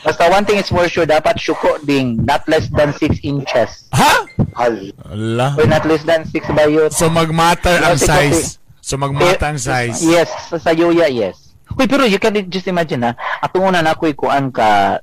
Basta 0.00 0.32
one 0.32 0.48
thing 0.48 0.56
is 0.56 0.72
for 0.72 0.88
sure, 0.88 1.04
dapat 1.04 1.36
syuko 1.36 1.76
ding, 1.84 2.24
not 2.24 2.40
less 2.48 2.72
than 2.72 2.88
6 2.96 3.20
inches. 3.20 3.84
Ha? 3.92 4.24
Hal. 4.56 4.72
Allah. 5.04 5.52
Or 5.60 5.68
not 5.68 5.84
less 5.84 6.00
than 6.08 6.24
6 6.24 6.56
bayot. 6.56 6.88
So 6.96 7.12
magmatter 7.12 7.76
ang 7.84 8.00
size. 8.00 8.56
So 8.80 8.96
magmatter 8.96 9.44
ang 9.44 9.60
size. 9.60 10.00
Yes, 10.00 10.32
sa, 10.48 10.56
sa 10.56 10.72
yuya, 10.72 11.04
yes. 11.12 11.49
Uy, 11.78 11.86
pero 11.86 12.06
you 12.06 12.18
can 12.18 12.34
just 12.50 12.66
imagine 12.66 13.06
ha, 13.06 13.14
atong 13.42 13.70
una 13.70 13.82
na 13.82 13.94
ako'y 13.94 14.14
kuan 14.14 14.50
ka 14.50 14.98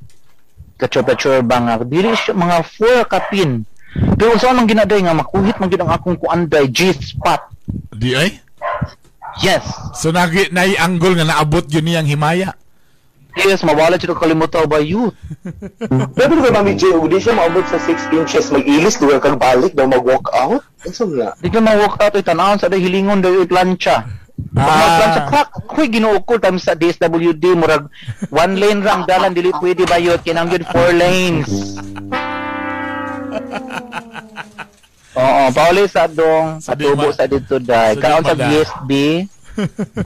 ka-chopper 0.77 1.41
ba 1.41 1.57
nga, 1.57 1.73
dili 1.81 2.13
siya 2.13 2.37
mga 2.37 2.57
4 3.05 3.09
kapin. 3.09 3.65
Pero 4.13 4.37
sa 4.37 4.53
man 4.53 4.69
ginaday 4.69 5.01
nga, 5.01 5.17
makuhit 5.17 5.57
man 5.57 5.73
gid 5.73 5.81
ang 5.81 5.89
akong 5.89 6.21
kuan 6.21 6.45
day, 6.45 6.69
G-spot. 6.69 7.49
Di 7.97 8.13
ay? 8.13 8.29
Yes. 9.41 9.65
So 9.97 10.13
nagi 10.13 10.53
nai-angle 10.53 11.17
nga 11.17 11.25
naabot 11.33 11.65
yun 11.69 11.85
niyang 11.85 12.05
himaya. 12.05 12.53
Yes, 13.37 13.61
mawala 13.61 14.01
siya 14.01 14.17
kalimutan 14.17 14.65
ba 14.65 14.81
yun? 14.81 15.13
Pero 16.17 16.33
kung 16.41 16.49
Mami 16.57 16.73
J, 16.73 16.89
ug 16.97 17.05
di 17.05 17.21
siya 17.21 17.37
maabot 17.37 17.61
sa 17.69 17.77
6 17.77 18.09
inches, 18.17 18.49
mag-ilis, 18.49 18.97
duwa 18.97 19.21
kang 19.21 19.37
balik, 19.37 19.77
daw 19.77 19.85
mag-walk 19.85 20.25
out. 20.33 20.65
Ano 20.81 21.03
nga? 21.13 21.37
Di 21.37 21.49
ka 21.53 21.61
ma-walk 21.61 22.01
out, 22.01 22.17
ay 22.17 22.25
tanawon 22.25 22.57
sa 22.57 22.65
day 22.65 22.81
hilingon 22.81 23.21
day 23.21 23.45
plancha. 23.45 24.09
Ah. 24.57 24.65
mag-plancha 24.65 25.21
Kak, 25.29 25.49
huy 25.77 25.85
ginuukol 25.89 26.41
tam 26.41 26.57
sa 26.57 26.73
DSWD 26.73 27.57
murag 27.57 27.89
one 28.29 28.57
lane 28.57 28.81
rang 28.81 29.05
dalan 29.05 29.33
dili 29.33 29.53
pwede 29.57 29.85
bayot 29.85 30.21
kinang 30.21 30.49
yun 30.49 30.65
four 30.65 30.89
lanes. 30.93 31.49
Oo, 35.17 35.49
pauli 35.49 35.89
sa 35.89 36.05
dong 36.05 36.61
Sa 36.61 36.77
ma- 36.77 37.09
sa 37.09 37.25
dito 37.25 37.57
sa 37.57 37.97
di 37.97 37.97
Kaon 37.97 38.21
sa. 38.21 38.37
BSB. 38.37 38.91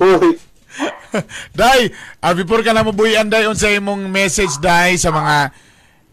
Day, 1.52 1.92
ah, 2.24 2.32
before 2.32 2.64
ka 2.64 2.72
na 2.72 2.88
mabuhian, 2.88 3.28
Day, 3.28 3.44
unsa 3.44 3.68
imong 3.68 4.08
message, 4.08 4.56
Day, 4.64 4.96
sa 4.96 5.12
mga 5.12 5.52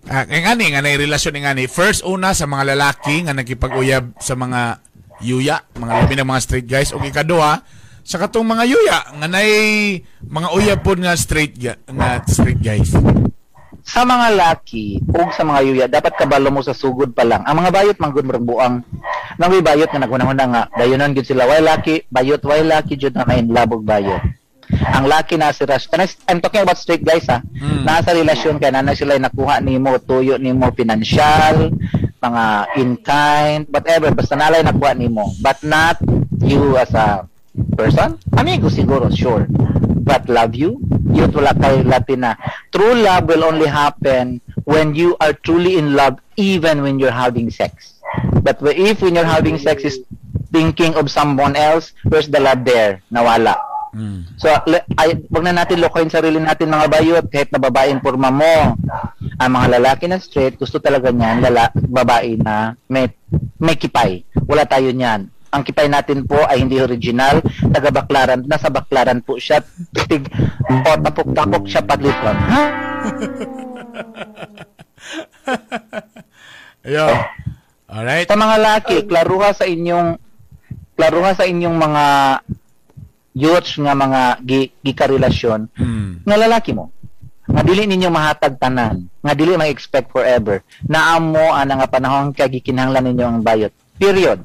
Ah, 0.09 0.25
uh, 0.25 0.27
nga 0.41 0.57
ni, 0.57 0.73
nga 0.73 0.81
na 0.81 0.97
relasyon 0.97 1.37
ni 1.37 1.45
nga 1.45 1.53
ni. 1.53 1.69
First, 1.69 2.01
una, 2.01 2.33
sa 2.33 2.49
mga 2.49 2.73
lalaki 2.73 3.29
nga 3.29 3.37
nakipag-uyab 3.37 4.16
sa 4.16 4.33
mga 4.33 4.81
yuya, 5.21 5.61
mga 5.77 5.93
labi 6.01 6.16
ng 6.16 6.25
mga 6.25 6.41
straight 6.41 6.64
guys. 6.64 6.97
O 6.97 7.03
ikaduha, 7.05 7.61
sa 8.09 8.17
katong 8.17 8.57
mga 8.57 8.65
yuya, 8.65 8.99
nga 9.21 9.29
nay 9.29 9.53
mga 10.25 10.49
uyab 10.57 10.81
po 10.81 10.97
nga 10.97 11.13
straight, 11.13 11.53
ga- 11.61 11.77
nga 11.93 12.25
straight 12.25 12.57
guys. 12.57 12.97
Sa 13.85 14.01
mga 14.09 14.33
laki 14.33 15.05
ug 15.05 15.29
sa 15.37 15.45
mga 15.45 15.61
yuya, 15.69 15.87
dapat 15.93 16.17
kabalo 16.17 16.49
mo 16.49 16.65
sa 16.65 16.73
sugod 16.73 17.13
pa 17.13 17.29
lang. 17.29 17.45
Ang 17.45 17.61
mga 17.61 17.73
bayot 17.73 17.97
manggod 18.01 18.25
murag 18.25 18.49
buang 18.49 18.81
nang 19.37 19.51
may 19.53 19.61
bayot 19.61 19.93
nga 19.93 20.01
nagunahuna 20.01 20.45
nga 20.49 20.63
dayonon 20.81 21.13
gyud 21.13 21.29
sila 21.29 21.45
way 21.45 21.61
laki, 21.61 22.09
bayot 22.09 22.41
way 22.49 22.65
laki 22.65 22.97
jud 22.97 23.13
na 23.13 23.29
may 23.29 23.45
labog 23.45 23.85
bayot. 23.85 24.25
Ang 24.69 25.05
laki 25.09 25.37
na 25.37 25.53
si 25.53 25.69
Rush. 25.69 25.89
I'm 26.29 26.41
talking 26.41 26.65
about 26.65 26.81
straight 26.81 27.05
guys 27.05 27.29
ha. 27.29 27.45
Mm. 27.45 27.85
Nasa 27.85 28.17
relasyon 28.17 28.57
ka 28.57 28.73
na 28.73 28.85
na 28.85 28.97
sila 28.97 29.21
nakuha 29.21 29.61
nimo 29.61 29.97
tuyo 30.01 30.41
nimo 30.41 30.73
financial, 30.73 31.73
mga 32.25 32.45
in 32.81 32.97
kind, 33.05 33.69
whatever 33.69 34.13
basta 34.17 34.33
nalay 34.37 34.65
nakuha 34.65 34.97
nimo. 34.97 35.33
But 35.41 35.61
not 35.61 36.01
you 36.41 36.77
as 36.77 36.93
a 36.97 37.29
person. 37.77 38.19
Amigo 38.37 38.69
siguro, 38.69 39.11
sure. 39.11 39.47
But 40.09 40.29
love 40.29 40.57
you, 40.57 40.81
yun 41.13 41.33
wala 41.33 41.53
kay 41.53 41.85
Latina. 41.85 42.39
True 42.73 42.97
love 42.97 43.29
will 43.29 43.45
only 43.45 43.69
happen 43.69 44.41
when 44.65 44.95
you 44.95 45.17
are 45.21 45.33
truly 45.33 45.77
in 45.77 45.93
love 45.93 46.17
even 46.37 46.81
when 46.81 46.99
you're 46.99 47.15
having 47.15 47.51
sex. 47.51 48.01
But 48.41 48.57
if 48.65 49.05
when 49.05 49.21
you're 49.21 49.29
having 49.29 49.59
sex 49.61 49.85
is 49.85 50.01
thinking 50.53 50.97
of 50.97 51.11
someone 51.11 51.57
else, 51.57 51.93
where's 52.09 52.29
the 52.29 52.41
love 52.41 52.65
there? 52.65 53.05
Nawala. 53.13 53.57
Mm. 53.93 54.37
So, 54.37 54.53
ay, 55.01 55.25
wag 55.33 55.45
na 55.45 55.65
natin 55.65 55.81
lokohin 55.81 56.13
sarili 56.13 56.37
natin 56.41 56.73
mga 56.73 56.89
bayot 56.93 57.25
kahit 57.33 57.49
na 57.53 57.61
babae 57.61 57.93
ang 57.93 58.05
porma 58.05 58.29
mo. 58.29 58.77
Ang 59.39 59.51
mga 59.55 59.81
lalaki 59.81 60.05
na 60.09 60.21
straight, 60.21 60.61
gusto 60.61 60.77
talaga 60.83 61.09
niyan, 61.09 61.41
lala, 61.41 61.73
babae 61.73 62.37
na 62.37 62.77
may, 62.91 63.09
may 63.57 63.79
kipay. 63.79 64.25
Wala 64.45 64.69
tayo 64.69 64.93
niyan. 64.93 65.33
Ang 65.49 65.62
kipay 65.64 65.88
natin 65.88 66.24
po 66.24 66.38
ay 66.44 66.61
hindi 66.61 66.76
original, 66.76 67.40
taga 67.72 67.88
Baklaran, 67.88 68.44
nasa 68.44 68.68
Baklaran 68.68 69.20
po 69.20 69.40
siya, 69.40 69.64
tig, 70.07 70.28
o 70.68 70.88
tapok-tapok 71.01 71.64
siya 71.64 71.82
padliton. 71.82 72.36
Ha? 72.36 72.62
Ayo. 76.86 77.07
Alright. 77.88 78.28
Sa 78.28 78.36
mga 78.36 78.57
laki, 78.61 78.96
klaruha 79.09 79.53
sa 79.53 79.64
inyong 79.64 80.20
klaruha 80.92 81.30
sa 81.32 81.46
inyong 81.46 81.76
mga 81.78 82.05
youths 83.38 83.78
nga 83.78 83.94
mga 83.94 84.20
gi, 84.42 84.61
gikarelasyon 84.82 85.70
Mm. 85.78 86.26
nga 86.26 86.36
lalaki 86.36 86.74
mo 86.74 86.90
nga 87.46 87.62
dili 87.62 87.86
ninyo 87.86 88.11
mahatag 88.11 88.59
tanan 88.59 89.07
nga 89.22 89.32
dili 89.32 89.55
ma-expect 89.55 90.11
forever 90.11 90.59
na 90.84 91.14
amo 91.14 91.55
ana 91.55 91.78
nga 91.78 91.86
panahon 91.86 92.34
kay 92.34 92.51
gikinahanglan 92.51 93.14
ninyo 93.14 93.24
ang 93.24 93.38
bayot 93.40 93.70
period 93.94 94.42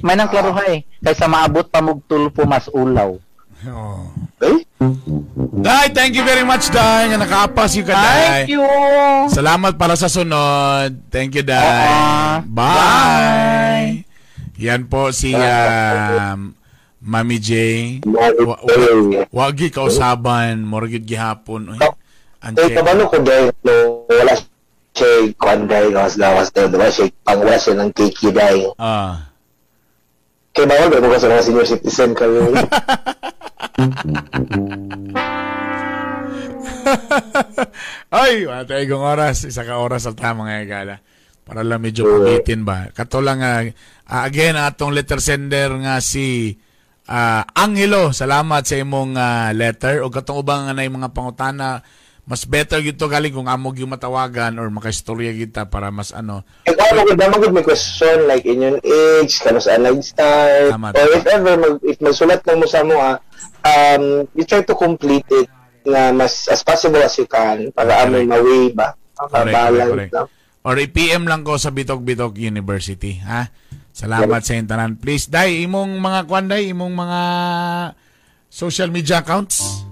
may 0.00 0.14
nang 0.14 0.28
klaruha 0.28 0.62
eh 0.68 0.82
kaysa 0.98 1.26
maabot 1.26 1.64
pa 1.64 1.80
mog 1.80 2.00
tulpo 2.04 2.44
mas 2.44 2.68
ulaw 2.68 3.16
Oh. 3.60 4.08
eh? 4.40 4.64
Day, 5.60 5.92
thank 5.92 6.16
you 6.16 6.24
very 6.24 6.40
much, 6.40 6.72
Day. 6.72 7.12
Nga 7.12 7.20
nakaapas 7.20 7.76
yung 7.76 7.84
ka, 7.84 7.92
Day. 7.92 8.48
thank 8.48 8.56
you 8.56 8.64
Salamat 9.28 9.76
para 9.76 9.92
sa 9.94 10.08
sunod. 10.08 10.96
Thank 11.12 11.36
you, 11.36 11.44
Day. 11.44 11.60
Oo. 11.60 12.40
Bye. 12.48 14.08
Yan 14.56 14.88
po 14.88 15.12
si 15.12 15.36
um, 15.36 16.56
Mami 17.00 17.36
J. 17.36 17.50
Wa- 18.04 18.32
wa- 18.40 18.64
Wagi 19.28 19.68
kausaban, 19.68 20.64
morgid 20.64 21.04
gihapon. 21.04 21.72
Uy, 21.72 21.80
ang 22.40 22.56
Eh, 22.56 22.64
check. 22.64 22.80
kabalo 22.80 23.08
ko 23.08 23.20
no, 23.20 23.74
wala 24.08 24.40
siya 24.92 25.08
kwanday 25.36 25.92
gawas 25.92 26.16
gawas 26.16 26.48
dahil 26.48 26.72
diba 26.72 26.88
siya 26.88 27.12
pang 27.20 27.40
wala 27.40 27.56
siya 27.56 27.76
ng 27.76 27.92
kiki 27.92 28.32
dahil. 28.32 28.72
Ah. 28.76 29.28
Kaya 30.60 30.76
bawal 30.76 30.92
ba 30.92 31.08
ko 31.08 31.16
sa 31.16 31.32
mga 31.32 31.40
senior 31.48 31.64
citizen 31.64 32.12
kami? 32.12 32.36
Ay, 38.12 38.44
wala 38.44 38.68
tayo 38.68 38.80
igong 38.84 39.00
oras. 39.00 39.48
Isa 39.48 39.64
ka 39.64 39.80
oras 39.80 40.04
at 40.04 40.20
tama 40.20 40.44
nga 40.44 40.60
gala. 40.68 41.00
Para 41.48 41.64
lang 41.64 41.80
medyo 41.80 42.04
pagitin 42.04 42.68
ba. 42.68 42.92
Kato 42.92 43.24
lang 43.24 43.40
nga, 43.40 43.64
ah, 44.12 44.28
again, 44.28 44.60
atong 44.60 44.92
letter 44.92 45.24
sender 45.24 45.72
nga 45.80 45.96
si 46.04 46.52
ah, 47.08 47.40
Angelo. 47.56 48.12
Salamat 48.12 48.60
sa 48.68 48.76
imong 48.76 49.16
ah, 49.16 49.56
letter. 49.56 50.04
O 50.04 50.12
katong 50.12 50.44
ubang 50.44 50.68
nga 50.68 50.76
na 50.76 50.84
yung 50.84 51.00
mga 51.00 51.16
pangutana, 51.16 51.80
mas 52.28 52.44
better 52.44 52.78
gito 52.84 53.08
galing 53.10 53.34
kung 53.34 53.48
amog 53.48 53.78
yung 53.80 53.90
matawagan 53.92 54.54
or 54.60 54.68
makaistorya 54.70 55.32
kita 55.34 55.66
para 55.66 55.90
mas 55.90 56.12
ano. 56.14 56.46
Kung 56.66 56.78
ano, 56.78 57.00
kung 57.06 57.18
magod 57.18 57.52
may 57.52 57.64
question 57.64 58.28
like 58.28 58.44
in 58.46 58.62
your 58.62 58.78
age, 58.82 59.40
kano 59.40 59.58
sa 59.58 59.80
lifestyle, 59.80 60.70
Tama, 60.74 60.94
or 60.94 61.08
if 61.16 61.24
ever, 61.26 61.54
mag, 61.56 61.76
if 61.82 61.98
magsulat 61.98 62.40
lang 62.44 62.58
mo 62.60 62.66
sa 62.68 62.80
mo, 62.86 62.96
ah, 63.00 63.16
um, 63.64 64.26
you 64.36 64.44
try 64.46 64.62
to 64.62 64.76
complete 64.76 65.26
it 65.32 65.48
na 65.84 66.12
mas 66.12 66.46
as 66.52 66.60
possible 66.60 67.00
as 67.00 67.16
you 67.16 67.26
can 67.26 67.72
para 67.72 68.04
amoy 68.04 68.24
ma-way 68.28 68.70
ba? 68.72 68.94
Correct, 69.16 69.52
Balance 69.52 69.92
correct, 69.92 70.12
lang. 70.16 70.28
Or 70.60 70.76
i-PM 70.76 71.24
lang 71.24 71.40
ko 71.40 71.56
sa 71.56 71.72
Bitog 71.72 72.04
Bitog 72.04 72.36
University, 72.36 73.16
ha? 73.24 73.48
Salamat 73.96 74.44
sa 74.44 74.56
intanan. 74.56 75.00
Please, 75.00 75.28
dai 75.28 75.64
imong 75.64 75.98
mga 75.98 76.20
kwan 76.28 76.46
dai, 76.48 76.68
imong 76.72 76.92
mga 76.92 77.20
social 78.48 78.88
media 78.92 79.24
accounts. 79.24 79.84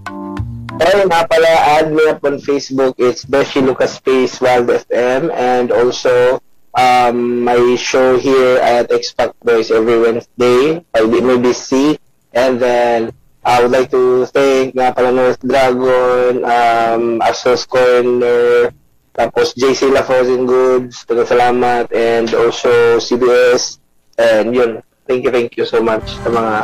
Ayun 0.79 1.11
nga 1.11 1.26
pala, 1.26 1.51
add 1.74 1.91
me 1.91 2.07
up 2.07 2.22
on 2.22 2.39
Facebook. 2.39 2.95
It's 3.03 3.26
Beshi 3.26 3.59
Lucas 3.59 3.99
Space 3.99 4.39
Wild 4.39 4.70
FM. 4.70 5.26
And 5.35 5.74
also, 5.74 6.39
um, 6.79 7.43
my 7.43 7.59
show 7.74 8.14
here 8.14 8.62
at 8.62 8.87
X-Pac 8.87 9.35
Boys 9.43 9.74
every 9.74 9.99
Wednesday 9.99 10.79
by 10.95 11.03
MBC. 11.03 11.99
And 12.31 12.62
then, 12.62 13.11
I 13.43 13.59
would 13.59 13.74
like 13.74 13.91
to 13.91 14.31
thank 14.31 14.79
nga 14.79 14.95
pala 14.95 15.11
North 15.11 15.43
Dragon, 15.43 16.47
um, 16.47 17.18
Asos 17.26 17.66
Corner, 17.66 18.70
tapos 19.18 19.59
JC 19.59 19.91
La 19.91 20.07
Frozen 20.07 20.47
Goods, 20.47 21.03
salamat, 21.11 21.91
and 21.91 22.31
also 22.39 23.03
CBS. 23.03 23.83
And 24.14 24.55
yun, 24.55 24.87
thank 25.11 25.26
you, 25.26 25.35
thank 25.35 25.59
you 25.59 25.66
so 25.66 25.83
much 25.83 26.07
sa 26.22 26.31
mga, 26.31 26.55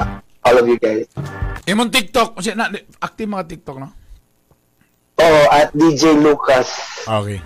all 0.46 0.56
of 0.62 0.70
you 0.70 0.78
guys. 0.78 1.10
Imong 1.66 1.90
TikTok, 1.90 2.38
kasi 2.38 2.54
na 2.54 2.70
active 3.02 3.26
mga 3.26 3.58
TikTok, 3.58 3.82
no? 3.82 4.03
Oh, 5.18 5.44
at 5.50 5.70
DJ 5.72 6.18
Lucas. 6.18 6.68
Okay. 7.06 7.38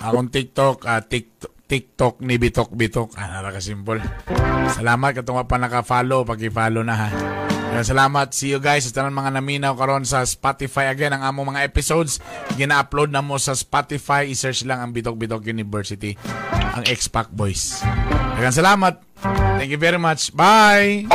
Akong 0.00 0.30
TikTok, 0.30 0.86
ah, 0.86 1.02
TikTok, 1.02 1.52
TikTok 1.70 2.14
ni 2.22 2.34
Bitok 2.34 2.74
Bitok. 2.74 3.14
Ah, 3.14 3.38
nakaka-simple. 3.38 4.02
Salamat 4.74 5.10
katong 5.14 5.46
pa 5.46 5.58
naka-follow, 5.58 6.26
pag-follow 6.26 6.82
na 6.82 6.94
ha. 6.94 7.08
Kaya 7.70 7.86
salamat. 7.86 8.34
See 8.34 8.50
you 8.50 8.58
guys 8.58 8.90
tanan 8.90 9.14
mga 9.14 9.38
naminaw 9.38 9.78
karon 9.78 10.02
sa 10.02 10.26
Spotify 10.26 10.90
again 10.90 11.14
ang 11.14 11.22
among 11.22 11.54
mga 11.54 11.62
episodes 11.62 12.18
gina-upload 12.58 13.14
na 13.14 13.22
mo 13.22 13.38
sa 13.38 13.54
Spotify. 13.54 14.26
I-search 14.26 14.66
lang 14.66 14.82
ang 14.82 14.90
Bitok 14.90 15.14
Bitok 15.14 15.46
University, 15.46 16.18
ang 16.50 16.82
X-Pac 16.82 17.30
Boys. 17.30 17.86
Kaya 18.34 18.50
salamat. 18.50 18.98
Thank 19.60 19.70
you 19.70 19.78
very 19.78 20.02
much. 20.02 20.34
Bye. 20.34 21.06